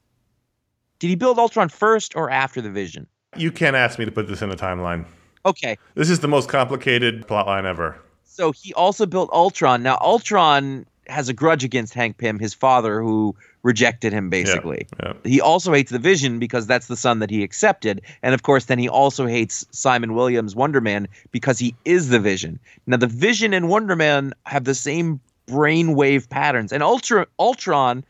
Did 0.98 1.08
he 1.08 1.16
build 1.16 1.38
Ultron 1.38 1.68
first 1.68 2.14
or 2.16 2.30
after 2.30 2.60
the 2.60 2.70
Vision? 2.70 3.06
You 3.36 3.52
can't 3.52 3.76
ask 3.76 3.98
me 3.98 4.04
to 4.04 4.10
put 4.10 4.26
this 4.28 4.42
in 4.42 4.50
a 4.50 4.56
timeline. 4.56 5.04
Okay, 5.46 5.78
This 5.94 6.10
is 6.10 6.20
the 6.20 6.28
most 6.28 6.48
complicated 6.48 7.26
plotline 7.26 7.64
ever. 7.64 7.96
So 8.24 8.52
he 8.52 8.74
also 8.74 9.06
built 9.06 9.30
Ultron. 9.32 9.82
Now 9.82 9.98
Ultron 10.00 10.86
has 11.06 11.28
a 11.28 11.32
grudge 11.32 11.64
against 11.64 11.94
Hank 11.94 12.18
Pym, 12.18 12.38
his 12.38 12.52
father, 12.52 13.00
who 13.00 13.34
rejected 13.62 14.12
him 14.12 14.28
basically. 14.30 14.86
yeah. 15.02 15.14
He 15.24 15.40
also 15.40 15.72
hates 15.72 15.90
the 15.90 15.98
Vision 15.98 16.38
because 16.38 16.66
that's 16.66 16.86
the 16.86 16.96
son 16.96 17.18
that 17.20 17.30
he 17.30 17.42
accepted. 17.42 18.02
And 18.22 18.34
of 18.34 18.42
course, 18.42 18.66
then 18.66 18.78
he 18.78 18.88
also 18.88 19.26
hates 19.26 19.64
Simon 19.70 20.14
Williams, 20.14 20.54
Wonder 20.54 20.80
Man, 20.80 21.08
because 21.32 21.58
he 21.58 21.74
is 21.84 22.08
the 22.10 22.20
Vision. 22.20 22.58
Now 22.86 22.96
the 22.98 23.06
Vision 23.06 23.54
and 23.54 23.68
Wonder 23.68 23.96
Man 23.96 24.34
have 24.44 24.64
the 24.64 24.74
same 24.74 25.20
brainwave 25.48 26.28
patterns. 26.28 26.72
And 26.72 26.82
Ultra 26.82 27.26
Ultron, 27.38 28.04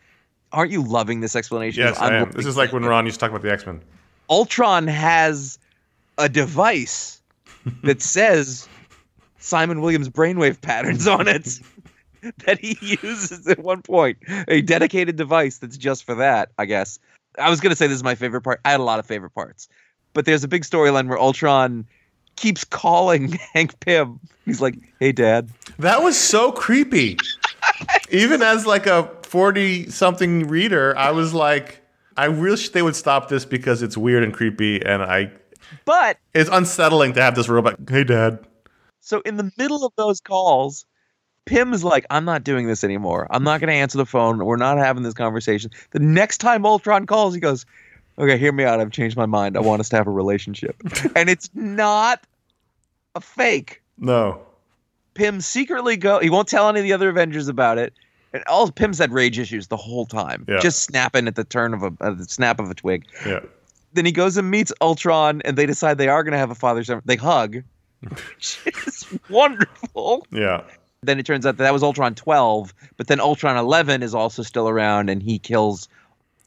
aren't 0.52 0.72
you 0.72 0.82
loving 0.82 1.20
this 1.20 1.36
explanation? 1.36 1.82
Yes, 1.84 1.98
I 2.00 2.14
am. 2.16 2.32
This 2.32 2.46
is 2.46 2.56
like 2.56 2.72
when 2.72 2.84
Ron 2.84 3.04
used 3.06 3.20
to 3.20 3.20
talk 3.20 3.30
about 3.30 3.42
the 3.42 3.52
X 3.52 3.64
Men. 3.64 3.80
Ultron 4.30 4.86
has 4.86 5.58
a 6.18 6.28
device 6.28 7.20
that 7.82 8.02
says 8.02 8.68
Simon 9.38 9.80
Williams 9.80 10.08
brainwave 10.08 10.60
patterns 10.60 11.06
on 11.06 11.28
it 11.28 11.60
that 12.46 12.58
he 12.60 12.76
uses 13.02 13.46
at 13.46 13.58
one 13.60 13.82
point. 13.82 14.18
A 14.48 14.60
dedicated 14.62 15.16
device 15.16 15.58
that's 15.58 15.76
just 15.76 16.04
for 16.04 16.14
that, 16.16 16.50
I 16.58 16.64
guess. 16.64 16.98
I 17.38 17.50
was 17.50 17.60
going 17.60 17.70
to 17.70 17.76
say 17.76 17.86
this 17.86 17.96
is 17.96 18.04
my 18.04 18.14
favorite 18.14 18.42
part. 18.42 18.60
I 18.64 18.72
had 18.72 18.80
a 18.80 18.84
lot 18.84 18.98
of 18.98 19.06
favorite 19.06 19.30
parts. 19.30 19.68
But 20.12 20.24
there's 20.24 20.42
a 20.42 20.48
big 20.48 20.62
storyline 20.62 21.08
where 21.08 21.18
Ultron 21.18 21.86
keeps 22.36 22.64
calling 22.64 23.32
Hank 23.52 23.78
Pym. 23.80 24.18
He's 24.44 24.60
like, 24.60 24.76
"Hey 24.98 25.12
dad." 25.12 25.50
That 25.78 26.02
was 26.02 26.16
so 26.16 26.50
creepy. 26.50 27.18
Even 28.10 28.42
as 28.42 28.66
like 28.66 28.86
a 28.86 29.04
forty-something 29.22 30.48
reader, 30.48 30.96
I 30.96 31.10
was 31.10 31.34
like, 31.34 31.77
I 32.18 32.26
wish 32.26 32.70
they 32.70 32.82
would 32.82 32.96
stop 32.96 33.28
this 33.28 33.44
because 33.44 33.80
it's 33.80 33.96
weird 33.96 34.24
and 34.24 34.34
creepy, 34.34 34.84
and 34.84 35.02
I 35.04 35.30
But 35.84 36.18
it's 36.34 36.50
unsettling 36.52 37.12
to 37.12 37.22
have 37.22 37.36
this 37.36 37.48
robot. 37.48 37.78
Hey, 37.88 38.02
Dad. 38.02 38.40
So 39.00 39.20
in 39.20 39.36
the 39.36 39.52
middle 39.56 39.86
of 39.86 39.92
those 39.96 40.20
calls, 40.20 40.84
Pym's 41.44 41.84
like, 41.84 42.04
I'm 42.10 42.24
not 42.24 42.42
doing 42.42 42.66
this 42.66 42.82
anymore. 42.82 43.28
I'm 43.30 43.44
not 43.44 43.60
going 43.60 43.68
to 43.68 43.74
answer 43.74 43.98
the 43.98 44.04
phone. 44.04 44.44
We're 44.44 44.56
not 44.56 44.78
having 44.78 45.04
this 45.04 45.14
conversation. 45.14 45.70
The 45.92 46.00
next 46.00 46.38
time 46.38 46.66
Ultron 46.66 47.06
calls, 47.06 47.34
he 47.34 47.40
goes, 47.40 47.64
Okay, 48.18 48.36
hear 48.36 48.50
me 48.50 48.64
out. 48.64 48.80
I've 48.80 48.90
changed 48.90 49.16
my 49.16 49.26
mind. 49.26 49.56
I 49.56 49.60
want 49.60 49.78
us 49.78 49.88
to 49.90 49.96
have 49.96 50.08
a 50.08 50.10
relationship. 50.10 50.74
and 51.14 51.30
it's 51.30 51.48
not 51.54 52.26
a 53.14 53.20
fake. 53.20 53.80
No. 53.96 54.42
Pim 55.14 55.40
secretly 55.40 55.96
go. 55.96 56.18
He 56.18 56.30
won't 56.30 56.48
tell 56.48 56.68
any 56.68 56.80
of 56.80 56.84
the 56.84 56.92
other 56.92 57.10
Avengers 57.10 57.46
about 57.46 57.78
it. 57.78 57.92
And 58.32 58.44
all 58.44 58.70
Pym's 58.70 58.98
had 58.98 59.12
rage 59.12 59.38
issues 59.38 59.68
the 59.68 59.76
whole 59.76 60.04
time, 60.06 60.44
Yeah. 60.48 60.58
just 60.60 60.82
snapping 60.82 61.26
at 61.28 61.34
the 61.34 61.44
turn 61.44 61.72
of 61.74 61.82
a 61.82 61.92
at 62.00 62.18
the 62.18 62.24
snap 62.24 62.60
of 62.60 62.70
a 62.70 62.74
twig. 62.74 63.04
Yeah. 63.26 63.40
Then 63.94 64.04
he 64.04 64.12
goes 64.12 64.36
and 64.36 64.50
meets 64.50 64.72
Ultron, 64.82 65.40
and 65.46 65.56
they 65.56 65.64
decide 65.66 65.96
they 65.98 66.08
are 66.08 66.22
going 66.22 66.32
to 66.32 66.38
have 66.38 66.50
a 66.50 66.54
father 66.54 66.84
son. 66.84 67.00
They 67.06 67.16
hug, 67.16 67.62
which 68.02 68.58
is 68.66 69.06
wonderful. 69.30 70.26
Yeah. 70.30 70.62
Then 71.02 71.18
it 71.18 71.24
turns 71.26 71.46
out 71.46 71.56
that 71.56 71.62
that 71.64 71.72
was 71.72 71.82
Ultron 71.82 72.14
12, 72.14 72.74
but 72.96 73.06
then 73.06 73.20
Ultron 73.20 73.56
11 73.56 74.02
is 74.02 74.14
also 74.14 74.42
still 74.42 74.68
around, 74.68 75.08
and 75.08 75.22
he 75.22 75.38
kills. 75.38 75.88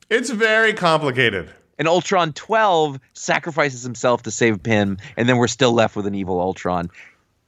It's 0.09 0.29
very 0.29 0.73
complicated. 0.73 1.49
And 1.79 1.87
Ultron 1.87 2.33
12 2.33 2.99
sacrifices 3.13 3.81
himself 3.81 4.21
to 4.23 4.31
save 4.31 4.61
Pym, 4.61 4.97
and 5.17 5.27
then 5.27 5.37
we're 5.37 5.47
still 5.47 5.71
left 5.71 5.95
with 5.95 6.05
an 6.05 6.13
evil 6.13 6.39
Ultron. 6.39 6.91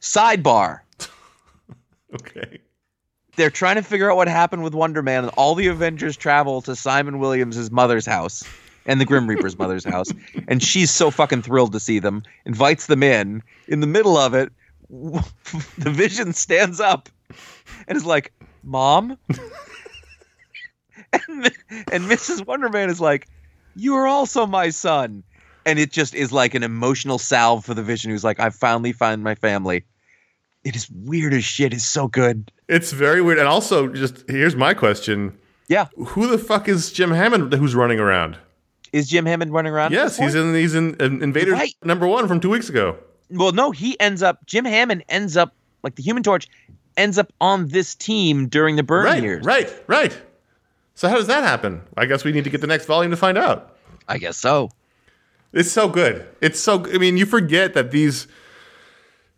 Sidebar. 0.01 0.79
Okay. 2.15 2.59
They're 3.35 3.49
trying 3.49 3.75
to 3.75 3.81
figure 3.81 4.11
out 4.11 4.17
what 4.17 4.27
happened 4.27 4.63
with 4.63 4.73
Wonder 4.73 5.01
Man, 5.01 5.23
and 5.23 5.33
all 5.35 5.55
the 5.55 5.67
Avengers 5.67 6.15
travel 6.17 6.61
to 6.61 6.75
Simon 6.75 7.19
Williams' 7.19 7.71
mother's 7.71 8.05
house 8.05 8.43
and 8.85 8.99
the 8.99 9.05
Grim 9.05 9.27
Reaper's 9.27 9.57
mother's 9.57 9.85
house, 9.85 10.09
and 10.47 10.61
she's 10.61 10.91
so 10.91 11.09
fucking 11.09 11.41
thrilled 11.41 11.71
to 11.73 11.79
see 11.79 11.99
them, 11.99 12.23
invites 12.45 12.87
them 12.87 13.03
in. 13.03 13.41
In 13.67 13.79
the 13.79 13.87
middle 13.87 14.17
of 14.17 14.33
it, 14.33 14.51
the 14.89 15.89
Vision 15.89 16.33
stands 16.33 16.79
up 16.79 17.09
and 17.87 17.97
is 17.97 18.05
like, 18.05 18.33
"Mom," 18.63 19.17
and, 21.13 21.51
and 21.91 22.05
Mrs. 22.05 22.45
Wonder 22.45 22.69
Man 22.69 22.89
is 22.89 23.01
like, 23.01 23.27
"You 23.75 23.95
are 23.95 24.07
also 24.07 24.45
my 24.45 24.69
son." 24.69 25.23
And 25.65 25.79
it 25.79 25.93
just 25.93 26.13
is 26.13 26.33
like 26.33 26.55
an 26.55 26.63
emotional 26.63 27.17
salve 27.17 27.63
for 27.63 27.73
the 27.73 27.83
Vision, 27.83 28.11
who's 28.11 28.23
like, 28.23 28.39
"I 28.39 28.49
finally 28.49 28.91
found 28.91 29.23
my 29.23 29.35
family." 29.35 29.85
It 30.63 30.75
is 30.75 30.89
weird 30.89 31.33
as 31.33 31.43
shit. 31.43 31.73
It's 31.73 31.83
so 31.85 32.07
good. 32.07 32.51
It's 32.67 32.91
very 32.91 33.21
weird. 33.21 33.39
And 33.39 33.47
also, 33.47 33.87
just 33.87 34.23
here's 34.29 34.55
my 34.55 34.73
question 34.73 35.37
Yeah. 35.67 35.87
Who 35.95 36.27
the 36.27 36.37
fuck 36.37 36.67
is 36.69 36.91
Jim 36.91 37.11
Hammond 37.11 37.53
who's 37.53 37.75
running 37.75 37.99
around? 37.99 38.37
Is 38.91 39.09
Jim 39.09 39.25
Hammond 39.25 39.51
running 39.51 39.73
around? 39.73 39.91
Yes, 39.91 40.17
he's 40.17 40.35
in 40.35 40.53
he's 40.53 40.75
in, 40.75 40.95
in 41.01 41.21
Invaders 41.23 41.53
Right. 41.53 41.73
number 41.83 42.07
one 42.07 42.27
from 42.27 42.39
two 42.39 42.49
weeks 42.49 42.69
ago. 42.69 42.97
Well, 43.29 43.51
no, 43.51 43.71
he 43.71 43.99
ends 43.99 44.21
up. 44.21 44.45
Jim 44.45 44.65
Hammond 44.65 45.03
ends 45.09 45.35
up 45.35 45.53
like 45.81 45.95
the 45.95 46.03
Human 46.03 46.21
Torch 46.23 46.47
ends 46.95 47.17
up 47.17 47.33
on 47.41 47.69
this 47.69 47.95
team 47.95 48.47
during 48.47 48.75
the 48.75 48.83
Byrne 48.83 49.05
Right, 49.05 49.23
years. 49.23 49.43
right, 49.45 49.73
right. 49.87 50.15
So 50.95 51.09
how 51.09 51.15
does 51.15 51.25
that 51.27 51.43
happen? 51.43 51.81
I 51.97 52.05
guess 52.05 52.23
we 52.23 52.31
need 52.31 52.43
to 52.43 52.51
get 52.51 52.61
the 52.61 52.67
next 52.67 52.85
volume 52.85 53.09
to 53.09 53.17
find 53.17 53.35
out. 53.37 53.75
I 54.07 54.19
guess 54.19 54.37
so. 54.37 54.69
It's 55.53 55.71
so 55.71 55.89
good. 55.89 56.27
It's 56.41 56.59
so. 56.59 56.85
I 56.93 56.99
mean, 56.99 57.17
you 57.17 57.25
forget 57.25 57.73
that 57.73 57.89
these 57.91 58.27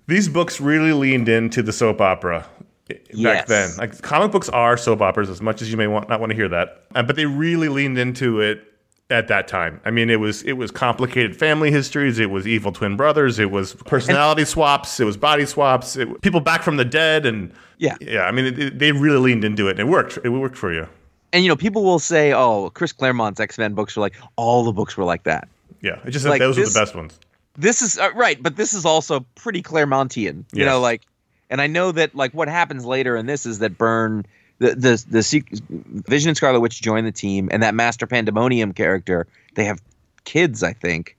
these 0.07 0.27
books 0.27 0.59
really 0.59 0.91
leaned 0.91 1.29
into 1.29 1.63
the 1.63 1.71
soap 1.71 2.01
opera. 2.01 2.45
Back 2.87 2.99
Yes. 3.13 3.47
then. 3.47 3.69
Like 3.77 4.01
comic 4.01 4.31
books 4.31 4.49
are 4.49 4.77
soap 4.77 5.01
operas, 5.01 5.29
as 5.29 5.41
much 5.41 5.61
as 5.61 5.71
you 5.71 5.77
may 5.77 5.87
want 5.87 6.09
not 6.09 6.19
want 6.19 6.29
to 6.31 6.35
hear 6.35 6.49
that, 6.49 6.83
uh, 6.95 7.03
but 7.03 7.15
they 7.15 7.25
really 7.25 7.69
leaned 7.69 7.97
into 7.97 8.39
it 8.41 8.63
at 9.11 9.27
that 9.27 9.47
time. 9.47 9.79
I 9.85 9.91
mean, 9.91 10.09
it 10.09 10.19
was 10.19 10.41
it 10.43 10.53
was 10.53 10.71
complicated 10.71 11.35
family 11.35 11.71
histories. 11.71 12.19
It 12.19 12.29
was 12.31 12.47
evil 12.47 12.71
twin 12.71 12.95
brothers. 12.97 13.37
It 13.39 13.51
was 13.51 13.73
personality 13.73 14.45
swaps. 14.45 14.99
It 14.99 15.05
was 15.05 15.17
body 15.17 15.45
swaps. 15.45 15.95
It, 15.95 16.21
people 16.21 16.39
back 16.39 16.63
from 16.63 16.77
the 16.77 16.85
dead, 16.85 17.25
and 17.25 17.51
Yeah. 17.77 17.95
yeah. 18.01 18.21
I 18.25 18.31
mean, 18.31 18.45
it, 18.45 18.59
it- 18.59 18.79
they 18.79 18.91
really 18.91 19.17
leaned 19.19 19.43
into 19.43 19.67
it, 19.67 19.71
and 19.71 19.79
it 19.81 19.87
worked. 19.87 20.17
It 20.23 20.29
worked 20.29 20.57
for 20.57 20.73
you. 20.73 20.87
And 21.33 21.43
you 21.43 21.49
know, 21.49 21.55
people 21.55 21.83
will 21.83 21.99
say, 21.99 22.33
"Oh, 22.33 22.69
Chris 22.73 22.93
Claremont's 22.93 23.39
X 23.39 23.57
Men 23.57 23.73
books 23.73 23.95
were 23.95 24.01
like 24.01 24.15
all 24.37 24.63
the 24.63 24.71
books 24.71 24.95
were 24.95 25.03
like 25.03 25.23
that." 25.23 25.47
Yeah, 25.81 25.99
it's 26.03 26.13
just 26.13 26.23
that 26.23 26.29
Like, 26.31 26.39
those 26.39 26.57
were 26.57 26.65
the 26.65 26.71
best 26.79 26.95
ones. 26.95 27.19
This 27.57 27.81
is 27.81 27.97
uh, 27.99 28.09
right, 28.15 28.41
but 28.41 28.55
this 28.55 28.73
is 28.73 28.85
also 28.85 29.25
pretty 29.35 29.61
Claremontian. 29.61 30.37
You 30.53 30.63
Yes. 30.63 30.65
know, 30.67 30.79
like, 30.79 31.03
and 31.49 31.61
I 31.61 31.67
know 31.67 31.91
that 31.91 32.15
like 32.15 32.33
what 32.33 32.47
happens 32.47 32.85
later 32.85 33.15
in 33.15 33.25
this 33.25 33.45
is 33.45 33.59
that 33.59 33.77
Byrne 33.77 34.25
the 34.59 34.69
the 34.75 35.05
the 35.09 36.03
Vision 36.07 36.29
and 36.29 36.37
Scarlet 36.37 36.59
Witch 36.59 36.81
join 36.81 37.03
the 37.03 37.11
team, 37.11 37.49
and 37.51 37.61
that 37.63 37.75
Master 37.75 38.07
Pandemonium 38.07 38.73
character, 38.73 39.27
they 39.55 39.65
have 39.65 39.81
kids, 40.23 40.63
I 40.63 40.73
think. 40.73 41.15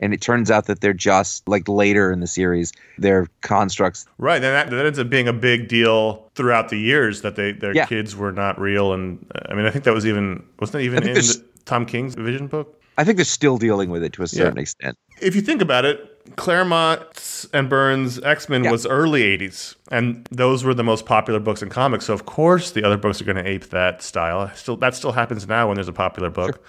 And 0.00 0.14
it 0.14 0.20
turns 0.20 0.48
out 0.48 0.66
that 0.66 0.80
they're 0.80 0.92
just 0.92 1.46
like 1.48 1.66
later 1.66 2.12
in 2.12 2.20
the 2.20 2.28
series, 2.28 2.72
they're 2.98 3.26
constructs. 3.40 4.06
Right, 4.18 4.36
and 4.36 4.44
that, 4.44 4.70
that 4.70 4.86
ends 4.86 4.98
up 5.00 5.10
being 5.10 5.26
a 5.26 5.32
big 5.32 5.66
deal 5.66 6.30
throughout 6.36 6.68
the 6.68 6.78
years 6.78 7.22
that 7.22 7.34
they 7.34 7.50
their 7.50 7.74
Yeah. 7.74 7.84
kids 7.86 8.14
were 8.14 8.30
not 8.30 8.60
real, 8.60 8.92
and 8.92 9.26
I 9.48 9.54
mean, 9.54 9.66
I 9.66 9.70
think 9.70 9.84
that 9.84 9.94
was 9.94 10.06
even 10.06 10.44
wasn't 10.60 10.74
that 10.74 10.80
even 10.82 11.08
in 11.08 11.22
Tom 11.64 11.84
King's 11.84 12.14
Vision 12.14 12.46
book. 12.46 12.80
I 12.96 13.04
think 13.04 13.16
they're 13.16 13.24
still 13.24 13.58
dealing 13.58 13.90
with 13.90 14.02
it 14.02 14.12
to 14.14 14.22
a 14.22 14.28
certain 14.28 14.58
extent. 14.58 14.96
If 15.20 15.36
you 15.36 15.40
think 15.42 15.62
about 15.62 15.84
it, 15.84 16.17
Claremont 16.36 17.46
and 17.52 17.68
Byrne's 17.68 18.20
X 18.22 18.48
Men 18.48 18.64
Yeah. 18.64 18.70
was 18.72 18.86
early 18.86 19.22
'80s, 19.22 19.74
and 19.90 20.26
those 20.30 20.64
were 20.64 20.74
the 20.74 20.84
most 20.84 21.06
popular 21.06 21.40
books 21.40 21.62
in 21.62 21.68
comics. 21.68 22.06
So 22.06 22.14
of 22.14 22.26
course, 22.26 22.70
the 22.72 22.84
other 22.84 22.96
books 22.96 23.20
are 23.20 23.24
going 23.24 23.36
to 23.36 23.46
ape 23.48 23.70
that 23.70 24.02
style. 24.02 24.50
Still, 24.54 24.76
that 24.76 24.94
still 24.94 25.12
happens 25.12 25.46
now 25.48 25.68
when 25.68 25.76
there's 25.76 25.88
a 25.88 25.92
popular 25.92 26.30
book, 26.30 26.64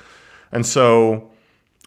and 0.51 0.65
so 0.65 1.31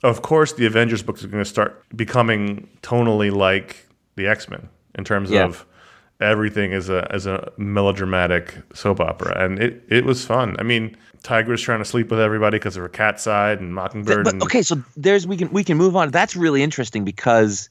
of 0.02 0.22
course, 0.22 0.52
the 0.52 0.66
Avengers 0.66 1.02
books 1.02 1.22
are 1.24 1.28
going 1.28 1.44
to 1.44 1.48
start 1.48 1.82
becoming 1.96 2.68
tonally 2.82 3.32
like 3.32 3.86
the 4.16 4.26
X 4.26 4.48
Men 4.48 4.68
in 4.96 5.04
terms 5.04 5.30
Yeah. 5.30 5.44
of 5.44 5.64
everything 6.20 6.72
is 6.72 6.88
a 6.88 7.06
as 7.10 7.26
a 7.26 7.50
melodramatic 7.56 8.54
soap 8.74 9.00
opera, 9.00 9.44
and 9.44 9.58
it 9.58 9.82
it 9.88 10.04
was 10.04 10.24
fun. 10.24 10.56
I 10.58 10.62
mean, 10.64 10.96
Tigra's 11.22 11.60
trying 11.60 11.78
to 11.78 11.84
sleep 11.84 12.10
with 12.10 12.20
everybody 12.20 12.58
because 12.58 12.76
of 12.76 12.82
her 12.82 12.88
cat 12.88 13.20
side, 13.20 13.60
and 13.60 13.74
Mockingbird. 13.74 14.24
But, 14.24 14.34
and, 14.34 14.42
okay, 14.42 14.62
so 14.62 14.82
there's 14.96 15.26
we 15.26 15.36
can 15.36 15.50
we 15.50 15.64
can 15.64 15.76
move 15.76 15.96
on. 15.96 16.10
That's 16.10 16.36
really 16.36 16.62
interesting 16.62 17.04
because 17.04 17.68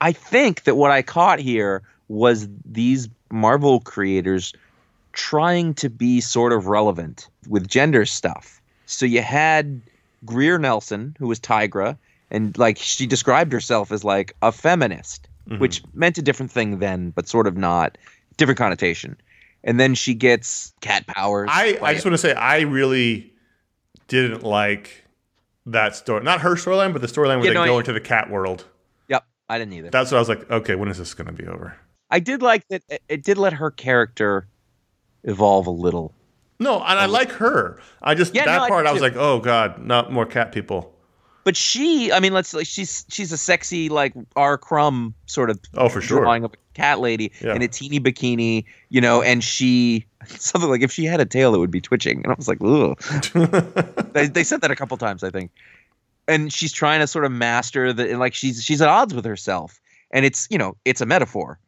I 0.00 0.12
think 0.12 0.64
that 0.64 0.76
what 0.76 0.90
I 0.90 1.02
caught 1.02 1.38
here 1.38 1.82
was 2.08 2.48
these 2.64 3.08
Marvel 3.30 3.80
creators 3.80 4.52
trying 5.12 5.74
to 5.74 5.88
be 5.88 6.20
sort 6.20 6.52
of 6.52 6.66
relevant 6.66 7.28
with 7.48 7.68
gender 7.68 8.04
stuff. 8.04 8.60
So 8.86 9.06
you 9.06 9.22
had 9.22 9.80
Greer 10.24 10.58
Nelson, 10.58 11.16
who 11.18 11.28
was 11.28 11.38
Tigra, 11.38 11.96
and 12.30 12.56
like 12.58 12.78
she 12.78 13.06
described 13.06 13.52
herself 13.52 13.92
as 13.92 14.04
like 14.04 14.34
a 14.42 14.50
feminist, 14.50 15.28
mm-hmm. 15.48 15.60
which 15.60 15.82
meant 15.94 16.18
a 16.18 16.22
different 16.22 16.50
thing 16.50 16.78
then, 16.78 17.10
but 17.10 17.28
sort 17.28 17.46
of 17.46 17.56
not 17.56 17.96
different 18.36 18.58
connotation. 18.58 19.16
And 19.66 19.80
then 19.80 19.94
she 19.94 20.14
gets 20.14 20.72
cat 20.80 21.06
powers. 21.06 21.48
I, 21.50 21.78
I 21.82 21.94
just 21.94 22.04
want 22.04 22.12
to 22.14 22.18
say 22.18 22.32
I 22.34 22.60
really 22.60 23.32
didn't 24.08 24.42
like 24.42 25.04
that 25.66 25.96
story. 25.96 26.22
Not 26.22 26.42
her 26.42 26.54
storyline, 26.54 26.92
but 26.92 27.00
the 27.00 27.08
storyline 27.08 27.38
where 27.38 27.46
Yeah, 27.46 27.50
they 27.52 27.54
no, 27.54 27.64
go 27.66 27.76
I- 27.76 27.78
into 27.80 27.92
the 27.94 28.00
cat 28.00 28.30
world. 28.30 28.66
yep, 29.08 29.24
I 29.48 29.58
didn't 29.58 29.72
either. 29.72 29.90
That's 29.90 30.10
what 30.10 30.18
I 30.18 30.20
was 30.20 30.28
like. 30.28 30.50
Okay, 30.50 30.74
when 30.74 30.88
is 30.90 30.98
this 30.98 31.14
going 31.14 31.26
to 31.28 31.32
be 31.32 31.46
over? 31.46 31.76
I 32.10 32.20
did 32.20 32.42
like 32.42 32.68
that. 32.68 32.82
It, 32.88 33.02
it 33.08 33.24
did 33.24 33.38
let 33.38 33.54
her 33.54 33.70
character 33.70 34.46
evolve 35.24 35.66
a 35.66 35.70
little. 35.70 36.14
No, 36.60 36.74
and 36.76 36.98
I 36.98 37.04
um, 37.06 37.10
like 37.10 37.32
her. 37.32 37.80
I 38.02 38.14
just. 38.14 38.34
Yeah, 38.34 38.44
that 38.44 38.62
no, 38.62 38.68
part 38.68 38.84
do 38.84 38.90
I 38.90 38.92
was 38.92 39.02
like, 39.02 39.16
oh 39.16 39.40
god, 39.40 39.84
not 39.84 40.12
more 40.12 40.26
cat 40.26 40.52
people. 40.52 40.94
But 41.42 41.56
she, 41.56 42.12
I 42.12 42.20
mean, 42.20 42.32
let's 42.32 42.54
like 42.54 42.66
she's 42.66 43.04
she's 43.08 43.32
a 43.32 43.36
sexy 43.38 43.88
like 43.88 44.14
R. 44.36 44.56
Crumb 44.56 45.14
sort 45.26 45.50
of 45.50 45.58
Oh, 45.74 45.88
for 45.88 46.00
sure. 46.00 46.20
drawing 46.20 46.44
of 46.44 46.52
a 46.52 46.56
cat 46.74 47.00
lady 47.00 47.32
Yeah. 47.40 47.54
in 47.54 47.62
a 47.62 47.68
teeny 47.68 48.00
bikini, 48.00 48.64
you 48.90 49.00
know, 49.00 49.22
and 49.22 49.42
she 49.42 50.04
something 50.26 50.68
like 50.70 50.82
if 50.82 50.92
she 50.92 51.04
had 51.04 51.20
a 51.20 51.24
tail, 51.24 51.54
it 51.54 51.58
would 51.58 51.70
be 51.70 51.80
twitching, 51.80 52.18
and 52.24 52.32
I 52.32 52.34
was 52.36 52.48
like, 52.48 52.58
ugh. 52.62 52.98
they, 54.12 54.26
they 54.26 54.44
said 54.44 54.60
that 54.60 54.70
a 54.70 54.76
couple 54.76 54.96
times, 54.96 55.22
I 55.24 55.30
think. 55.30 55.50
And 56.26 56.52
she's 56.52 56.72
trying 56.72 57.00
to 57.00 57.06
sort 57.06 57.24
of 57.24 57.32
master 57.32 57.92
the 57.92 58.10
and, 58.10 58.18
like 58.18 58.34
she's 58.34 58.62
she's 58.62 58.80
at 58.80 58.88
odds 58.88 59.12
with 59.12 59.24
herself, 59.26 59.80
and 60.10 60.24
it's 60.24 60.46
you 60.50 60.56
know 60.56 60.76
it's 60.86 61.00
a 61.02 61.06
metaphor. 61.06 61.58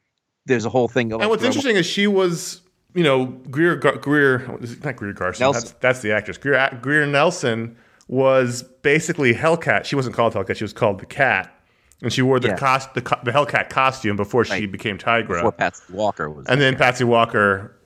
There's 0.46 0.64
a 0.64 0.70
whole 0.70 0.88
thing. 0.88 1.10
Like, 1.10 1.20
and 1.20 1.28
what's 1.30 1.42
where- 1.42 1.48
interesting 1.48 1.76
is 1.76 1.84
she 1.84 2.06
was, 2.06 2.62
you 2.94 3.02
know, 3.04 3.26
Greer 3.50 3.76
Greer 3.76 4.38
not 4.82 4.96
Greer 4.96 5.12
Garson. 5.12 5.52
That's 5.52 5.72
that's 5.72 6.00
the 6.00 6.12
actress. 6.12 6.38
Greer 6.38 6.78
Greer 6.80 7.06
Nelson 7.06 7.76
was 8.08 8.62
basically 8.82 9.34
Hellcat. 9.34 9.84
She 9.84 9.94
wasn't 9.96 10.14
called 10.16 10.32
Hellcat. 10.32 10.56
She 10.56 10.64
was 10.64 10.72
called 10.72 11.00
the 11.00 11.06
Cat, 11.06 11.52
and 12.02 12.12
she 12.12 12.22
wore 12.22 12.38
the 12.38 12.48
Yeah. 12.48 12.56
cost 12.56 12.94
the, 12.94 13.00
the 13.00 13.32
Hellcat 13.32 13.70
costume 13.70 14.16
before 14.16 14.44
she 14.44 14.66
became 14.66 14.98
Tigra. 14.98 15.28
before 15.28 15.52
Patsy 15.52 15.92
Walker 15.92 16.30
was. 16.30 16.46
And 16.46 16.60
then 16.60 16.76
Patsy 16.76 17.04
Walker 17.04 17.76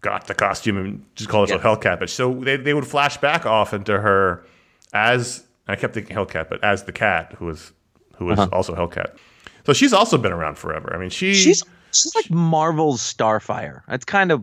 got 0.00 0.26
the 0.26 0.34
costume 0.34 0.76
and 0.76 1.04
just 1.14 1.30
called 1.30 1.48
herself 1.48 1.80
Hellcat. 1.80 1.98
But 1.98 2.10
so 2.10 2.34
they, 2.34 2.56
they 2.56 2.74
would 2.74 2.86
flash 2.86 3.16
back 3.16 3.46
off 3.46 3.72
into 3.72 4.00
her 4.00 4.44
as 4.92 5.44
I 5.68 5.76
kept 5.76 5.94
thinking 5.94 6.16
Hellcat, 6.16 6.48
but 6.48 6.62
as 6.62 6.84
the 6.84 6.92
cat 6.92 7.34
who 7.38 7.46
was 7.46 7.72
who 8.16 8.26
was 8.26 8.38
uh-huh. 8.38 8.50
also 8.52 8.74
Hellcat. 8.74 9.16
So 9.64 9.72
she's 9.72 9.92
also 9.92 10.18
been 10.18 10.32
around 10.32 10.58
forever. 10.58 10.92
I 10.94 10.98
mean, 10.98 11.10
she 11.10 11.34
she's 11.34 11.62
she's 11.92 12.14
like 12.14 12.30
Marvel's 12.30 13.00
Starfire. 13.00 13.82
It's 13.88 14.04
kind 14.04 14.32
of 14.32 14.40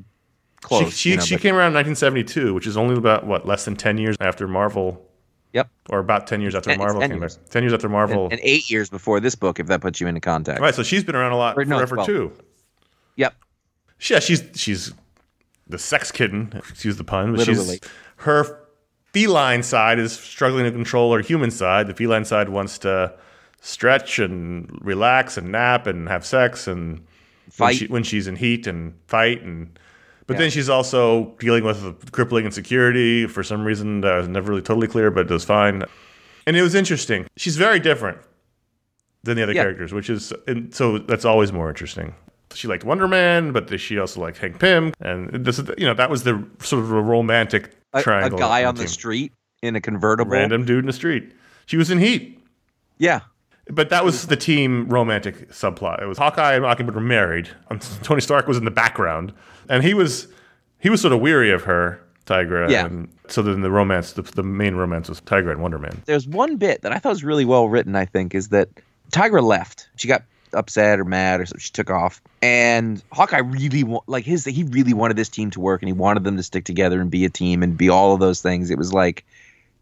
she 0.61 0.67
close. 0.67 0.93
she, 0.93 1.09
you 1.11 1.17
know, 1.17 1.23
she 1.23 1.37
came 1.37 1.55
around 1.55 1.71
in 1.71 1.75
1972, 1.75 2.53
which 2.53 2.67
is 2.67 2.77
only 2.77 2.95
about 2.95 3.25
what 3.25 3.45
less 3.45 3.65
than 3.65 3.75
10 3.75 3.97
years 3.97 4.17
after 4.19 4.47
Marvel, 4.47 5.08
Yep. 5.53 5.69
or 5.89 5.99
about 5.99 6.27
10 6.27 6.41
years 6.41 6.53
after 6.53 6.69
Ten- 6.69 6.77
Marvel 6.79 7.01
10 7.01 7.09
came 7.09 7.19
years. 7.19 7.37
back. 7.37 7.49
10 7.49 7.63
years 7.63 7.73
after 7.73 7.89
Marvel. 7.89 8.25
and, 8.25 8.33
and 8.33 8.41
eight 8.43 8.69
years 8.69 8.89
before 8.89 9.19
this 9.19 9.33
book, 9.35 9.59
if 9.59 9.67
that 9.67 9.81
puts 9.81 9.99
you 9.99 10.07
into 10.07 10.21
context. 10.21 10.61
right, 10.61 10.75
so 10.75 10.83
she's 10.83 11.03
been 11.03 11.15
around 11.15 11.31
a 11.31 11.37
lot 11.37 11.57
Or 11.57 11.65
forever 11.65 11.95
12. 11.95 12.05
too. 12.07 12.31
Yep. 13.15 13.33
Yeah, 14.09 14.19
she's 14.19 14.43
she's 14.55 14.93
the 15.67 15.77
sex 15.79 16.11
kitten. 16.11 16.53
Excuse 16.69 16.97
the 16.97 17.03
pun, 17.03 17.31
but 17.31 17.39
Literally. 17.39 17.77
she's 17.81 17.89
her 18.17 18.59
feline 19.11 19.63
side 19.63 19.97
is 19.99 20.13
struggling 20.13 20.65
to 20.65 20.71
control 20.71 21.13
her 21.13 21.19
human 21.21 21.49
side. 21.51 21.87
The 21.87 21.93
feline 21.95 22.25
side 22.25 22.49
wants 22.49 22.77
to 22.79 23.13
stretch 23.59 24.19
and 24.19 24.69
relax 24.81 25.35
and 25.37 25.51
nap 25.51 25.85
and 25.87 26.07
have 26.07 26.25
sex 26.25 26.67
and 26.67 26.99
when, 26.99 27.05
Fight. 27.51 27.75
she, 27.75 27.87
when 27.87 28.03
she's 28.03 28.27
in 28.27 28.35
heat 28.35 28.67
and 28.67 28.93
fight 29.07 29.41
and. 29.41 29.77
But 30.29 30.35
Yeah. 30.35 30.41
then 30.41 30.51
she's 30.51 30.69
also 30.69 31.33
dealing 31.39 31.63
with 31.63 32.11
crippling 32.11 32.45
insecurity 32.45 33.25
for 33.25 33.41
some 33.41 33.63
reason 33.63 34.01
that 34.01 34.15
was 34.15 34.27
never 34.27 34.49
really 34.51 34.61
totally 34.61 34.85
clear, 34.87 35.09
but 35.09 35.21
it 35.25 35.33
was 35.33 35.43
fine. 35.43 35.83
And 36.45 36.55
it 36.55 36.61
was 36.61 36.75
interesting. 36.75 37.25
She's 37.35 37.57
very 37.57 37.79
different 37.79 38.19
than 39.23 39.37
the 39.37 39.41
other 39.41 39.53
Yeah. 39.53 39.63
characters, 39.63 39.91
which 39.91 40.07
is 40.07 40.31
and 40.45 40.71
so 40.71 40.99
that's 40.99 41.25
always 41.25 41.51
more 41.51 41.67
interesting. 41.67 42.13
She 42.53 42.67
liked 42.67 42.83
Wonder 42.83 43.07
Man, 43.07 43.51
but 43.53 43.79
she 43.79 43.97
also 43.97 44.21
liked 44.21 44.37
Hank 44.37 44.59
Pym, 44.59 44.93
and 45.01 45.29
this 45.45 45.57
is 45.57 45.67
you 45.79 45.87
know 45.87 45.95
that 45.95 46.11
was 46.11 46.21
the 46.23 46.43
sort 46.61 46.83
of 46.83 46.91
a 46.91 47.01
romantic 47.01 47.71
A, 47.93 47.99
a 47.99 48.29
guy 48.29 48.65
on 48.65 48.75
team. 48.75 48.83
the 48.83 48.87
street 48.87 49.33
in 49.63 49.75
a 49.75 49.81
convertible. 49.81 50.31
random 50.31 50.63
dude 50.63 50.79
in 50.83 50.85
the 50.85 50.93
street. 50.93 51.31
She 51.65 51.75
was 51.75 51.89
in 51.89 51.97
Heat, 51.97 52.39
Yeah. 52.99 53.21
But 53.69 53.89
that 53.89 54.03
was 54.03 54.27
the 54.27 54.35
team 54.35 54.87
romantic 54.89 55.49
subplot. 55.51 56.01
It 56.01 56.05
was 56.07 56.17
Hawkeye 56.17 56.53
and 56.53 56.63
Mockingbird 56.63 56.95
were 56.95 57.01
married. 57.01 57.49
Um, 57.69 57.79
Tony 58.03 58.21
Stark 58.21 58.47
was 58.47 58.57
in 58.57 58.65
the 58.65 58.71
background, 58.71 59.33
and 59.69 59.83
he 59.83 59.93
was 59.93 60.27
he 60.79 60.89
was 60.89 61.01
sort 61.01 61.13
of 61.13 61.19
weary 61.21 61.51
of 61.51 61.63
her, 61.63 62.01
Tigra. 62.25 62.69
Yeah. 62.69 62.85
And 62.85 63.09
so 63.27 63.41
then 63.41 63.61
the 63.61 63.71
romance, 63.71 64.13
the, 64.13 64.21
the 64.21 64.43
main 64.43 64.75
romance 64.75 65.09
was 65.09 65.21
Tigra 65.21 65.51
and 65.51 65.61
Wonder 65.61 65.77
Man. 65.79 66.01
There's 66.05 66.27
one 66.27 66.55
bit 66.57 66.81
that 66.81 66.91
I 66.91 66.99
thought 66.99 67.09
was 67.09 67.23
really 67.23 67.45
well 67.45 67.69
written, 67.69 67.95
I 67.95 68.05
think, 68.05 68.33
is 68.33 68.49
that 68.49 68.69
Tigra 69.11 69.43
left. 69.43 69.89
She 69.97 70.07
got 70.07 70.23
upset 70.53 70.99
or 70.99 71.05
mad 71.05 71.41
or 71.41 71.45
something. 71.45 71.59
She 71.61 71.71
took 71.71 71.89
off. 71.89 72.21
And 72.41 73.03
Hawkeye 73.11 73.39
really 73.39 73.83
wa- 73.83 74.01
like 74.07 74.25
his 74.25 74.45
he 74.45 74.63
really 74.63 74.93
wanted 74.93 75.17
this 75.17 75.29
team 75.29 75.51
to 75.51 75.59
work 75.59 75.81
and 75.81 75.89
he 75.89 75.93
wanted 75.93 76.23
them 76.23 76.37
to 76.37 76.43
stick 76.43 76.65
together 76.65 77.01
and 77.01 77.11
be 77.11 77.25
a 77.25 77.29
team 77.29 77.61
and 77.61 77.77
be 77.77 77.89
all 77.89 78.13
of 78.13 78.19
those 78.19 78.41
things. 78.41 78.69
It 78.71 78.77
was 78.77 78.93
like 78.93 79.25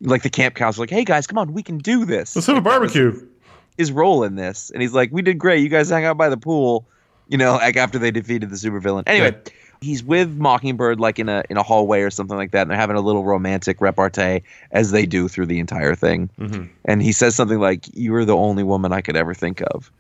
like 0.02 0.24
the 0.24 0.30
camp 0.30 0.56
counselor, 0.56 0.84
like, 0.84 0.90
hey 0.92 1.04
guys, 1.04 1.26
come 1.26 1.38
on, 1.38 1.54
we 1.54 1.64
can 1.64 1.78
do 1.80 2.06
this. 2.06 2.36
Let's 2.36 2.48
have 2.48 2.56
a 2.56 2.60
Like, 2.60 2.64
that 2.66 2.82
was 2.82 2.94
barbecue. 2.94 3.28
His 3.78 3.92
role 3.92 4.24
in 4.24 4.36
this. 4.36 4.72
And 4.72 4.82
he's 4.82 4.94
like, 4.94 5.12
We 5.12 5.22
did 5.22 5.38
great. 5.38 5.62
You 5.62 5.70
guys 5.70 5.90
hung 5.90 6.04
out 6.06 6.18
by 6.18 6.30
the 6.30 6.38
pool, 6.38 6.86
you 7.28 7.38
know, 7.38 7.54
like 7.54 7.78
after 7.78 8.00
they 8.00 8.12
defeated 8.12 8.50
the 8.50 8.56
supervillain. 8.56 9.04
Anyway, 9.06 9.36
he's 9.82 10.04
with 10.04 10.36
Mockingbird 10.36 11.00
like 11.00 11.20
in 11.20 11.30
a 11.30 11.44
in 11.50 11.58
a 11.58 11.64
hallway 11.64 12.02
or 12.02 12.10
something 12.10 12.38
like 12.38 12.52
that, 12.52 12.64
and 12.64 12.72
they're 12.72 12.78
having 12.78 12.96
a 12.96 13.02
little 13.02 13.24
romantic 13.24 13.80
repartee 13.80 14.42
as 14.72 14.92
they 14.92 15.06
do 15.06 15.28
through 15.28 15.46
the 15.46 15.60
entire 15.60 15.96
thing. 15.96 16.30
Mhm. 16.40 16.70
And 16.86 17.02
he 17.02 17.12
says 17.12 17.36
something 17.36 17.60
like, 17.60 17.86
"You 17.96 18.16
are 18.16 18.26
the 18.26 18.36
only 18.36 18.64
woman 18.64 18.92
I 18.92 19.02
could 19.02 19.16
ever 19.16 19.34
think 19.34 19.62
of." 19.62 19.92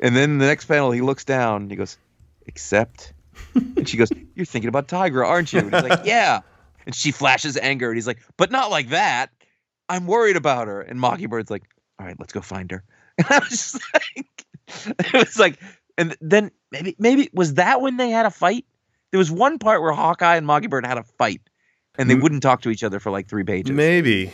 And 0.00 0.16
then 0.16 0.38
the 0.38 0.46
next 0.46 0.64
panel, 0.64 0.90
he 0.90 1.02
looks 1.02 1.24
down 1.24 1.62
and 1.62 1.70
he 1.70 1.76
goes, 1.76 1.98
"Except," 2.46 3.12
and 3.54 3.86
she 3.86 3.98
goes, 3.98 4.08
"You're 4.34 4.46
thinking 4.46 4.68
about 4.68 4.88
Tigra, 4.88 5.26
aren't 5.26 5.52
you?" 5.52 5.60
And 5.60 5.74
he's 5.74 5.84
like, 5.84 6.06
"Yeah." 6.06 6.40
And 6.86 6.94
she 6.94 7.12
flashes 7.12 7.58
anger, 7.58 7.90
and 7.90 7.96
he's 7.96 8.06
like, 8.06 8.18
"But 8.38 8.50
not 8.50 8.70
like 8.70 8.88
that. 8.88 9.28
I'm 9.90 10.06
worried 10.06 10.36
about 10.36 10.66
her." 10.68 10.80
And 10.80 10.98
Mockingbird's 10.98 11.50
like, 11.50 11.64
"All 11.98 12.06
right, 12.06 12.16
let's 12.18 12.32
go 12.32 12.40
find 12.40 12.70
her." 12.70 12.82
And 13.20 13.26
I 13.30 13.38
was 13.38 13.50
just 13.50 13.80
like, 13.94 14.46
it 14.98 15.12
was 15.12 15.38
like, 15.38 15.58
and 15.98 16.16
then 16.20 16.50
maybe 16.70 16.96
maybe 16.98 17.30
was 17.32 17.54
that 17.54 17.80
when 17.80 17.96
they 17.96 18.10
had 18.10 18.26
a 18.26 18.30
fight? 18.30 18.64
there 19.10 19.18
was 19.18 19.30
one 19.30 19.58
part 19.58 19.82
where 19.82 19.92
Hawkeye 19.92 20.36
and 20.36 20.46
Mockingbird 20.46 20.86
had 20.86 20.96
a 20.96 21.02
fight, 21.02 21.40
and 21.98 22.08
they 22.08 22.14
wouldn't 22.14 22.42
talk 22.42 22.62
to 22.62 22.70
each 22.70 22.84
other 22.84 23.00
for 23.00 23.10
like 23.10 23.28
three 23.28 23.42
pages. 23.42 23.72
Maybe, 23.74 24.32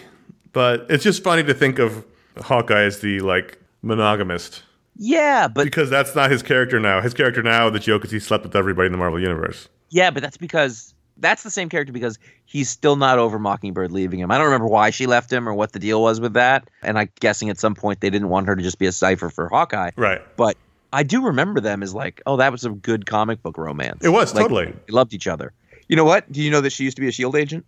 but 0.53 0.87
it's 0.91 1.03
just 1.03 1.23
funny 1.23 1.43
to 1.45 1.55
think 1.55 1.79
of 1.79 2.05
Hawkeye 2.39 2.83
as 2.83 3.01
the 3.01 3.21
like 3.21 3.59
monogamist 3.83 4.63
Yeah, 4.97 5.49
but 5.49 5.65
because 5.65 5.89
that's 5.89 6.15
not 6.15 6.31
his 6.31 6.43
character 6.43 6.79
now. 6.79 7.01
His 7.01 7.15
character 7.15 7.43
now, 7.43 7.71
the 7.71 7.79
joke 7.79 8.05
is 8.05 8.11
he 8.11 8.19
slept 8.21 8.45
with 8.45 8.55
everybody 8.55 8.87
in 8.87 8.93
the 8.93 8.99
Marvel 8.99 9.19
universe. 9.21 9.69
yeah, 9.89 10.11
but 10.11 10.23
that's 10.23 10.37
because 10.37 10.93
that's 11.19 11.43
the 11.43 11.51
same 11.51 11.69
character 11.69 11.93
because 11.93 12.19
he's 12.45 12.69
still 12.69 12.97
not 12.97 13.19
over 13.19 13.39
Mockingbird 13.39 13.93
leaving 13.93 14.21
him. 14.21 14.31
I 14.31 14.37
don't 14.39 14.47
remember 14.47 14.67
why 14.67 14.91
she 14.91 15.07
left 15.07 15.33
him 15.33 15.49
or 15.49 15.55
what 15.55 15.73
the 15.73 15.79
deal 15.79 16.03
was 16.03 16.21
with 16.21 16.35
that, 16.35 16.69
and 16.83 16.99
I'm 16.99 17.09
guessing 17.21 17.49
at 17.51 17.59
some 17.59 17.75
point 17.75 18.01
they 18.01 18.11
didn't 18.11 18.29
want 18.29 18.47
her 18.47 18.57
to 18.57 18.63
just 18.63 18.79
be 18.79 18.87
a 18.87 18.93
cipher 18.93 19.31
for 19.31 19.49
Hawkeye. 19.49 19.91
Right. 19.97 20.21
But 20.37 20.57
I 20.93 21.03
do 21.03 21.25
remember 21.25 21.61
them 21.61 21.83
as 21.83 21.95
like, 21.95 22.23
oh, 22.27 22.37
that 22.37 22.53
was 22.53 22.65
a 22.65 22.71
good 22.71 23.07
comic 23.07 23.43
book 23.43 23.59
romance. 23.59 24.05
It 24.05 24.11
was 24.11 24.35
Like, 24.35 24.43
totally. 24.45 24.67
They 24.67 24.93
loved 24.93 25.15
each 25.15 25.27
other. 25.27 25.53
You 25.89 25.97
know 25.97 26.05
what? 26.05 26.31
Do 26.31 26.43
you 26.43 26.51
know 26.51 26.61
that 26.61 26.71
she 26.71 26.85
used 26.85 26.97
to 26.97 27.01
be 27.01 27.09
a 27.09 27.13
Shield 27.13 27.37
agent? 27.37 27.65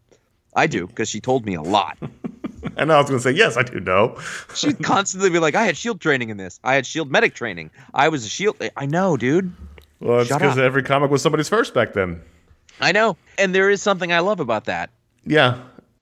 I 0.57 0.67
do 0.67 0.87
because 0.87 1.09
she 1.09 1.21
told 1.21 1.47
me 1.47 1.55
a 1.55 1.63
lot. 1.63 1.99
And 2.77 2.93
I 2.93 2.99
was 2.99 3.09
going 3.09 3.19
to 3.19 3.23
say, 3.23 3.31
yes, 3.31 3.57
I 3.57 3.63
do 3.63 3.81
know. 3.81 4.19
She'd 4.55 4.83
constantly 4.83 5.31
be 5.31 5.39
like, 5.39 5.55
I 5.55 5.65
had 5.65 5.77
Shield 5.77 6.01
training 6.01 6.31
in 6.31 6.37
this. 6.37 6.59
I 6.65 6.75
had 6.75 6.87
Shield 6.87 7.11
medic 7.11 7.35
training. 7.35 7.71
I 7.95 8.09
was 8.09 8.25
a 8.25 8.29
Shield. 8.29 8.57
I 8.77 8.87
know, 8.87 9.17
dude. 9.17 9.53
Well, 10.01 10.21
it's 10.21 10.33
because 10.33 10.59
every 10.59 10.83
comic 10.83 11.11
was 11.11 11.23
somebody's 11.23 11.49
first 11.49 11.75
back 11.75 11.93
then. 11.93 12.21
I 12.81 12.93
know. 12.93 13.17
And 13.39 13.55
there 13.55 13.71
is 13.71 13.83
something 13.83 14.13
I 14.13 14.21
love 14.21 14.41
about 14.41 14.65
that. 14.65 14.91
Yeah. 15.25 15.59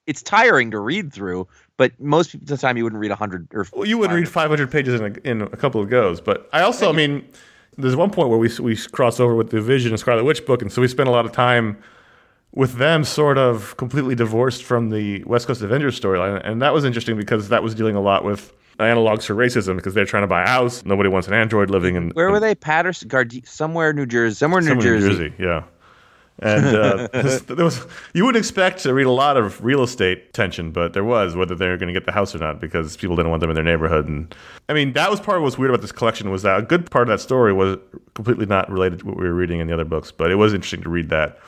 It's 0.06 0.22
tiring 0.22 0.70
to 0.70 0.78
read 0.78 1.12
through, 1.12 1.48
but 1.76 1.92
most 2.00 2.34
of 2.34 2.46
the 2.46 2.56
time 2.56 2.76
you 2.76 2.84
wouldn't 2.84 3.00
read 3.00 3.10
100 3.10 3.48
or 3.52 3.66
Well, 3.72 3.86
you 3.86 3.98
wouldn't 3.98 4.16
read 4.16 4.28
500 4.28 4.70
pages 4.70 5.00
in 5.00 5.04
a, 5.06 5.28
in 5.28 5.42
a 5.42 5.56
couple 5.56 5.80
of 5.80 5.88
goes, 5.90 6.20
but 6.20 6.48
I 6.52 6.62
also, 6.62 6.88
I 6.88 6.92
mean, 6.92 7.26
there's 7.76 7.96
one 7.96 8.10
point 8.10 8.28
where 8.28 8.38
we 8.38 8.50
we 8.60 8.76
cross 8.76 9.18
over 9.20 9.34
with 9.34 9.50
the 9.50 9.60
Vision 9.60 9.90
and 9.92 9.98
Scarlet 10.00 10.24
Witch 10.24 10.46
book, 10.46 10.62
and 10.62 10.72
so 10.72 10.80
we 10.80 10.88
spent 10.88 11.08
a 11.08 11.12
lot 11.12 11.26
of 11.26 11.32
time 11.32 11.76
with 12.52 12.74
them, 12.74 13.04
sort 13.04 13.36
of 13.36 13.76
completely 13.76 14.14
divorced 14.14 14.64
from 14.64 14.90
the 14.90 15.22
West 15.24 15.46
Coast 15.46 15.60
Avengers 15.60 15.98
storyline, 16.00 16.40
and 16.44 16.62
that 16.62 16.72
was 16.72 16.84
interesting 16.84 17.16
because 17.16 17.48
that 17.48 17.62
was 17.62 17.74
dealing 17.74 17.96
a 17.96 18.00
lot 18.00 18.24
with 18.24 18.52
analogs 18.78 19.24
for 19.24 19.34
racism 19.34 19.76
because 19.76 19.94
they're 19.94 20.06
trying 20.06 20.22
to 20.22 20.26
buy 20.26 20.42
a 20.44 20.46
house, 20.48 20.84
nobody 20.84 21.08
wants 21.08 21.28
an 21.28 21.34
android 21.34 21.70
living 21.70 21.96
in 21.96 22.10
Where 22.10 22.30
were 22.30 22.40
they? 22.40 22.54
Patterson, 22.54 23.08
Gard- 23.08 23.46
somewhere 23.46 23.92
New 23.92 24.06
Jersey, 24.06 24.36
somewhere 24.36 24.60
in 24.60 24.66
New 24.66 24.70
somewhere 24.70 24.94
in 24.94 25.00
Jersey. 25.00 25.34
yeah. 25.38 25.64
And 26.40 26.66
uh, 26.66 27.08
there 27.46 27.64
was 27.64 27.86
you 28.12 28.24
wouldn't 28.24 28.42
expect 28.42 28.80
to 28.80 28.92
read 28.92 29.06
a 29.06 29.10
lot 29.10 29.36
of 29.38 29.64
real 29.64 29.82
estate 29.82 30.34
tension, 30.34 30.70
but 30.70 30.92
there 30.92 31.04
was 31.04 31.34
whether 31.34 31.54
they 31.54 31.68
were 31.68 31.78
going 31.78 31.86
to 31.88 31.94
get 31.98 32.04
the 32.04 32.12
house 32.12 32.34
or 32.34 32.38
not 32.38 32.60
because 32.60 32.96
people 32.96 33.16
didn't 33.16 33.30
want 33.30 33.40
them 33.40 33.48
in 33.50 33.54
their 33.54 33.64
neighborhood. 33.64 34.06
And 34.06 34.34
I 34.68 34.74
mean, 34.74 34.92
that 34.92 35.10
was 35.10 35.18
part 35.18 35.38
of 35.38 35.42
what's 35.44 35.56
weird 35.56 35.70
about 35.70 35.80
this 35.80 35.92
collection 35.92 36.30
was 36.30 36.42
that 36.42 36.58
a 36.58 36.62
good 36.62 36.90
part 36.90 37.08
of 37.08 37.08
that 37.08 37.22
story 37.22 37.52
was 37.54 37.78
completely 38.14 38.44
not 38.46 38.70
related 38.70 38.98
to 39.00 39.06
what 39.06 39.16
we 39.16 39.24
were 39.24 39.34
reading 39.34 39.60
in 39.60 39.66
the 39.66 39.72
other 39.72 39.84
books, 39.86 40.12
but 40.12 40.30
it 40.30 40.34
was 40.34 40.52
interesting 40.52 40.82
to 40.82 40.90
read 40.90 41.08
that 41.08 41.38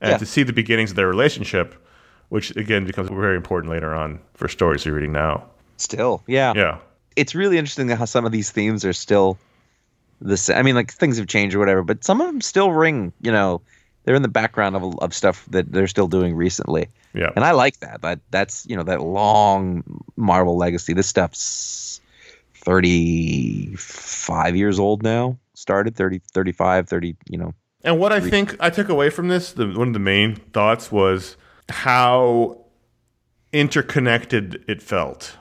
and 0.00 0.12
Yeah. 0.12 0.16
to 0.18 0.24
see 0.26 0.42
the 0.44 0.52
beginnings 0.54 0.90
of 0.90 0.96
their 0.96 1.08
relationship, 1.08 1.74
which 2.30 2.54
again 2.56 2.86
becomes 2.86 3.10
very 3.10 3.36
important 3.36 3.70
later 3.70 3.94
on 3.94 4.18
for 4.34 4.48
stories 4.48 4.84
you're 4.86 4.94
reading 4.94 5.12
now. 5.12 5.44
Still, 5.76 6.22
yeah. 6.26 6.54
Yeah, 6.56 6.78
It's 7.16 7.34
really 7.34 7.58
interesting 7.58 7.88
how 7.88 8.04
some 8.06 8.24
of 8.24 8.32
these 8.32 8.50
themes 8.50 8.84
are 8.84 8.92
still 8.94 9.36
the 10.20 10.36
same. 10.36 10.56
I 10.56 10.62
mean, 10.62 10.74
like 10.74 10.92
things 10.92 11.18
have 11.18 11.26
changed 11.26 11.54
or 11.54 11.58
whatever, 11.58 11.82
but 11.82 12.02
some 12.02 12.20
of 12.20 12.26
them 12.26 12.40
still 12.40 12.72
ring. 12.72 13.12
You 13.20 13.30
know, 13.30 13.60
they're 14.08 14.16
in 14.16 14.22
the 14.22 14.28
background 14.28 14.74
of 14.74 14.98
of 15.00 15.12
stuff 15.12 15.44
that 15.50 15.70
they're 15.70 15.86
still 15.86 16.08
doing 16.08 16.34
recently, 16.34 16.88
yeah. 17.12 17.30
and 17.36 17.44
I 17.44 17.50
like 17.50 17.80
that. 17.80 18.00
That 18.00 18.20
that's 18.30 18.64
you 18.64 18.74
know 18.74 18.82
that 18.84 19.02
long 19.02 20.02
Marvel 20.16 20.56
legacy. 20.56 20.94
This 20.94 21.06
stuff's 21.06 22.00
thirty 22.54 23.76
five 23.76 24.56
years 24.56 24.78
old 24.78 25.02
now. 25.02 25.36
Started 25.52 25.94
30, 25.94 26.20
35, 26.32 26.88
30, 26.88 27.16
You 27.28 27.36
know, 27.36 27.54
And 27.84 27.98
what 27.98 28.10
I 28.10 28.20
think 28.20 28.56
I 28.60 28.70
took 28.70 28.88
away 28.88 29.10
from 29.10 29.28
this, 29.28 29.52
the, 29.52 29.66
one 29.66 29.88
of 29.88 29.92
the 29.92 30.00
main 30.00 30.36
thoughts 30.36 30.90
was 30.90 31.36
how 31.68 32.64
interconnected 33.52 34.64
it 34.66 34.80
felt. 34.80 35.36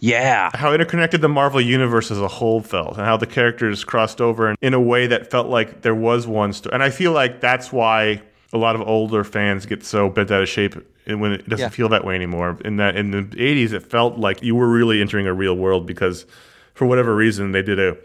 Yeah, 0.00 0.50
How 0.54 0.72
interconnected 0.72 1.20
the 1.20 1.28
Marvel 1.28 1.60
universe 1.60 2.10
as 2.10 2.20
a 2.20 2.28
whole 2.28 2.60
felt, 2.60 2.96
and 2.96 3.06
how 3.06 3.16
the 3.16 3.26
characters 3.26 3.84
crossed 3.84 4.20
over 4.20 4.50
in, 4.50 4.56
in 4.62 4.74
a 4.74 4.80
way 4.80 5.06
that 5.06 5.30
felt 5.30 5.48
like 5.48 5.82
there 5.82 5.94
was 5.94 6.26
one 6.26 6.52
story. 6.52 6.72
And 6.74 6.82
I 6.82 6.90
feel 6.90 7.12
like 7.12 7.40
that's 7.40 7.72
why 7.72 8.22
a 8.52 8.58
lot 8.58 8.74
of 8.74 8.82
older 8.82 9.24
fans 9.24 9.66
get 9.66 9.84
so 9.84 10.08
bent 10.08 10.30
out 10.30 10.42
of 10.42 10.48
shape 10.48 10.74
when 11.06 11.32
it 11.32 11.48
doesn't 11.48 11.64
Yeah. 11.64 11.68
feel 11.70 11.88
that 11.90 12.04
way 12.04 12.14
anymore. 12.14 12.58
In 12.64 12.76
that 12.76 12.96
in 12.96 13.10
the 13.10 13.22
80s, 13.22 13.72
it 13.72 13.80
felt 13.80 14.18
like 14.18 14.42
you 14.42 14.54
were 14.54 14.68
really 14.68 15.00
entering 15.00 15.26
a 15.26 15.32
real 15.34 15.54
world 15.54 15.86
because 15.86 16.26
for 16.74 16.86
whatever 16.86 17.14
reason 17.14 17.52
they 17.52 17.62
did 17.62 17.78
a, 17.78 17.96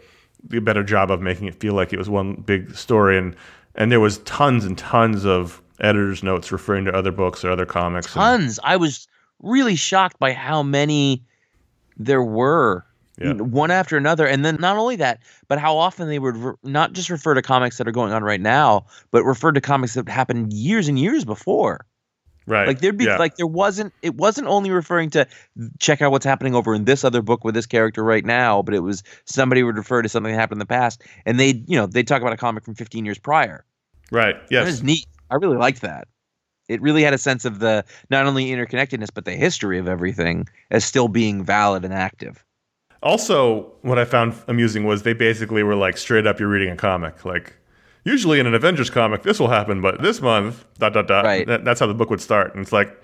a 0.52 0.60
better 0.60 0.82
job 0.82 1.10
of 1.10 1.20
making 1.22 1.46
it 1.46 1.54
feel 1.54 1.74
like 1.74 1.92
it 1.92 1.98
was 1.98 2.08
one 2.10 2.34
big 2.34 2.74
story 2.74 3.16
and 3.16 3.34
and 3.76 3.90
there 3.90 4.00
was 4.00 4.18
tons 4.18 4.64
and 4.64 4.76
tons 4.78 5.24
of 5.26 5.60
editors 5.80 6.22
notes 6.22 6.52
referring 6.52 6.84
to 6.84 6.92
other 6.94 7.10
books 7.10 7.44
or 7.44 7.50
other 7.50 7.66
comics 7.66 8.06
and- 8.06 8.14
tons. 8.14 8.60
I 8.62 8.76
was 8.76 9.08
really 9.42 9.74
shocked 9.76 10.18
by 10.18 10.32
how 10.32 10.62
many 10.62 11.22
there 11.96 12.22
were. 12.22 12.84
Yeah. 13.16 13.34
One 13.34 13.70
after 13.70 13.96
another, 13.96 14.26
and 14.26 14.44
then 14.44 14.56
not 14.58 14.76
only 14.76 14.96
that, 14.96 15.20
but 15.46 15.60
how 15.60 15.76
often 15.76 16.08
they 16.08 16.18
would 16.18 16.36
re- 16.36 16.54
not 16.64 16.94
just 16.94 17.10
refer 17.10 17.34
to 17.34 17.42
comics 17.42 17.78
that 17.78 17.86
are 17.86 17.92
going 17.92 18.12
on 18.12 18.24
right 18.24 18.40
now, 18.40 18.86
but 19.12 19.22
refer 19.22 19.52
to 19.52 19.60
comics 19.60 19.94
that 19.94 20.08
happened 20.08 20.52
years 20.52 20.88
and 20.88 20.98
years 20.98 21.24
before. 21.24 21.86
right 22.46 22.66
Like 22.66 22.80
there'd 22.80 22.96
be 22.96 23.04
yeah. 23.04 23.18
like 23.18 23.36
there 23.36 23.46
wasn't 23.46 23.92
it 24.02 24.16
wasn't 24.16 24.48
only 24.48 24.70
referring 24.70 25.10
to 25.10 25.28
check 25.78 26.02
out 26.02 26.10
what's 26.10 26.24
happening 26.26 26.56
over 26.56 26.74
in 26.74 26.86
this 26.86 27.04
other 27.04 27.22
book 27.22 27.44
with 27.44 27.54
this 27.54 27.66
character 27.66 28.02
right 28.02 28.24
now, 28.24 28.62
but 28.62 28.74
it 28.74 28.80
was 28.80 29.04
somebody 29.26 29.62
would 29.62 29.76
refer 29.76 30.02
to 30.02 30.08
something 30.08 30.32
that 30.32 30.38
happened 30.40 30.56
in 30.56 30.66
the 30.66 30.66
past, 30.66 31.02
and 31.24 31.38
they 31.38 31.62
you 31.68 31.76
know 31.76 31.86
they 31.86 32.02
talk 32.02 32.20
about 32.20 32.32
a 32.32 32.36
comic 32.36 32.64
from 32.64 32.74
15 32.74 33.04
years 33.04 33.18
prior. 33.20 33.64
right 34.10 34.34
That 34.48 34.50
yes 34.50 34.66
was 34.66 34.82
neat. 34.82 35.06
I 35.30 35.36
really 35.36 35.56
liked 35.56 35.82
that. 35.82 36.08
It 36.68 36.80
really 36.80 37.02
had 37.02 37.14
a 37.14 37.18
sense 37.18 37.44
of 37.44 37.58
the 37.58 37.84
not 38.10 38.26
only 38.26 38.46
interconnectedness 38.46 39.08
but 39.12 39.24
the 39.24 39.32
history 39.32 39.78
of 39.78 39.88
everything 39.88 40.48
as 40.70 40.84
still 40.84 41.08
being 41.08 41.44
valid 41.44 41.84
and 41.84 41.92
active. 41.92 42.44
Also, 43.02 43.70
what 43.82 43.98
I 43.98 44.06
found 44.06 44.34
amusing 44.48 44.84
was 44.84 45.02
they 45.02 45.12
basically 45.12 45.62
were 45.62 45.76
like 45.76 45.98
straight 45.98 46.26
up, 46.26 46.40
you're 46.40 46.48
reading 46.48 46.70
a 46.70 46.76
comic. 46.76 47.24
Like, 47.24 47.54
usually 48.04 48.40
in 48.40 48.46
an 48.46 48.54
Avengers 48.54 48.88
comic, 48.88 49.22
this 49.22 49.38
will 49.38 49.48
happen, 49.48 49.82
but 49.82 50.00
this 50.00 50.22
month, 50.22 50.64
dot, 50.78 50.94
dot, 50.94 51.06
dot. 51.06 51.24
Right. 51.24 51.46
That, 51.46 51.64
that's 51.64 51.80
how 51.80 51.86
the 51.86 51.94
book 51.94 52.08
would 52.08 52.22
start. 52.22 52.54
And 52.54 52.62
it's 52.62 52.72
like 52.72 52.98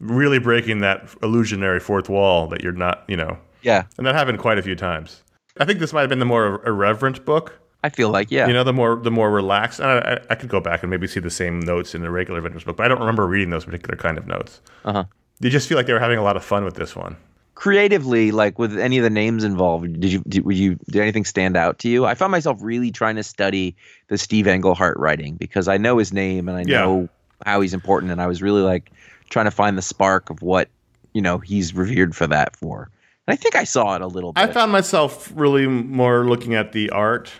really 0.00 0.38
breaking 0.38 0.80
that 0.80 1.08
illusionary 1.22 1.80
fourth 1.80 2.08
wall 2.08 2.46
that 2.48 2.62
you're 2.62 2.72
not, 2.72 3.04
you 3.06 3.16
know. 3.16 3.38
Yeah, 3.62 3.84
And 3.96 4.06
that 4.06 4.14
happened 4.14 4.38
quite 4.38 4.58
a 4.58 4.62
few 4.62 4.76
times. 4.76 5.22
I 5.58 5.64
think 5.64 5.78
this 5.78 5.92
might 5.92 6.00
have 6.00 6.10
been 6.10 6.18
the 6.18 6.26
more 6.26 6.66
irreverent 6.66 7.24
book. 7.24 7.58
I 7.84 7.90
feel 7.90 8.08
like 8.08 8.30
yeah. 8.30 8.46
You 8.46 8.54
know, 8.54 8.64
the 8.64 8.72
more 8.72 8.96
the 8.96 9.10
more 9.10 9.30
relaxed. 9.30 9.78
And 9.78 9.88
I, 9.90 9.98
I, 9.98 10.18
I 10.30 10.34
could 10.36 10.48
go 10.48 10.58
back 10.58 10.82
and 10.82 10.90
maybe 10.90 11.06
see 11.06 11.20
the 11.20 11.30
same 11.30 11.60
notes 11.60 11.94
in 11.94 12.00
the 12.00 12.10
regular 12.10 12.38
Avengers 12.40 12.64
book, 12.64 12.78
but 12.78 12.84
I 12.86 12.88
don't 12.88 12.98
remember 12.98 13.26
reading 13.26 13.50
those 13.50 13.66
particular 13.66 13.96
kind 13.96 14.16
of 14.16 14.26
notes. 14.26 14.62
Uh-huh. 14.86 15.04
You 15.40 15.50
just 15.50 15.68
feel 15.68 15.76
like 15.76 15.86
they 15.86 15.92
were 15.92 16.00
having 16.00 16.18
a 16.18 16.22
lot 16.22 16.36
of 16.36 16.42
fun 16.44 16.64
with 16.64 16.74
this 16.76 16.96
one. 16.96 17.16
Creatively, 17.56 18.30
like 18.32 18.58
with 18.58 18.78
any 18.78 18.96
of 18.98 19.04
the 19.04 19.10
names 19.10 19.44
involved, 19.44 20.00
did 20.00 20.10
you 20.12 20.22
did, 20.26 20.44
were 20.46 20.52
you 20.52 20.76
did 20.90 21.02
anything 21.02 21.24
stand 21.26 21.56
out 21.58 21.78
to 21.80 21.88
you? 21.90 22.06
I 22.06 22.14
found 22.14 22.32
myself 22.32 22.58
really 22.62 22.90
trying 22.90 23.16
to 23.16 23.22
study 23.22 23.76
the 24.08 24.16
Steve 24.18 24.46
Englehart 24.48 24.98
writing 24.98 25.36
because 25.36 25.68
I 25.68 25.76
know 25.76 25.98
his 25.98 26.12
name 26.12 26.48
and 26.48 26.56
I 26.56 26.62
Yeah. 26.66 26.80
know 26.80 27.08
how 27.44 27.60
he's 27.60 27.74
important, 27.74 28.10
and 28.12 28.20
I 28.22 28.26
was 28.26 28.40
really 28.42 28.62
like 28.62 28.90
trying 29.28 29.44
to 29.44 29.50
find 29.50 29.76
the 29.76 29.82
spark 29.82 30.30
of 30.30 30.40
what 30.40 30.68
you 31.12 31.20
know 31.20 31.36
he's 31.38 31.74
revered 31.74 32.16
for 32.16 32.26
that 32.28 32.56
for. 32.56 32.88
And 33.26 33.32
I 33.32 33.36
think 33.36 33.54
I 33.56 33.64
saw 33.64 33.94
it 33.94 34.02
a 34.02 34.06
little 34.06 34.32
bit. 34.32 34.42
I 34.42 34.52
found 34.52 34.72
myself 34.72 35.30
really 35.34 35.66
more 35.66 36.24
looking 36.26 36.54
at 36.54 36.72
the 36.72 36.90
art 36.90 37.30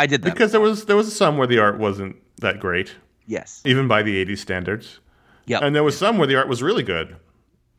I 0.00 0.06
did 0.06 0.22
that. 0.22 0.32
because 0.32 0.52
there 0.52 0.60
was 0.60 0.86
there 0.86 0.96
was 0.96 1.14
some 1.14 1.36
where 1.38 1.46
the 1.46 1.58
art 1.58 1.78
wasn't 1.78 2.16
that 2.40 2.58
great, 2.60 2.96
yes. 3.26 3.60
even 3.64 3.86
by 3.88 4.02
the 4.02 4.24
'80s 4.24 4.38
standards, 4.38 5.00
Yeah, 5.46 5.58
and 5.62 5.74
there 5.76 5.84
was 5.84 5.96
some 5.98 6.16
where 6.18 6.26
the 6.26 6.36
art 6.36 6.48
was 6.48 6.62
really 6.62 6.82
good 6.82 7.16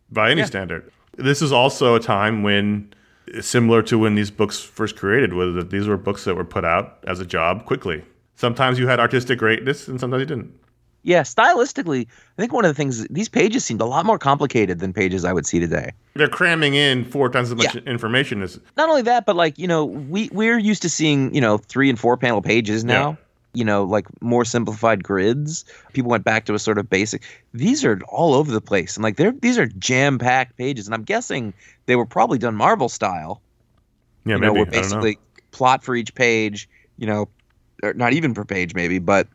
by 0.09 0.30
any 0.32 0.41
Yeah. 0.41 0.45
standard. 0.47 0.91
This 1.17 1.41
is 1.41 1.51
also 1.51 1.95
a 1.95 1.99
time 1.99 2.43
when, 2.43 2.93
similar 3.41 3.82
to 3.84 3.97
when 3.97 4.15
these 4.15 4.32
books 4.32 4.59
first 4.61 4.95
created, 4.95 5.34
was 5.34 5.55
that 5.55 5.69
these 5.72 5.88
were 5.88 5.97
books 5.97 6.24
that 6.26 6.36
were 6.36 6.45
put 6.45 6.63
out 6.63 7.03
as 7.07 7.19
a 7.19 7.26
job 7.26 7.65
quickly. 7.65 8.03
Sometimes 8.36 8.80
you 8.80 8.88
had 8.88 8.99
artistic 8.99 9.38
greatness, 9.39 9.88
and 9.88 9.99
sometimes 9.99 10.22
you 10.22 10.26
didn't. 10.28 10.51
Yeah, 11.04 11.22
stylistically, 11.22 12.06
I 12.38 12.41
think 12.41 12.54
one 12.54 12.64
of 12.64 12.70
the 12.70 12.76
things 12.76 13.08
these 13.08 13.28
pages 13.28 13.66
seemed 13.66 13.82
a 13.82 13.86
lot 13.86 14.06
more 14.06 14.20
complicated 14.20 14.80
than 14.80 14.93
pages 14.93 15.26
I 15.26 15.34
would 15.34 15.47
see 15.47 15.60
today. 15.60 15.91
They're 16.14 16.28
cramming 16.28 16.76
in 16.76 17.06
four 17.06 17.30
times 17.30 17.49
as 17.49 17.56
much 17.56 17.74
Yeah. 17.74 17.82
information 17.88 18.43
as 18.43 18.60
Not 18.78 18.88
only 18.89 19.02
that, 19.04 19.26
but 19.26 19.36
like 19.36 19.58
you 19.58 19.68
know, 19.68 19.84
we 19.86 20.30
we're 20.32 20.60
used 20.60 20.84
to 20.84 20.89
seeing 20.89 21.34
you 21.34 21.41
know 21.41 21.58
three 21.58 21.89
and 21.89 21.99
four 21.99 22.18
panel 22.18 22.41
pages 22.41 22.84
now. 22.84 23.10
Yeah. 23.12 23.16
You 23.54 23.66
know, 23.66 23.84
like 23.84 24.06
more 24.22 24.45
simplified 24.45 25.04
grids. 25.04 25.66
People 25.91 26.10
went 26.10 26.24
back 26.24 26.45
to 26.45 26.54
a 26.54 26.60
sort 26.60 26.78
of 26.78 26.89
basic. 26.89 27.22
These 27.54 27.84
are 27.84 27.99
all 28.08 28.34
over 28.34 28.49
the 28.52 28.62
place, 28.62 28.95
and 28.95 29.04
like 29.04 29.18
they're 29.18 29.34
these 29.34 29.58
are 29.58 29.66
jam 29.66 30.20
packed 30.20 30.56
pages, 30.56 30.88
and 30.88 30.93
I'm 30.95 31.04
guessing 31.04 31.54
they 31.88 31.95
were 31.97 32.06
probably 32.06 32.38
done 32.38 32.56
Marvel 32.56 32.88
style. 32.89 33.41
yeah, 34.26 34.36
you 34.36 34.41
know, 34.41 34.54
maybe 34.54 34.60
where 34.60 34.62
I 34.62 34.82
don't 34.82 34.89
know. 34.91 35.02
basically 35.02 35.20
plot 35.52 35.84
for 35.84 35.95
each 35.95 36.14
page, 36.16 36.70
you 36.97 37.08
know, 37.08 37.28
or 37.84 37.93
not 37.93 38.14
even 38.14 38.34
per 38.34 38.45
page 38.45 38.74
maybe, 38.76 38.99
but 38.99 39.28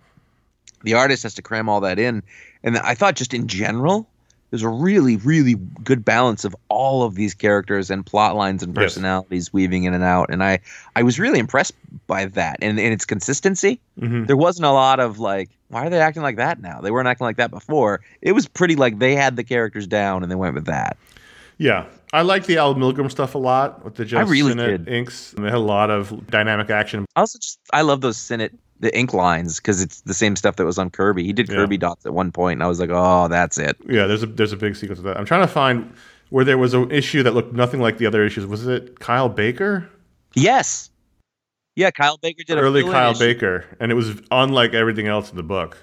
the 0.87 0.95
artist 0.95 1.23
has 1.25 1.35
to 1.35 1.43
cram 1.43 1.69
all 1.69 1.81
that 1.83 1.99
in. 1.99 2.23
And 2.63 2.79
I 2.79 2.95
thought 2.95 3.17
just 3.17 3.35
in 3.35 3.47
general, 3.49 4.09
there's 4.51 4.63
a 4.63 4.69
really 4.69 5.17
really 5.17 5.55
good 5.83 6.05
balance 6.05 6.45
of 6.45 6.55
all 6.69 7.03
of 7.03 7.17
these 7.17 7.35
characters 7.35 7.91
and 7.91 8.07
plot 8.07 8.37
lines 8.37 8.63
and 8.63 8.75
Yes. 8.75 8.85
personalities 8.95 9.53
weaving 9.53 9.83
in 9.85 9.93
and 9.93 10.05
out 10.05 10.31
and 10.31 10.43
i 10.45 10.61
i 10.95 11.03
was 11.03 11.19
really 11.19 11.41
impressed 11.41 11.75
by 12.07 12.27
that 12.27 12.57
and, 12.63 12.79
and 12.79 12.93
its 12.93 13.05
consistency 13.05 13.81
Mhm. 14.01 14.29
there 14.29 14.37
wasn't 14.37 14.65
a 14.65 14.71
lot 14.71 15.01
of 15.01 15.19
like 15.19 15.51
why 15.69 15.85
are 15.85 15.91
they 15.91 15.99
acting 16.01 16.23
like 16.23 16.37
that 16.37 16.63
now 16.63 16.81
they 16.81 16.93
weren't 16.93 17.09
acting 17.09 17.25
like 17.25 17.37
that 17.39 17.51
before 17.51 18.01
it 18.23 18.33
was 18.33 18.47
pretty 18.47 18.77
like 18.77 19.01
they 19.01 19.17
had 19.17 19.35
the 19.35 19.45
characters 19.45 19.87
down 19.89 20.23
and 20.23 20.31
they 20.31 20.37
went 20.37 20.55
with 20.55 20.67
that 20.67 20.97
Yeah, 21.59 21.87
I 22.13 22.23
like 22.23 22.47
the 22.47 22.59
Al 22.59 22.75
Milgrom 22.77 23.11
stuff 23.11 23.35
a 23.35 23.39
lot 23.39 23.85
with 23.85 23.97
the 23.97 24.05
Joe 24.05 24.23
really 24.25 24.51
Sinnott 24.53 24.85
did. 24.85 24.95
inks. 24.95 25.33
And 25.33 25.45
they 25.45 25.49
had 25.51 25.57
a 25.59 25.71
lot 25.77 25.91
of 25.91 26.27
dynamic 26.31 26.69
action. 26.71 27.05
I 27.17 27.21
also 27.21 27.39
just 27.39 27.59
I 27.73 27.81
love 27.83 28.01
those 28.03 28.17
Sinnott 28.19 28.53
the 28.81 28.97
ink 28.99 29.13
lines 29.15 29.57
because 29.57 29.81
it's 29.81 30.03
the 30.03 30.15
same 30.15 30.37
stuff 30.37 30.57
that 30.57 30.65
was 30.65 30.79
on 30.79 30.91
Kirby. 30.91 31.25
He 31.25 31.33
did 31.33 31.49
Yeah. 31.49 31.57
Kirby 31.57 31.79
dots 31.79 32.05
at 32.07 32.13
one 32.15 32.31
point, 32.33 32.59
and 32.59 32.63
I 32.63 32.67
was 32.67 32.79
like, 32.81 32.91
oh, 32.93 33.29
that's 33.29 33.59
it. 33.59 33.77
Yeah, 33.89 34.07
there's 34.07 34.23
a 34.23 34.27
there's 34.27 34.53
a 34.53 34.57
big 34.57 34.77
sequence 34.77 34.99
of 34.99 35.05
that. 35.05 35.17
I'm 35.17 35.25
trying 35.25 35.41
to 35.43 35.53
find 35.53 35.93
where 36.31 36.45
there 36.45 36.59
was 36.59 36.75
an 36.75 36.91
issue 36.91 37.23
that 37.23 37.35
looked 37.35 37.53
nothing 37.55 37.81
like 37.81 37.99
the 37.99 38.07
other 38.07 38.25
issues. 38.25 38.47
Was 38.47 38.67
it 38.67 38.99
Kyle 39.01 39.29
Baker? 39.29 39.89
Yes, 40.35 40.91
yeah. 41.75 41.91
Kyle 41.91 42.19
Baker 42.19 42.43
did 42.45 42.59
Early 42.59 42.83
Kyle 42.83 43.13
issue. 43.13 43.19
Baker, 43.21 43.65
and 43.81 43.91
it 43.91 43.95
was 43.95 44.21
unlike 44.31 44.75
everything 44.75 45.07
else 45.07 45.31
in 45.31 45.37
the 45.37 45.43
book, 45.43 45.79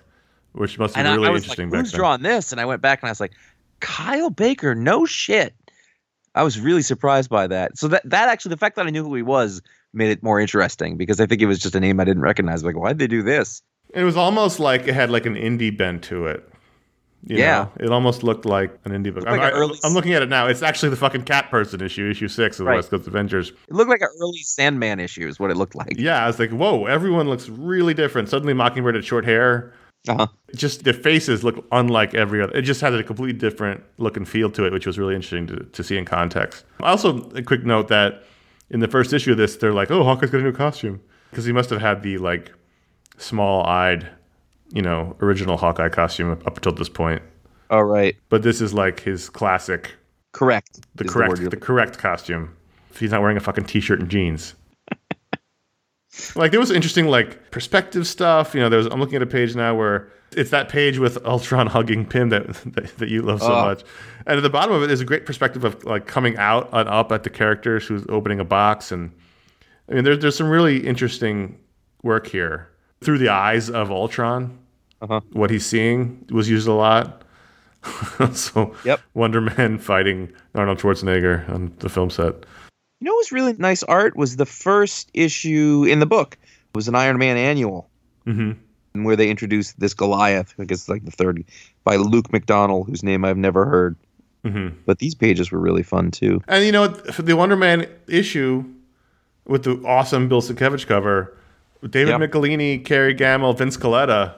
which 0.51 0.77
must 0.77 0.95
have 0.95 1.05
and 1.05 1.13
been 1.13 1.13
I, 1.13 1.15
really 1.23 1.27
I 1.29 1.31
was 1.31 1.41
like, 1.43 1.59
interesting 1.59 1.69
back 1.71 1.79
who's 1.79 1.91
then. 1.91 1.99
drawing 1.99 2.21
this? 2.21 2.51
And 2.51 2.61
I 2.61 2.65
went 2.65 2.81
back 2.81 3.01
and 3.01 3.07
I 3.09 3.11
was 3.11 3.19
like, 3.19 3.33
Kyle 3.79 4.29
Baker, 4.29 4.75
no 4.75 5.05
shit. 5.05 5.55
I 6.35 6.43
was 6.43 6.59
really 6.59 6.81
surprised 6.81 7.29
by 7.29 7.47
that. 7.47 7.77
So 7.77 7.87
that 7.89 8.01
that 8.09 8.29
actually, 8.29 8.49
the 8.49 8.57
fact 8.57 8.75
that 8.77 8.85
I 8.87 8.89
knew 8.89 9.03
who 9.03 9.13
he 9.15 9.21
was 9.21 9.61
made 9.93 10.09
it 10.11 10.23
more 10.23 10.39
interesting 10.39 10.97
because 10.97 11.19
I 11.19 11.25
think 11.27 11.41
it 11.41 11.45
was 11.45 11.59
just 11.59 11.75
a 11.75 11.79
name 11.79 11.99
I 11.99 12.03
didn't 12.05 12.23
recognize. 12.23 12.63
Like, 12.63 12.75
why'd 12.75 12.97
they 12.99 13.07
do 13.07 13.21
this? 13.21 13.61
It 13.93 14.03
was 14.03 14.17
almost 14.17 14.59
like 14.59 14.87
it 14.87 14.93
had 14.95 15.11
like 15.11 15.25
an 15.27 15.35
indie 15.35 15.75
bent 15.77 16.03
to 16.05 16.25
it. 16.25 16.49
You 17.25 17.37
Yeah. 17.37 17.69
know? 17.77 17.85
it 17.85 17.89
almost 17.91 18.21
looked 18.23 18.43
like 18.45 18.77
an 18.85 18.91
indie 18.91 19.13
book. 19.13 19.23
Like 19.23 19.39
I'm, 19.39 19.53
early- 19.53 19.77
I'm 19.85 19.93
looking 19.93 20.13
at 20.13 20.23
it 20.23 20.29
now. 20.29 20.47
It's 20.47 20.61
actually 20.61 20.89
the 20.89 20.97
fucking 20.97 21.23
cat 21.23 21.49
person 21.51 21.79
issue, 21.81 22.09
issue 22.09 22.27
six 22.27 22.59
of 22.59 22.65
the 22.65 22.71
Right. 22.71 22.75
West 22.77 22.89
Coast 22.89 23.07
Avengers. 23.07 23.49
It 23.69 23.73
looked 23.73 23.89
like 23.89 24.01
an 24.01 24.09
early 24.19 24.39
Sandman 24.39 24.99
issue, 24.99 25.25
is 25.27 25.39
what 25.39 25.49
it 25.51 25.55
looked 25.55 25.75
like. 25.75 25.93
Yeah, 25.97 26.21
I 26.21 26.27
was 26.27 26.37
like, 26.39 26.49
whoa, 26.49 26.85
everyone 26.85 27.29
looks 27.29 27.47
really 27.47 27.93
different. 27.93 28.27
Suddenly, 28.27 28.53
Mockingbird 28.53 28.95
had 28.95 29.05
short 29.05 29.23
hair. 29.23 29.71
Uh-huh. 30.07 30.27
Just 30.55 30.83
their 30.83 30.93
faces 30.93 31.43
look 31.43 31.65
unlike 31.71 32.13
every 32.13 32.41
other. 32.41 32.53
It 32.55 32.63
just 32.63 32.81
had 32.81 32.93
a 32.93 33.03
completely 33.03 33.37
different 33.39 33.83
look 33.97 34.17
and 34.17 34.27
feel 34.27 34.49
to 34.51 34.65
it, 34.65 34.73
which 34.73 34.85
was 34.85 34.99
really 34.99 35.15
interesting 35.15 35.47
to, 35.47 35.63
to 35.63 35.83
see 35.83 35.97
in 35.97 36.05
context. 36.05 36.65
Also, 36.81 37.29
a 37.31 37.41
quick 37.41 37.63
note 37.65 37.87
that 37.87 38.23
in 38.69 38.79
the 38.81 38.87
first 38.87 39.13
issue 39.13 39.31
of 39.31 39.37
this, 39.37 39.55
they're 39.55 39.73
like, 39.73 39.91
oh, 39.91 40.03
Hawkeye's 40.03 40.29
got 40.31 40.41
a 40.41 40.43
new 40.43 40.51
costume. 40.51 40.99
Because 41.29 41.45
he 41.45 41.51
must 41.53 41.69
have 41.69 41.79
had 41.81 42.03
the 42.03 42.17
like 42.17 42.51
small 43.17 43.65
eyed, 43.65 44.07
you 44.73 44.81
know, 44.81 45.15
original 45.21 45.57
Hawkeye 45.57 45.89
costume 45.89 46.31
up 46.31 46.57
until 46.57 46.73
this 46.73 46.89
point. 46.89 47.21
All 47.69 47.85
right, 47.85 48.15
But 48.29 48.43
this 48.43 48.61
is 48.61 48.73
like 48.73 48.99
his 48.99 49.29
classic, 49.29 49.93
correct. 50.31 50.81
the 50.95 51.05
correct, 51.05 51.37
you're- 51.37 51.49
the 51.49 51.57
correct 51.57 51.97
costume. 51.97 52.55
If 52.91 52.99
he's 52.99 53.09
not 53.09 53.21
wearing 53.21 53.37
a 53.37 53.39
fucking 53.39 53.63
t-shirt 53.65 53.99
and 53.99 54.09
jeans. 54.09 54.53
Like 56.35 56.51
there 56.51 56.59
was 56.59 56.71
interesting 56.71 57.07
like 57.07 57.51
perspective 57.51 58.05
stuff. 58.07 58.53
You 58.53 58.61
know, 58.61 58.69
there 58.69 58.77
was. 58.79 58.87
I'm 58.87 58.99
looking 58.99 59.15
at 59.15 59.21
a 59.21 59.27
page 59.27 59.55
now 59.55 59.75
where 59.75 60.09
it's 60.35 60.49
that 60.51 60.69
page 60.69 60.97
with 60.99 61.23
Ultron 61.25 61.67
hugging 61.67 62.05
Pym 62.05 62.29
that 62.29 62.47
that, 62.73 62.97
that 62.97 63.09
you 63.09 63.21
love 63.21 63.41
so 63.41 63.53
Oh. 63.53 63.65
much, 63.65 63.83
and 64.27 64.37
at 64.37 64.41
the 64.43 64.49
bottom 64.49 64.73
of 64.75 64.83
it 64.83 64.91
is 64.91 65.01
a 65.01 65.05
great 65.05 65.25
perspective 65.25 65.63
of 65.63 65.83
like 65.85 66.05
coming 66.07 66.37
out 66.37 66.69
and 66.73 66.87
up 66.89 67.11
at 67.11 67.23
the 67.23 67.29
characters 67.29 67.85
who's 67.87 68.03
opening 68.09 68.39
a 68.39 68.45
box, 68.45 68.91
and 68.91 69.11
I 69.89 69.93
mean, 69.95 70.03
there's 70.03 70.19
there's 70.19 70.35
some 70.37 70.49
really 70.49 70.85
interesting 70.85 71.57
work 72.03 72.27
here 72.27 72.69
through 73.01 73.17
the 73.17 73.29
eyes 73.29 73.69
of 73.69 73.91
Ultron. 73.91 74.57
Uh-huh. 75.01 75.19
What 75.33 75.49
he's 75.49 75.65
seeing 75.65 76.25
was 76.31 76.49
used 76.49 76.67
a 76.67 76.73
lot. 76.73 77.23
so 78.33 78.73
Yep. 78.85 79.01
Wonder 79.13 79.41
Man 79.41 79.77
fighting 79.77 80.31
Arnold 80.55 80.77
Schwarzenegger 80.79 81.47
on 81.49 81.73
the 81.79 81.89
film 81.89 82.09
set. 82.09 82.45
You 83.03 83.09
know 83.09 83.15
what 83.15 83.19
was 83.19 83.31
really 83.33 83.51
nice 83.57 83.83
art 83.83 84.15
was 84.15 84.37
the 84.37 84.45
first 84.45 85.11
issue 85.13 85.85
in 85.89 85.99
the 85.99 86.05
book. 86.05 86.37
It 86.41 86.75
was 86.77 86.87
an 86.87 86.95
Iron 86.95 87.17
Man 87.17 87.35
annual 87.35 87.89
Mm-hmm. 88.25 89.03
where 89.03 89.17
they 89.17 89.29
introduced 89.29 89.77
this 89.77 89.93
Goliath, 89.93 90.53
I 90.57 90.63
guess 90.63 90.79
it's 90.79 90.87
like 90.89 91.03
the 91.03 91.11
third, 91.11 91.43
by 91.83 91.97
Luke 91.97 92.29
McDonnell, 92.29 92.85
whose 92.87 93.03
name 93.03 93.25
I've 93.25 93.35
never 93.35 93.65
heard. 93.65 93.97
Mm-hmm. 94.45 94.77
But 94.85 94.99
these 94.99 95.15
pages 95.15 95.51
were 95.51 95.59
really 95.59 95.83
fun 95.83 96.11
too. 96.11 96.41
And 96.47 96.63
you 96.65 96.71
know, 96.71 96.87
the 96.87 97.35
Wonder 97.35 97.57
Man 97.57 97.85
issue 98.07 98.63
with 99.45 99.63
the 99.63 99.73
awesome 99.85 100.29
Bill 100.29 100.41
Sienkiewicz 100.41 100.87
cover, 100.87 101.35
David 101.89 102.11
Yep. 102.17 102.31
Michelinie, 102.31 102.85
Kerry 102.85 103.13
Gammill, 103.13 103.57
Vince 103.57 103.75
Colletta, 103.75 104.35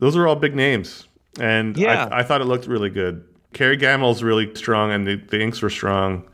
those 0.00 0.14
are 0.16 0.26
all 0.28 0.36
big 0.36 0.54
names. 0.54 1.08
And 1.40 1.78
Yeah. 1.78 2.08
I, 2.12 2.18
I 2.18 2.22
thought 2.24 2.42
it 2.42 2.44
looked 2.44 2.66
really 2.66 2.90
good. 2.90 3.24
Kerry 3.54 3.78
Gammill's 3.78 4.22
really 4.22 4.54
strong, 4.54 4.92
and 4.92 5.06
the, 5.06 5.16
the 5.16 5.40
inks 5.40 5.62
were 5.62 5.70
strong. 5.70 6.24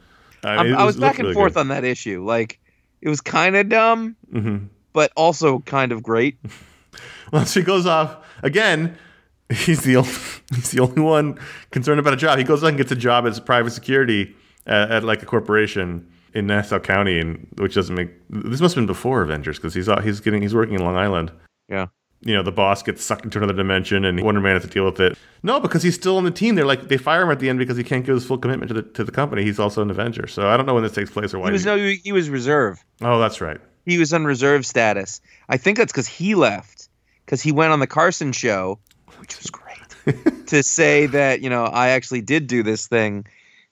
I, 0.45 0.63
mean, 0.63 0.75
I 0.75 0.85
was 0.85 0.97
back 0.97 1.19
and 1.19 1.27
really 1.29 1.35
forth 1.35 1.55
good. 1.55 1.61
on 1.61 1.69
that 1.69 1.85
issue. 1.85 2.25
Like, 2.25 2.59
it 3.03 3.09
was 3.09 3.21
kind 3.21 3.57
of 3.57 3.69
dumb, 3.69 4.17
Mhm. 4.35 4.69
but 4.93 5.13
also 5.17 5.61
kind 5.61 5.93
of 5.93 6.03
great. 6.03 6.39
Well, 7.33 7.47
so 7.47 7.61
he 7.61 7.65
goes 7.65 7.87
off 7.87 8.17
again. 8.43 8.97
He's 9.49 9.83
the 9.85 9.95
only, 9.97 10.11
he's 10.55 10.73
the 10.73 10.81
only 10.81 11.01
one 11.01 11.39
concerned 11.71 12.01
about 12.01 12.13
a 12.13 12.17
job. 12.17 12.39
He 12.39 12.45
goes 12.45 12.65
off 12.65 12.71
and 12.71 12.77
gets 12.77 12.91
a 12.91 12.97
job 12.97 13.25
as 13.25 13.39
private 13.39 13.71
security 13.71 14.35
at, 14.67 14.91
at 14.91 15.05
like 15.05 15.23
a 15.23 15.27
corporation 15.27 16.11
in 16.35 16.49
Nassau 16.49 16.81
County, 16.81 17.21
and 17.21 17.47
which 17.59 17.75
doesn't 17.77 17.95
make 17.95 18.11
this 18.31 18.61
must 18.61 18.75
have 18.75 18.83
been 18.83 18.87
before 18.87 19.23
Avengers 19.23 19.59
because 19.59 19.75
he's 19.75 19.89
he's 20.03 20.19
getting 20.19 20.43
he's 20.43 20.55
working 20.57 20.75
in 20.75 20.81
Long 20.83 20.97
Island. 20.97 21.31
Yeah. 21.69 21.87
You 22.23 22.35
know, 22.35 22.43
the 22.43 22.53
boss 22.53 22.83
gets 22.83 23.03
sucked 23.03 23.25
into 23.25 23.39
another 23.39 23.55
dimension, 23.55 24.05
and 24.05 24.23
Wonder 24.23 24.41
Man 24.43 24.55
has 24.55 24.63
to 24.65 24.69
deal 24.69 24.85
with 24.85 25.01
it. 25.01 25.17
No, 25.43 25.59
because 25.59 25.83
he's 25.83 25.95
still 25.95 26.19
on 26.19 26.25
the 26.25 26.31
team. 26.31 26.55
They're 26.55 26.67
like 26.67 26.89
they 26.89 26.99
fire 26.99 27.23
him 27.23 27.31
at 27.31 27.39
the 27.41 27.49
end 27.49 27.59
because 27.59 27.79
he 27.79 27.83
can't 27.85 28.05
give 28.05 28.15
his 28.15 28.27
full 28.27 28.37
commitment 28.37 28.69
to 28.69 28.75
the 28.75 28.83
to 28.83 29.05
the 29.05 29.13
company. 29.13 29.43
He's 29.43 29.59
also 29.59 29.81
an 29.81 29.91
Avenger, 29.91 30.27
so 30.27 30.49
I 30.49 30.57
don't 30.59 30.67
know 30.67 30.75
when 30.75 30.83
this 30.83 30.93
takes 30.93 31.11
place 31.11 31.33
or 31.33 31.39
why. 31.39 31.47
He 31.47 31.53
was 31.53 31.63
he- 31.65 31.67
no, 31.71 31.77
he 31.79 31.95
he 32.05 32.13
was 32.13 32.29
reserve. 32.29 32.85
oh, 33.01 33.19
that's 33.19 33.41
right. 33.41 33.59
He 33.87 33.97
was 33.99 34.13
on 34.13 34.25
reserve 34.27 34.67
status. 34.67 35.21
I 35.49 35.57
think 35.57 35.79
that's 35.79 35.91
because 35.93 36.07
he 36.07 36.35
left. 36.35 36.89
Because 37.25 37.41
he 37.41 37.53
went 37.53 37.73
on 37.73 37.81
the 37.81 37.87
Carson 37.87 38.33
show, 38.33 38.79
which 39.19 39.39
was 39.39 39.47
great, 39.47 40.47
to 40.49 40.63
say 40.63 41.07
that 41.07 41.41
you 41.41 41.49
know 41.49 41.65
I 41.65 41.89
actually 41.91 42.21
did 42.21 42.47
do 42.49 42.63
this 42.63 42.87
thing, 42.87 43.25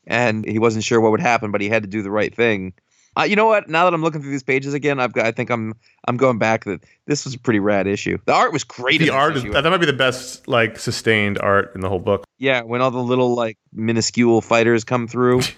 and 0.06 0.46
he 0.48 0.58
wasn't 0.58 0.84
sure 0.84 1.00
what 1.02 1.10
would 1.10 1.20
happen, 1.20 1.50
but 1.50 1.60
he 1.60 1.68
had 1.68 1.82
to 1.82 1.88
do 1.88 2.00
the 2.02 2.10
right 2.10 2.34
thing. 2.34 2.72
Uh, 3.18 3.24
you 3.24 3.34
know 3.36 3.46
what? 3.46 3.68
Now 3.68 3.84
that 3.84 3.94
I'm 3.94 4.02
looking 4.02 4.22
through 4.22 4.30
these 4.30 4.42
pages 4.44 4.74
again, 4.74 5.00
I've 5.00 5.12
got. 5.12 5.26
I 5.26 5.32
think 5.32 5.50
I'm. 5.50 5.74
I'm 6.06 6.16
going 6.16 6.38
back. 6.38 6.64
That 6.64 6.84
this 7.06 7.24
was 7.24 7.34
a 7.34 7.38
pretty 7.38 7.58
rad 7.58 7.86
issue. 7.86 8.18
The 8.26 8.32
art 8.32 8.52
was 8.52 8.62
great. 8.64 8.98
The 8.98 9.10
art 9.10 9.36
is 9.36 9.42
that 9.44 9.64
might 9.64 9.78
be 9.78 9.86
the 9.86 9.92
best 9.92 10.46
like 10.46 10.78
sustained 10.78 11.38
art 11.40 11.72
in 11.74 11.80
the 11.80 11.88
whole 11.88 11.98
book. 11.98 12.24
Yeah, 12.38 12.62
when 12.62 12.80
all 12.80 12.90
the 12.92 12.98
little 13.02 13.34
like 13.34 13.58
minuscule 13.72 14.40
fighters 14.40 14.84
come 14.84 15.08
through 15.08 15.40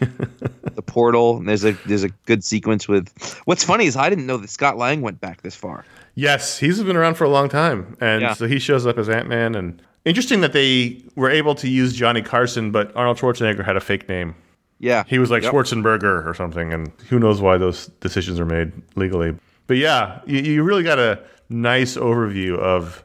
the 0.75 0.83
portal, 0.87 1.37
and 1.37 1.49
there's 1.49 1.65
a 1.65 1.73
there's 1.87 2.05
a 2.05 2.09
good 2.27 2.43
sequence 2.45 2.89
with. 2.89 3.13
What's 3.45 3.65
funny 3.65 3.85
is 3.87 3.97
I 3.97 4.09
didn't 4.09 4.27
know 4.27 4.39
that 4.39 4.49
Scott 4.49 4.77
Lang 4.79 5.03
went 5.03 5.21
back 5.21 5.43
this 5.43 5.55
far. 5.55 5.85
Yes, 6.15 6.59
he's 6.59 6.83
been 6.83 6.97
around 6.97 7.15
for 7.15 7.25
a 7.25 7.29
long 7.31 7.49
time, 7.49 7.97
and 8.01 8.23
Yeah. 8.23 8.35
so 8.35 8.47
he 8.47 8.59
shows 8.59 8.87
up 8.87 8.99
as 8.99 9.09
Ant 9.09 9.29
Man. 9.29 9.55
And 9.55 9.83
interesting 10.05 10.41
that 10.41 10.53
they 10.53 11.03
were 11.15 11.31
able 11.31 11.55
to 11.57 11.69
use 11.69 11.93
Johnny 11.95 12.23
Carson, 12.23 12.71
but 12.73 12.95
Arnold 12.97 13.19
Schwarzenegger 13.19 13.65
had 13.65 13.77
a 13.77 13.81
fake 13.81 14.09
name. 14.09 14.35
Yeah, 14.81 15.05
He 15.07 15.19
was 15.19 15.31
like 15.31 15.43
Yep. 15.43 15.53
Schwarzenberger 15.53 16.27
or 16.27 16.35
something, 16.35 16.73
and 16.73 16.91
who 17.09 17.19
knows 17.19 17.41
why 17.41 17.59
those 17.59 17.87
decisions 18.01 18.41
are 18.41 18.47
made 18.47 18.73
legally. 18.97 19.37
But 19.67 19.77
yeah, 19.77 20.21
you, 20.27 20.41
you 20.41 20.63
really 20.63 20.83
got 20.83 20.99
a 20.99 21.21
nice 21.51 21.97
overview 21.97 22.57
of 22.59 23.05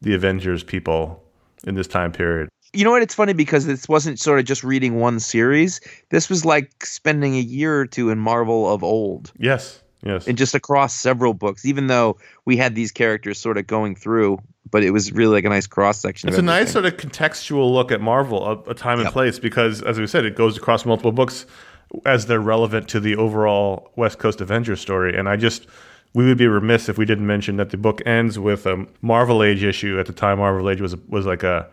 the 0.00 0.14
Avengers 0.14 0.64
people 0.64 1.22
in 1.64 1.74
this 1.74 1.86
time 1.86 2.12
period. 2.12 2.48
You 2.72 2.84
know 2.84 2.90
what? 2.90 3.02
It's 3.02 3.14
funny 3.14 3.34
because 3.34 3.66
this 3.66 3.86
wasn't 3.88 4.18
sort 4.18 4.38
of 4.38 4.46
just 4.46 4.64
reading 4.64 4.98
one 4.98 5.20
series. 5.20 5.80
This 6.08 6.30
was 6.30 6.46
like 6.46 6.84
spending 6.86 7.34
a 7.36 7.40
year 7.40 7.78
or 7.80 7.86
two 7.86 8.08
in 8.08 8.18
Marvel 8.18 8.72
of 8.72 8.82
old, 8.82 9.30
Yes, 9.38 9.82
yes. 10.02 10.26
and 10.26 10.38
just 10.38 10.54
across 10.54 10.94
several 10.94 11.34
books. 11.34 11.66
Even 11.66 11.88
though 11.88 12.16
we 12.46 12.56
had 12.56 12.74
these 12.74 12.90
characters 12.90 13.38
sort 13.38 13.58
of 13.58 13.66
going 13.66 13.94
through, 13.94 14.38
but 14.72 14.82
it 14.82 14.90
was 14.90 15.12
really 15.12 15.32
like 15.32 15.44
a 15.44 15.48
nice 15.48 15.68
cross 15.68 16.00
section. 16.00 16.28
It's 16.28 16.38
a 16.38 16.42
nice 16.42 16.72
sort 16.72 16.84
of 16.86 16.96
contextual 16.96 17.72
look 17.72 17.92
at 17.92 18.00
Marvel, 18.00 18.44
a, 18.44 18.70
a 18.70 18.74
time 18.74 18.98
and 18.98 19.04
Yep. 19.06 19.12
place, 19.12 19.38
because 19.38 19.80
as 19.82 20.00
we 20.00 20.06
said, 20.08 20.24
it 20.24 20.34
goes 20.34 20.56
across 20.56 20.84
multiple 20.84 21.12
books 21.12 21.46
as 22.06 22.26
they're 22.26 22.40
relevant 22.40 22.88
to 22.88 22.98
the 22.98 23.14
overall 23.16 23.92
West 23.96 24.18
Coast 24.18 24.40
Avengers 24.40 24.80
story. 24.80 25.16
And 25.16 25.28
I 25.28 25.36
just, 25.36 25.66
we 26.14 26.24
would 26.24 26.38
be 26.38 26.46
remiss 26.48 26.88
if 26.88 26.96
we 26.98 27.04
didn't 27.04 27.26
mention 27.26 27.56
that 27.58 27.70
the 27.70 27.76
book 27.76 28.00
ends 28.06 28.38
with 28.38 28.66
a 28.66 28.86
Marvel 29.02 29.42
Age 29.42 29.62
issue. 29.62 30.00
At 30.00 30.06
the 30.06 30.12
time, 30.12 30.38
Marvel 30.38 30.68
Age 30.70 30.80
was 30.80 30.96
was 31.08 31.26
like 31.26 31.42
a 31.42 31.68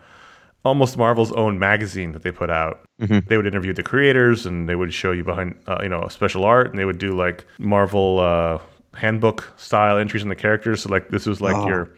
almost 0.62 0.98
Marvel's 0.98 1.32
own 1.32 1.58
magazine 1.58 2.12
that 2.12 2.22
they 2.22 2.30
put 2.30 2.50
out. 2.50 2.80
They 2.98 3.36
would 3.38 3.46
interview 3.46 3.72
the 3.72 3.82
creators, 3.82 4.44
and 4.44 4.68
they 4.68 4.74
would 4.74 4.92
show 4.92 5.10
you 5.10 5.24
behind, 5.24 5.54
uh, 5.66 5.78
you 5.82 5.88
know, 5.88 6.06
special 6.08 6.44
art, 6.44 6.68
and 6.68 6.78
they 6.78 6.84
would 6.84 6.98
do 6.98 7.12
like 7.16 7.46
Marvel 7.58 8.18
uh, 8.18 8.58
handbook 8.94 9.50
style 9.56 9.96
entries 9.96 10.22
on 10.22 10.28
the 10.28 10.34
characters. 10.36 10.82
So 10.82 10.90
like 10.90 11.08
this 11.08 11.24
was 11.24 11.40
like 11.40 11.66
your 11.66 11.88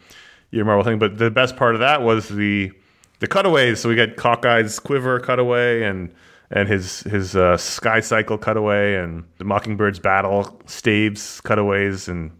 your 0.53 0.65
Marvel 0.65 0.83
thing. 0.83 0.99
But 0.99 1.17
the 1.17 1.31
best 1.31 1.55
part 1.55 1.75
of 1.75 1.79
that 1.79 2.01
was 2.01 2.29
the 2.29 2.71
the 3.19 3.27
cutaways. 3.27 3.79
So 3.79 3.89
we 3.89 3.95
got 3.95 4.15
Hawkeye's 4.15 4.79
quiver 4.79 5.19
cutaway 5.19 5.83
and 5.83 6.13
and 6.51 6.69
his 6.69 7.01
his 7.01 7.35
uh, 7.35 7.57
sky 7.57 7.99
cycle 7.99 8.37
cutaway 8.37 8.95
and 8.95 9.23
the 9.37 9.45
Mockingbird's 9.45 9.99
battle 9.99 10.61
staves 10.65 11.41
cutaways 11.41 12.07
and 12.07 12.31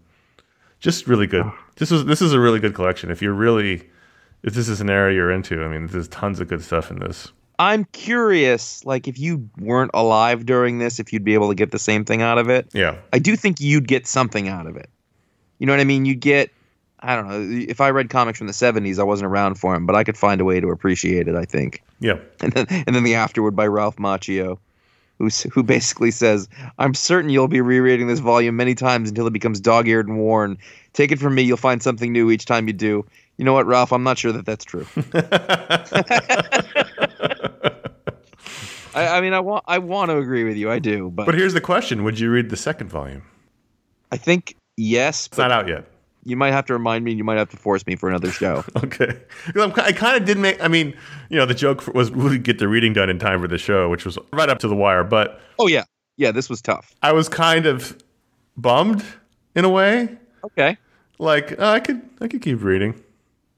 just 0.80 1.08
really 1.08 1.28
good. 1.28 1.46
This 1.78 1.90
was 1.92 2.06
this 2.06 2.22
is 2.22 2.34
a 2.34 2.40
really 2.40 2.60
good 2.60 2.76
collection. 2.76 3.10
If 3.10 3.22
you're 3.22 3.34
really 3.34 3.90
if 4.44 4.54
this 4.54 4.68
is 4.68 4.82
an 4.82 4.90
area 4.90 5.16
you're 5.16 5.32
into, 5.32 5.64
I 5.64 5.68
mean, 5.68 5.88
there's 5.88 6.08
tons 6.10 6.40
of 6.40 6.48
good 6.48 6.62
stuff 6.62 6.92
in 6.92 7.00
this. 7.00 7.32
I'm 7.60 7.86
curious, 7.86 8.84
like 8.84 9.08
if 9.08 9.18
you 9.18 9.50
weren't 9.58 9.92
alive 9.94 10.46
during 10.46 10.80
this, 10.80 11.00
if 11.00 11.14
you'd 11.14 11.24
be 11.24 11.34
able 11.34 11.50
to 11.50 11.56
get 11.56 11.72
the 11.72 11.80
same 11.80 12.04
thing 12.04 12.22
out 12.22 12.38
of 12.38 12.50
it. 12.50 12.68
Yeah. 12.74 12.98
I 13.14 13.20
do 13.20 13.36
think 13.36 13.62
you'd 13.62 13.88
get 13.88 14.06
something 14.06 14.48
out 14.50 14.68
of 14.68 14.76
it. 14.76 14.90
You 15.60 15.68
know 15.68 15.74
what 15.74 15.80
I 15.80 15.86
mean? 15.86 16.04
You'd 16.04 16.20
get, 16.20 16.52
I 17.04 17.16
don't 17.16 17.28
know, 17.28 17.66
if 17.70 17.82
I 17.82 17.90
read 17.90 18.10
comics 18.10 18.38
from 18.38 18.48
the 18.48 18.54
70s, 18.54 18.98
I 18.98 19.04
wasn't 19.04 19.28
around 19.28 19.56
for 19.56 19.74
them, 19.74 19.86
but 19.86 19.94
I 19.96 20.06
could 20.06 20.18
find 20.18 20.40
a 20.40 20.46
way 20.46 20.62
to 20.62 20.70
appreciate 20.70 21.28
it, 21.28 21.36
I 21.36 21.44
think. 21.44 21.84
Yeah. 22.00 22.18
And 22.42 22.54
then, 22.54 22.66
and 22.70 22.96
then 22.96 23.04
the 23.04 23.16
afterword 23.16 23.56
by 23.56 23.68
Ralph 23.68 23.98
Macchio, 23.98 24.58
who's, 25.18 25.44
who 25.44 25.64
basically 25.64 26.12
says, 26.12 26.48
I'm 26.80 26.94
certain 26.94 27.30
you'll 27.30 27.50
be 27.50 27.62
rereading 27.62 28.08
this 28.08 28.20
volume 28.20 28.56
many 28.56 28.74
times 28.74 29.10
until 29.10 29.28
it 29.28 29.34
becomes 29.34 29.60
dog 29.60 29.88
eared 29.88 30.08
and 30.08 30.18
worn. 30.18 30.58
Take 30.94 31.12
it 31.12 31.20
from 31.20 31.36
me, 31.36 31.42
you'll 31.42 31.58
find 31.58 31.84
something 31.84 32.12
new 32.12 32.32
each 32.32 32.46
time 32.46 32.68
you 32.68 32.74
do. 32.74 33.06
You 33.38 33.46
know 33.46 33.54
what, 33.54 33.66
Ralph? 33.66 33.92
I'm 33.92 34.04
not 34.04 34.18
sure 34.18 34.32
that 34.32 34.46
that's 34.46 34.64
true. 34.64 34.86
I, 38.96 39.18
I 39.18 39.22
mean, 39.22 39.34
I 39.34 39.40
want 39.40 39.64
I 39.68 39.80
want 39.80 40.12
to 40.12 40.18
agree 40.18 40.44
with 40.44 40.56
you. 40.56 40.70
I 40.70 40.78
do, 40.78 41.10
but, 41.10 41.26
But 41.26 41.34
here's 41.34 41.54
the 41.54 41.62
question: 41.62 42.04
Would 42.04 42.20
you 42.20 42.30
read 42.30 42.52
the 42.52 42.58
second 42.58 42.90
volume? 42.90 43.24
I 44.12 44.18
think 44.18 44.56
yes. 44.78 45.26
It's 45.26 45.38
not 45.40 45.52
out 45.52 45.68
yet. 45.68 45.86
You 46.24 46.36
might 46.36 46.52
have 46.52 46.66
to 46.66 46.74
remind 46.74 47.04
me. 47.06 47.12
And 47.12 47.18
you 47.18 47.24
might 47.24 47.38
have 47.38 47.50
to 47.50 47.58
force 47.58 47.86
me 47.86 47.96
for 47.96 48.10
another 48.10 48.32
show. 48.32 48.64
Okay. 48.84 49.20
I 49.56 49.92
kind 49.92 50.18
of 50.18 50.26
did 50.26 50.38
make. 50.38 50.62
I 50.64 50.68
mean, 50.68 50.94
you 51.30 51.38
know, 51.38 51.46
the 51.46 51.54
joke 51.54 51.88
was 51.94 52.12
we 52.12 52.38
get 52.38 52.60
the 52.60 52.68
reading 52.68 52.94
done 52.94 53.10
in 53.10 53.20
time 53.20 53.42
for 53.42 53.48
the 53.48 53.58
show, 53.58 53.90
which 53.90 54.06
was 54.06 54.18
right 54.32 54.50
up 54.50 54.60
to 54.60 54.68
the 54.68 54.76
wire. 54.76 55.04
But 55.04 55.40
oh 55.60 55.68
yeah, 55.68 55.84
yeah. 56.18 56.32
This 56.32 56.50
was 56.50 56.62
tough. 56.62 56.94
I 57.02 57.14
was 57.14 57.30
kind 57.30 57.66
of 57.66 57.98
bummed 58.58 59.04
in 59.56 59.66
a 59.66 59.70
way. 59.70 60.18
Okay. 60.44 60.78
Like 61.20 61.60
uh, 61.60 61.68
I 61.70 61.80
could, 61.80 62.02
I 62.22 62.28
could 62.28 62.42
keep 62.42 62.62
reading. 62.64 63.02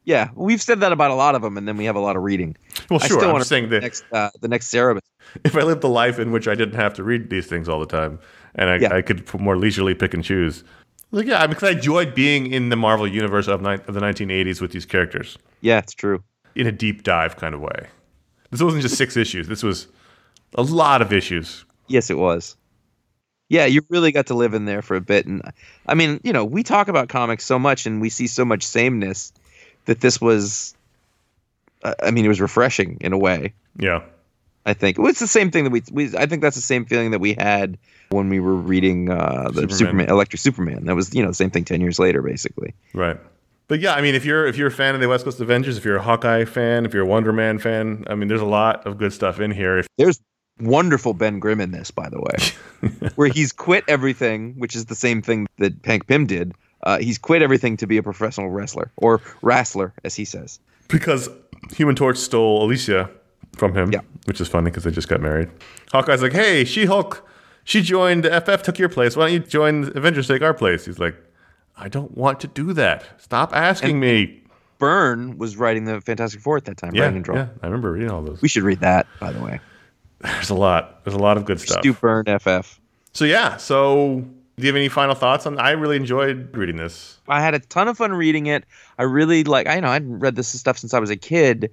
Yeah, 0.03 0.30
we've 0.36 0.61
said 0.61 0.82
that 0.82 0.91
about 0.91 1.09
a 1.09 1.16
lot 1.16 1.34
of 1.34 1.41
them, 1.41 1.57
and 1.57 1.68
then 1.68 1.78
we 1.78 1.86
have 1.86 1.95
a 1.95 1.99
lot 1.99 2.16
of 2.16 2.22
reading. 2.22 2.55
Well, 2.91 2.99
I 3.01 3.07
sure. 3.07 3.18
still 3.18 3.30
I'm 3.30 3.34
want 3.34 3.45
saying 3.45 3.70
the 3.70 3.82
next 3.82 4.03
uh, 4.11 4.30
the 4.39 4.47
next 4.47 4.68
Cerebus. 4.72 4.99
if 5.43 5.55
I 5.55 5.61
lived 5.61 5.84
a 5.84 5.88
life 5.88 6.20
in 6.20 6.32
which 6.32 6.47
I 6.47 6.53
didn't 6.53 6.76
have 6.76 6.93
to 6.95 7.03
read 7.03 7.32
these 7.32 7.47
things 7.47 7.68
all 7.68 7.80
the 7.80 7.88
time, 7.88 8.20
and 8.53 8.70
I, 8.70 8.76
Yeah. 8.78 8.93
I 8.93 9.01
could 9.01 9.32
more 9.39 9.57
leisurely 9.57 9.95
pick 9.95 10.13
and 10.13 10.24
choose. 10.24 10.63
Like, 11.16 11.28
yeah, 11.28 11.47
because 11.47 11.63
I 11.63 11.72
enjoyed 11.72 12.13
being 12.13 12.51
in 12.51 12.68
the 12.70 12.76
Marvel 12.76 13.07
universe 13.07 13.47
of, 13.47 13.61
ni- 13.61 13.74
of 13.88 13.93
the 13.93 14.01
1980s 14.01 14.59
with 14.59 14.72
these 14.72 14.86
characters 14.86 15.38
Yeah, 15.61 15.78
it's 15.80 15.93
true. 15.93 16.22
in 16.55 16.68
a 16.68 16.72
deep 16.72 17.03
dive 17.03 17.38
kind 17.38 17.55
of 17.55 17.61
way. 17.61 17.88
This 18.51 18.61
wasn't 18.61 18.82
just 18.84 18.97
six 18.97 19.16
issues. 19.26 19.47
This 19.47 19.63
was 19.63 19.88
a 20.55 20.61
lot 20.61 21.01
of 21.01 21.13
issues. 21.13 21.63
Yes, 21.88 22.09
it 22.09 22.18
was. 22.18 22.57
Yeah, 23.47 23.66
you 23.66 23.82
really 23.89 24.11
got 24.11 24.28
to 24.28 24.34
live 24.34 24.53
in 24.53 24.66
there 24.66 24.82
for 24.82 24.95
a 24.95 25.01
bit, 25.01 25.26
and 25.28 25.41
I 25.88 25.93
mean, 25.93 26.20
you 26.24 26.34
know, 26.34 26.43
we 26.43 26.63
talk 26.63 26.88
about 26.88 27.09
comics 27.09 27.45
so 27.45 27.59
much, 27.59 27.86
and 27.86 28.01
we 28.01 28.09
see 28.09 28.26
so 28.28 28.43
much 28.43 28.63
sameness 28.63 29.32
that 29.86 30.01
this 30.01 30.20
was. 30.20 30.74
uh, 31.84 31.93
I 32.01 32.09
mean, 32.11 32.26
it 32.26 32.28
was 32.28 32.41
refreshing 32.41 32.97
in 33.01 33.13
a 33.13 33.18
way. 33.20 33.53
Yeah. 33.78 34.01
I 34.66 34.74
think 34.74 34.97
well, 34.97 35.07
it's 35.07 35.20
the 35.20 35.28
same 35.28 35.51
thing 35.51 35.63
that 35.66 35.70
we, 35.70 35.84
we. 35.91 36.18
I 36.18 36.26
think 36.26 36.41
that's 36.41 36.55
the 36.55 36.61
same 36.61 36.86
feeling 36.86 37.11
that 37.11 37.20
we 37.20 37.34
had 37.34 37.78
when 38.09 38.30
we 38.30 38.39
were 38.39 38.55
reading 38.55 39.09
uh, 39.09 39.49
the 39.49 39.61
Superman. 39.61 39.78
Superman. 39.78 40.09
Electric 40.09 40.39
Superman. 40.39 40.86
That 40.86 40.95
was 40.95 41.13
you 41.13 41.22
know 41.22 41.30
the 41.30 41.36
same 41.36 41.51
thing 41.51 41.66
ten 41.66 41.82
years 41.82 41.99
later, 41.99 42.22
basically. 42.22 42.74
Right. 42.93 43.20
But 43.68 43.80
yeah, 43.80 43.93
I 43.93 44.01
mean, 44.01 44.16
if 44.16 44.26
you're 44.26 44.45
if 44.45 44.57
you're 44.57 44.68
a 44.68 44.72
fan 44.72 44.95
of 44.95 45.01
the 45.01 45.07
West 45.07 45.26
Coast 45.26 45.39
Avengers, 45.39 45.78
if 45.78 45.86
you're 45.86 45.97
a 45.97 46.01
Hawkeye 46.01 46.45
fan, 46.45 46.86
if 46.86 46.93
you're 46.93 47.03
a 47.03 47.07
Wonder 47.07 47.34
Man 47.34 47.59
fan, 47.59 48.05
I 48.07 48.16
mean, 48.16 48.28
there's 48.28 48.41
a 48.41 48.45
lot 48.45 48.86
of 48.86 48.97
good 48.97 49.13
stuff 49.13 49.39
in 49.39 49.51
here. 49.51 49.80
If 49.80 49.88
There's 49.97 50.20
wonderful 50.59 51.13
Ben 51.13 51.39
Grimm 51.39 51.61
in 51.61 51.72
this, 51.72 51.91
by 51.91 52.09
the 52.09 52.20
way, 52.20 53.09
where 53.16 53.28
he's 53.28 53.51
quit 53.51 53.84
everything, 53.88 54.53
which 54.57 54.76
is 54.76 54.86
the 54.86 54.95
same 54.95 55.22
thing 55.22 55.47
that 55.57 55.74
Hank 55.84 56.07
Pym 56.07 56.26
did. 56.26 56.53
Uh, 56.84 56.99
he's 56.99 57.18
quit 57.18 57.41
everything 57.41 57.78
to 57.78 57.88
be 57.88 57.97
a 57.97 58.03
professional 58.03 58.49
wrestler 58.49 58.91
or 58.97 59.22
wrestler, 59.41 59.93
as 60.03 60.16
he 60.16 60.26
says. 60.26 60.59
because 60.88 61.28
Human 61.72 61.95
Torch 61.95 62.18
stole 62.18 62.63
Alicia 62.63 63.09
from 63.56 63.74
him, 63.76 63.91
Yeah. 63.91 64.01
which 64.26 64.39
is 64.41 64.47
funny 64.47 64.70
because 64.70 64.84
they 64.84 64.91
just 64.91 65.08
got 65.10 65.22
married. 65.22 65.49
Hawkeye's 65.91 66.22
like, 66.22 66.34
"Hey, 66.34 66.64
She 66.66 66.86
Hulk, 66.86 67.28
she 67.64 67.82
joined 67.82 68.26
FF, 68.26 68.64
took 68.64 68.78
your 68.80 68.89
place. 68.89 69.16
Why 69.16 69.26
don't 69.26 69.34
you 69.34 69.39
join 69.39 69.91
Avengers, 69.95 70.28
take 70.28 70.41
our 70.41 70.53
place?" 70.53 70.86
He's 70.86 70.99
like, 70.99 71.16
"I 71.78 71.88
don't 71.89 72.16
want 72.18 72.39
to 72.41 72.47
do 72.47 72.74
that. 72.74 73.03
Stop 73.22 73.56
asking 73.56 73.91
And- 73.91 73.99
me." 74.01 74.41
Byrne 74.78 75.38
was 75.38 75.56
writing 75.56 75.86
the 75.86 76.01
Fantastic 76.01 76.41
Four 76.41 76.58
at 76.58 76.66
that 76.66 76.76
time, 76.76 76.93
Yeah, 76.93 77.10
yeah, 77.10 77.47
I 77.64 77.66
remember 77.66 77.93
reading 77.93 78.12
all 78.12 78.22
those. 78.22 78.41
We 78.41 78.49
should 78.49 78.64
read 78.64 78.82
that, 78.82 79.08
by 79.22 79.32
the 79.32 79.41
way. 79.41 79.62
There's 80.20 80.49
a 80.49 80.56
lot. 80.56 81.03
There's 81.06 81.16
a 81.16 81.20
lot 81.20 81.38
of 81.38 81.45
good 81.45 81.62
stuff. 81.62 81.80
Stu 81.80 81.93
Byrne, 81.93 82.26
FF. 82.28 82.80
So 83.14 83.24
yeah. 83.24 83.56
So 83.56 84.26
do 84.58 84.62
you 84.62 84.68
have 84.68 84.76
any 84.76 84.89
final 84.89 85.16
thoughts 85.16 85.45
on? 85.45 85.58
I 85.60 85.72
really 85.72 85.95
enjoyed 85.95 86.56
reading 86.56 86.76
this. 86.76 87.20
I 87.30 87.41
had 87.41 87.53
a 87.53 87.60
ton 87.60 87.88
of 87.88 87.97
fun 87.97 88.12
reading 88.14 88.47
it. 88.47 88.66
I 88.99 89.03
really 89.03 89.43
like. 89.45 89.66
I 89.68 89.80
know 89.80 89.88
I'd 89.89 90.03
read 90.06 90.36
this 90.36 90.47
stuff 90.49 90.78
since 90.78 90.93
I 90.93 90.99
was 90.99 91.10
a 91.10 91.16
kid. 91.16 91.72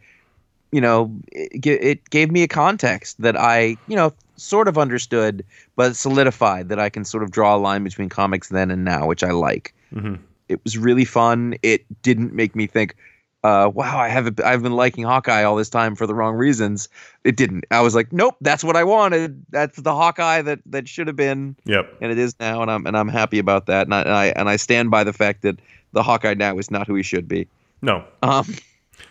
You 0.72 0.80
know, 0.80 1.14
it, 1.30 1.64
it 1.66 2.10
gave 2.10 2.30
me 2.30 2.42
a 2.42 2.48
context 2.48 3.20
that 3.20 3.36
I, 3.38 3.76
you 3.88 3.94
know, 3.96 4.12
sort 4.36 4.68
of 4.68 4.78
understood, 4.78 5.44
but 5.76 5.94
solidified 5.94 6.70
that 6.70 6.78
I 6.78 6.88
can 6.88 7.04
sort 7.04 7.22
of 7.22 7.30
draw 7.30 7.54
a 7.54 7.58
line 7.58 7.84
between 7.84 8.08
comics 8.08 8.48
then 8.48 8.70
and 8.70 8.84
now, 8.84 9.06
which 9.06 9.22
I 9.22 9.30
like. 9.32 9.74
Mhm. 9.94 10.18
It 10.48 10.60
was 10.64 10.76
really 10.78 11.04
fun. 11.04 11.54
It 11.62 11.84
didn't 12.02 12.32
make 12.32 12.56
me 12.56 12.66
think, 12.66 12.96
uh, 13.44 13.70
"Wow, 13.72 13.98
I 13.98 14.08
have 14.08 14.38
I've 14.44 14.62
been 14.62 14.72
liking 14.74 15.04
Hawkeye 15.04 15.42
all 15.44 15.56
this 15.56 15.68
time 15.70 15.94
for 15.94 16.06
the 16.06 16.14
wrong 16.14 16.34
reasons." 16.36 16.88
It 17.24 17.36
didn't. 17.36 17.64
I 17.70 17.80
was 17.82 17.94
like, 17.94 18.12
"Nope, 18.12 18.36
that's 18.40 18.64
what 18.64 18.74
I 18.76 18.82
wanted. 18.84 19.44
That's 19.50 19.76
the 19.76 19.94
Hawkeye 19.94 20.42
that 20.42 20.60
that 20.66 20.88
should 20.88 21.06
have 21.06 21.16
been." 21.16 21.54
Yep. 21.66 21.98
and 22.00 22.10
it 22.10 22.18
is 22.18 22.34
now, 22.40 22.62
and 22.62 22.70
I'm 22.70 22.86
and 22.86 22.96
I'm 22.96 23.08
happy 23.08 23.38
about 23.38 23.66
that, 23.66 23.86
and 23.86 23.94
I 23.94 24.00
and 24.00 24.12
I, 24.14 24.26
and 24.36 24.48
I 24.48 24.56
stand 24.56 24.90
by 24.90 25.04
the 25.04 25.12
fact 25.12 25.42
that 25.42 25.58
the 25.92 26.02
Hawkeye 26.02 26.34
now 26.34 26.56
is 26.58 26.70
not 26.70 26.86
who 26.86 26.94
he 26.94 27.02
should 27.02 27.28
be. 27.28 27.46
No, 27.82 28.04
Um, 28.22 28.46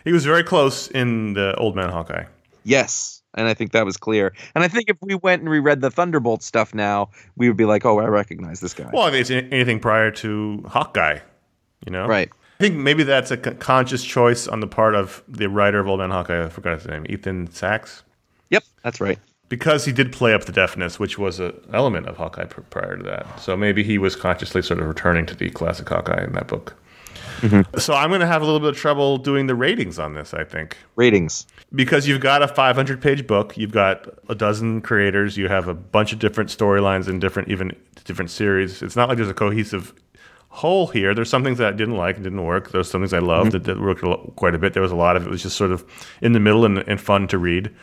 he 0.04 0.12
was 0.12 0.24
very 0.24 0.42
close 0.44 0.88
in 0.88 1.34
the 1.34 1.54
Old 1.56 1.76
Man 1.76 1.88
Hawkeye. 1.90 2.24
yes, 2.64 3.22
and 3.34 3.48
I 3.48 3.54
think 3.54 3.72
that 3.72 3.84
was 3.86 3.96
clear. 3.96 4.34
And 4.54 4.62
I 4.62 4.68
think 4.68 4.90
if 4.90 4.96
we 5.00 5.14
went 5.14 5.40
and 5.40 5.50
reread 5.50 5.80
the 5.80 5.90
Thunderbolt 5.90 6.42
stuff 6.42 6.74
now, 6.74 7.08
we 7.36 7.48
would 7.48 7.56
be 7.56 7.64
like, 7.64 7.84
oh, 7.86 7.98
I 7.98 8.04
recognize 8.06 8.60
this 8.60 8.74
guy. 8.74 8.90
Well, 8.92 9.04
I 9.04 9.10
think 9.10 9.20
it's 9.22 9.30
anything 9.30 9.80
prior 9.80 10.10
to 10.10 10.62
Hawkeye, 10.68 11.18
you 11.86 11.92
know? 11.92 12.06
Right. 12.06 12.28
I 12.60 12.62
think 12.62 12.76
maybe 12.76 13.02
that's 13.04 13.30
a 13.30 13.36
conscious 13.38 14.04
choice 14.04 14.46
on 14.46 14.60
the 14.60 14.66
part 14.66 14.94
of 14.94 15.22
the 15.26 15.48
writer 15.48 15.80
of 15.80 15.88
Old 15.88 15.98
Man 16.00 16.10
Hawkeye. 16.10 16.44
I 16.44 16.48
forgot 16.50 16.78
his 16.78 16.86
name, 16.86 17.06
Ethan 17.08 17.50
Sacks, 17.50 18.02
Yep, 18.50 18.64
that's 18.84 19.00
right. 19.00 19.18
because 19.48 19.86
he 19.86 19.92
did 19.92 20.12
play 20.12 20.34
up 20.34 20.44
the 20.44 20.52
deafness, 20.52 20.98
which 21.00 21.18
was 21.18 21.40
an 21.40 21.54
element 21.72 22.06
of 22.06 22.18
Hawkeye 22.18 22.44
prior 22.44 22.98
to 22.98 23.02
that. 23.04 23.40
So 23.40 23.56
maybe 23.56 23.82
he 23.82 23.96
was 23.96 24.14
consciously 24.14 24.60
sort 24.62 24.78
of 24.78 24.86
returning 24.86 25.24
to 25.26 25.34
the 25.34 25.48
classic 25.50 25.88
Hawkeye 25.88 26.22
in 26.22 26.34
that 26.34 26.48
book. 26.48 26.76
Mm-hmm. 27.42 27.78
So 27.78 27.94
I'm 27.94 28.08
going 28.10 28.20
to 28.20 28.26
have 28.26 28.40
a 28.40 28.44
little 28.44 28.60
bit 28.60 28.70
of 28.70 28.76
trouble 28.76 29.18
doing 29.18 29.48
the 29.48 29.54
ratings 29.54 29.98
on 29.98 30.14
this. 30.14 30.32
I 30.32 30.44
think 30.44 30.78
Ratings. 30.96 31.46
because 31.74 32.06
you've 32.06 32.20
got 32.20 32.40
a 32.40 32.48
500 32.48 33.02
page 33.02 33.26
book, 33.26 33.56
you've 33.56 33.72
got 33.72 34.08
a 34.28 34.34
dozen 34.34 34.80
creators, 34.80 35.36
you 35.36 35.48
have 35.48 35.66
a 35.66 35.74
bunch 35.74 36.12
of 36.12 36.20
different 36.20 36.50
storylines 36.50 37.08
and 37.08 37.20
different 37.20 37.48
even 37.48 37.76
different 38.04 38.30
series. 38.30 38.80
It's 38.80 38.96
not 38.96 39.08
like 39.08 39.16
there's 39.16 39.28
a 39.28 39.34
cohesive 39.34 39.92
whole 40.48 40.86
here. 40.86 41.14
There's 41.14 41.30
some 41.30 41.42
things 41.42 41.58
that 41.58 41.72
I 41.72 41.76
didn't 41.76 41.96
like 41.96 42.16
and 42.16 42.24
didn't 42.24 42.44
work. 42.44 42.70
There's 42.70 42.90
some 42.90 43.00
things 43.00 43.12
I 43.12 43.18
mm-hmm. 43.18 43.26
loved 43.26 43.52
that, 43.52 43.64
that 43.64 43.80
worked 43.80 44.02
a 44.02 44.10
lo- 44.10 44.32
quite 44.36 44.54
a 44.54 44.58
bit. 44.58 44.74
There 44.74 44.82
was 44.82 44.92
a 44.92 44.96
lot 44.96 45.16
of 45.16 45.26
it 45.26 45.30
was 45.30 45.42
just 45.42 45.56
sort 45.56 45.72
of 45.72 45.84
in 46.20 46.32
the 46.32 46.40
middle 46.40 46.64
and, 46.64 46.78
and 46.86 47.00
fun 47.00 47.26
to 47.28 47.38
read. 47.38 47.74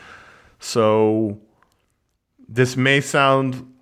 So 0.60 1.40
this 2.48 2.78
may 2.78 3.02
sound 3.02 3.74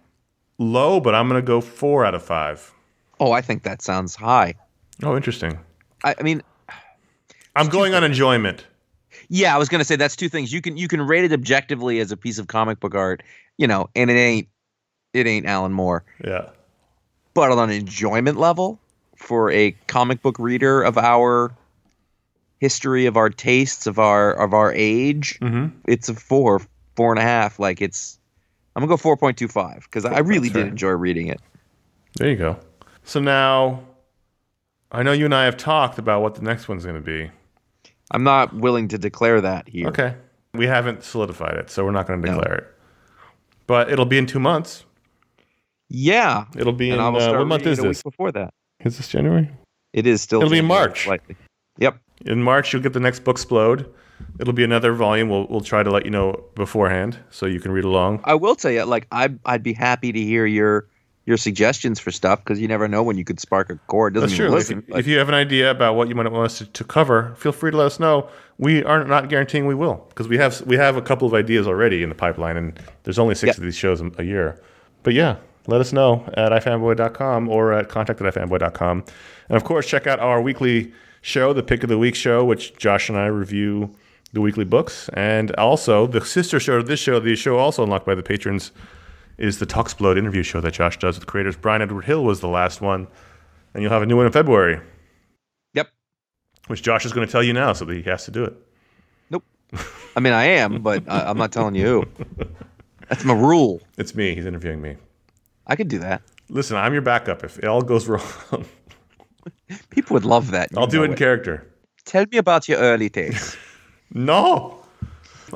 low, 0.57 0.99
but 0.99 1.13
I'm 1.13 1.27
going 1.27 1.39
to 1.39 1.45
go 1.45 1.61
four 1.61 2.05
out 2.05 2.15
of 2.15 2.23
five. 2.23 2.73
Oh, 3.19 3.31
I 3.31 3.41
think 3.41 3.63
that 3.63 3.81
sounds 3.81 4.15
high. 4.15 4.55
Oh, 5.03 5.15
interesting. 5.15 5.59
I, 6.03 6.15
I 6.19 6.23
mean, 6.23 6.41
I'm 7.55 7.69
going 7.69 7.93
on 7.93 8.03
enjoyment. 8.03 8.65
yeah, 9.29 9.53
I 9.55 9.57
was 9.57 9.69
gonna 9.69 9.83
say 9.83 9.95
that's 9.95 10.15
two 10.15 10.29
things. 10.29 10.51
You 10.53 10.61
can 10.61 10.77
you 10.77 10.87
can 10.87 11.01
rate 11.01 11.25
it 11.25 11.33
objectively 11.33 11.99
as 11.99 12.11
a 12.11 12.17
piece 12.17 12.37
of 12.37 12.47
comic 12.47 12.79
book 12.79 12.95
art, 12.95 13.23
you 13.57 13.67
know, 13.67 13.89
and 13.95 14.09
it 14.11 14.15
ain't 14.15 14.47
it 15.13 15.25
ain't 15.27 15.45
Alan 15.45 15.71
Moore. 15.73 16.03
Yeah. 16.23 16.49
but 17.33 17.51
on 17.51 17.69
an 17.69 17.75
enjoyment 17.75 18.37
level 18.37 18.79
for 19.15 19.49
a 19.51 19.71
comic 19.87 20.21
book 20.21 20.37
reader 20.39 20.83
of 20.83 20.97
our 20.97 21.51
history 22.59 23.05
of 23.05 23.17
our 23.17 23.29
tastes 23.29 23.85
of 23.87 23.99
our 23.99 24.33
of 24.33 24.53
our 24.53 24.73
age 24.73 25.39
Mm-hmm. 25.41 25.67
it's 25.87 26.09
a 26.09 26.13
four 26.15 26.61
four 26.95 27.11
and 27.11 27.19
a 27.19 27.23
half 27.23 27.59
like 27.59 27.81
it's 27.81 28.19
i'm 28.75 28.81
gonna 28.85 28.95
go 28.95 29.15
4.25 29.15 29.81
because 29.83 30.05
i 30.05 30.19
really 30.19 30.49
That's 30.49 30.53
did 30.53 30.61
fair. 30.61 30.67
enjoy 30.67 30.89
reading 30.91 31.27
it 31.27 31.39
There 32.15 32.29
you 32.29 32.35
go. 32.35 32.57
So 33.03 33.19
now, 33.19 33.81
I 34.91 35.03
know 35.03 35.11
you 35.11 35.25
and 35.25 35.35
I 35.35 35.45
have 35.45 35.57
talked 35.57 35.97
about 35.99 36.21
what 36.21 36.35
the 36.35 36.41
next 36.41 36.67
one's 36.69 36.83
going 36.85 36.95
to 36.95 37.01
be. 37.01 37.29
i'm 38.11 38.23
not 38.23 38.53
willing 38.55 38.87
to 38.89 38.97
declare 38.97 39.41
that 39.41 39.67
here 39.67 39.87
Okay. 39.87 40.15
We 40.53 40.65
haven't 40.65 41.03
solidified 41.03 41.55
it, 41.57 41.69
so 41.69 41.85
we're 41.85 41.91
not 41.91 42.07
going 42.07 42.21
to 42.21 42.27
No. 42.27 42.37
declare 42.39 42.55
it. 42.57 42.67
But 43.67 43.91
it'll 43.91 44.05
be 44.05 44.17
in 44.17 44.25
two 44.25 44.39
months. 44.39 44.85
yeah 45.89 46.45
It'll 46.55 46.73
be 46.73 46.89
and 46.89 46.99
in 47.01 47.05
uh, 47.05 47.11
what 47.37 47.47
month 47.47 47.65
is 47.67 47.77
this? 47.79 48.01
before 48.01 48.31
that 48.31 48.53
Is 48.79 48.97
this 48.97 49.07
January? 49.09 49.49
it 49.93 50.05
is 50.07 50.21
still 50.21 50.39
It'll 50.41 50.51
be 50.51 50.59
in 50.59 50.65
March. 50.65 51.03
slightly. 51.05 51.35
yep 51.77 51.97
In 52.25 52.41
March, 52.41 52.71
you'll 52.73 52.81
get 52.81 52.93
the 52.93 52.99
next 52.99 53.23
book, 53.23 53.37
Splode. 53.37 53.87
It'll 54.39 54.53
be 54.53 54.63
another 54.63 54.93
volume. 54.93 55.29
We'll 55.29 55.45
we'll 55.47 55.61
try 55.61 55.83
to 55.83 55.91
let 55.91 56.03
you 56.05 56.11
know 56.11 56.43
beforehand 56.55 57.19
so 57.29 57.45
you 57.45 57.59
can 57.59 57.71
read 57.71 57.85
along. 57.85 58.19
i 58.23 58.33
will 58.33 58.55
tell 58.55 58.71
you 58.71 58.83
like 58.83 59.05
I, 59.11 59.29
i'd 59.45 59.61
be 59.63 59.73
happy 59.73 60.11
to 60.11 60.19
hear 60.31 60.45
your 60.47 60.87
your 61.27 61.37
suggestions 61.37 61.99
for 61.99 62.09
stuff 62.09 62.39
because 62.43 62.59
you 62.59 62.67
never 62.67 62.87
know 62.87 63.03
when 63.03 63.17
you 63.17 63.23
could 63.25 63.39
spark 63.39 63.69
a 63.69 63.75
chord. 63.87 64.13
Doesn't 64.15 64.29
That's 64.29 64.39
mean 64.39 64.47
true. 64.47 64.57
listen, 64.57 64.83
but- 64.89 64.99
if 64.99 65.05
you 65.07 65.17
have 65.19 65.27
an 65.29 65.35
idea 65.35 65.69
about 65.69 65.95
what 65.95 66.07
you 66.07 66.15
might 66.15 66.31
want 66.31 66.45
us 66.45 66.57
to, 66.59 66.65
to 66.65 66.83
cover, 66.83 67.35
feel 67.37 67.51
free 67.51 67.69
to 67.69 67.77
let 67.77 67.85
us 67.85 67.99
know. 67.99 68.27
We 68.57 68.83
are 68.85 69.03
not 69.03 69.29
guaranteeing 69.29 69.67
we 69.67 69.75
will 69.75 70.05
because 70.09 70.27
we 70.27 70.37
have 70.37 70.61
we 70.61 70.77
have 70.77 70.95
a 70.97 71.01
couple 71.01 71.27
of 71.27 71.33
ideas 71.35 71.67
already 71.67 72.01
in 72.01 72.09
the 72.09 72.15
pipeline, 72.15 72.57
and 72.57 72.79
there's 73.03 73.19
only 73.19 73.35
six 73.35 73.57
of 73.57 73.63
these 73.63 73.75
shows 73.75 74.01
a- 74.01 74.09
a 74.17 74.23
year. 74.23 74.59
But 75.03 75.13
yeah, 75.13 75.35
let 75.67 75.79
us 75.81 75.91
know 75.93 76.23
at 76.33 76.51
ifanboy.com 76.53 77.49
or 77.49 77.73
at 77.73 77.89
contact 77.89 78.21
at 78.21 78.33
ifanboy.com. 78.33 79.03
And 79.49 79.55
of 79.57 79.63
course, 79.65 79.85
check 79.85 80.07
out 80.07 80.19
our 80.19 80.41
weekly 80.41 80.91
show, 81.21 81.51
the 81.51 81.61
Pick 81.61 81.83
of 81.83 81.89
the 81.89 81.97
Week 81.97 82.15
show, 82.15 82.45
which 82.45 82.75
Josh 82.77 83.09
and 83.09 83.17
I 83.17 83.25
review 83.27 83.89
the 84.33 84.39
weekly 84.41 84.63
books. 84.65 85.09
And 85.13 85.51
also, 85.55 86.07
the 86.07 86.23
sister 86.25 86.59
show 86.59 86.77
to 86.77 86.83
this 86.83 86.99
show, 87.01 87.19
the 87.19 87.35
show 87.35 87.57
also 87.57 87.83
unlocked 87.83 88.05
by 88.05 88.15
the 88.15 88.23
patrons, 88.23 88.71
is 89.37 89.59
the 89.59 89.65
Talksplode 89.65 90.17
interview 90.17 90.43
show 90.43 90.61
that 90.61 90.73
Josh 90.73 90.97
does 90.97 91.17
with 91.17 91.27
creators. 91.27 91.55
Brian 91.55 91.81
Edward 91.81 92.05
Hill 92.05 92.23
was 92.23 92.39
the 92.39 92.47
last 92.47 92.81
one. 92.81 93.07
And 93.73 93.83
you'll 93.83 93.91
have 93.91 94.01
a 94.01 94.05
new 94.05 94.17
one 94.17 94.25
in 94.25 94.31
February, 94.31 94.81
yep. 95.73 95.89
which 96.65 96.81
Josh 96.81 97.05
is 97.05 97.13
going 97.13 97.27
to 97.27 97.31
tell 97.31 97.43
you 97.43 97.53
now, 97.53 97.73
so 97.73 97.85
that 97.85 97.95
he 97.95 98.01
has 98.03 98.25
to 98.25 98.31
do 98.31 98.43
it. 98.43 98.55
Nope. 99.29 99.43
I 100.15 100.19
mean, 100.19 100.33
I 100.33 100.45
am, 100.45 100.81
but 100.81 101.03
I, 101.07 101.29
I'm 101.29 101.37
not 101.37 101.51
telling 101.51 101.75
you. 101.75 102.03
That's 103.09 103.23
my 103.23 103.35
rule. 103.35 103.81
It's 103.97 104.15
me. 104.15 104.33
He's 104.33 104.47
interviewing 104.47 104.81
me. 104.81 104.95
I 105.67 105.75
could 105.75 105.89
do 105.89 105.99
that. 105.99 106.23
Listen, 106.49 106.75
I'm 106.77 106.93
your 106.93 107.03
backup. 107.03 107.43
If 107.43 107.59
it 107.59 107.65
all 107.65 107.83
goes 107.83 108.07
wrong, 108.07 108.65
People 109.89 110.13
would 110.13 110.25
love 110.25 110.51
that. 110.51 110.69
I'll 110.75 110.87
do 110.87 111.03
it 111.03 111.11
in 111.11 111.17
character. 111.17 111.67
Tell 112.05 112.25
me 112.31 112.37
about 112.37 112.67
your 112.67 112.79
early 112.79 113.09
days. 113.09 113.55
No. 114.13 114.76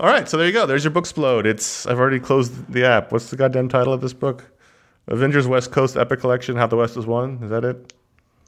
All 0.02 0.08
right, 0.08 0.28
so 0.28 0.36
there 0.36 0.47
you 0.47 0.52
go. 0.52 0.66
There's 0.66 0.84
your 0.84 0.91
Booksplode. 0.91 1.45
It's 1.45 1.86
I've 1.86 1.99
already 1.99 2.20
closed 2.20 2.74
the 2.74 2.84
app. 2.84 3.12
What's 3.12 3.30
the 3.30 3.36
goddamn 3.36 3.70
title 3.70 3.93
of 3.93 4.02
this 4.02 4.14
book? 4.14 4.43
Avengers 5.08 5.47
West 5.47 5.72
Coast 5.72 5.95
Epic 5.95 6.22
Collection: 6.22 6.56
How 6.56 6.66
the 6.66 6.76
West 6.76 6.97
is 6.97 7.06
Won. 7.06 7.38
Is 7.43 7.52
that 7.52 7.64
it? 7.64 7.93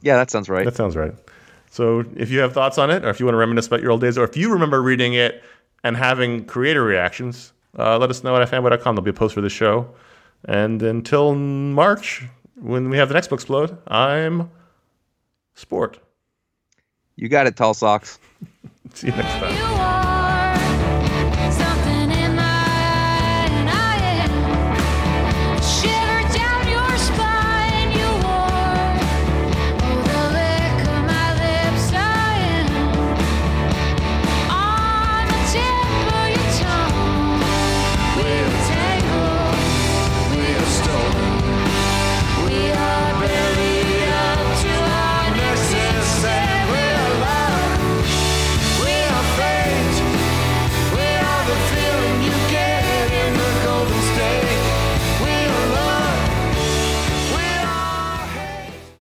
yeah, 0.02 0.16
that 0.16 0.32
sounds 0.32 0.48
right. 0.48 0.64
That 0.64 0.74
sounds 0.74 0.96
right. 0.96 1.14
So 1.70 2.04
if 2.16 2.28
you 2.28 2.40
have 2.40 2.52
thoughts 2.52 2.76
on 2.76 2.90
it, 2.90 3.04
or 3.04 3.08
if 3.08 3.20
you 3.20 3.26
want 3.26 3.34
to 3.34 3.38
reminisce 3.38 3.68
about 3.68 3.82
your 3.82 3.92
old 3.92 4.00
days, 4.00 4.18
or 4.18 4.24
if 4.24 4.36
you 4.36 4.52
remember 4.52 4.82
reading 4.82 5.14
it 5.14 5.44
and 5.84 5.96
having 5.96 6.44
creator 6.44 6.82
reactions, 6.82 7.52
uh, 7.78 7.98
let 7.98 8.10
us 8.10 8.24
know 8.24 8.34
at 8.34 8.50
fanboy.com. 8.50 8.96
There'll 8.96 9.02
be 9.04 9.10
a 9.10 9.14
post 9.14 9.34
for 9.34 9.40
the 9.40 9.48
show. 9.48 9.88
And 10.46 10.82
until 10.82 11.36
March, 11.36 12.24
when 12.56 12.90
we 12.90 12.96
have 12.96 13.06
the 13.06 13.14
next 13.14 13.30
Booksplode, 13.30 13.78
I'm 13.86 14.50
Sport. 15.54 16.00
You 17.14 17.28
got 17.28 17.46
it, 17.46 17.56
tall 17.56 17.74
socks. 17.74 18.18
See 18.94 19.06
you 19.06 19.12
next 19.12 19.30
time. 19.34 19.73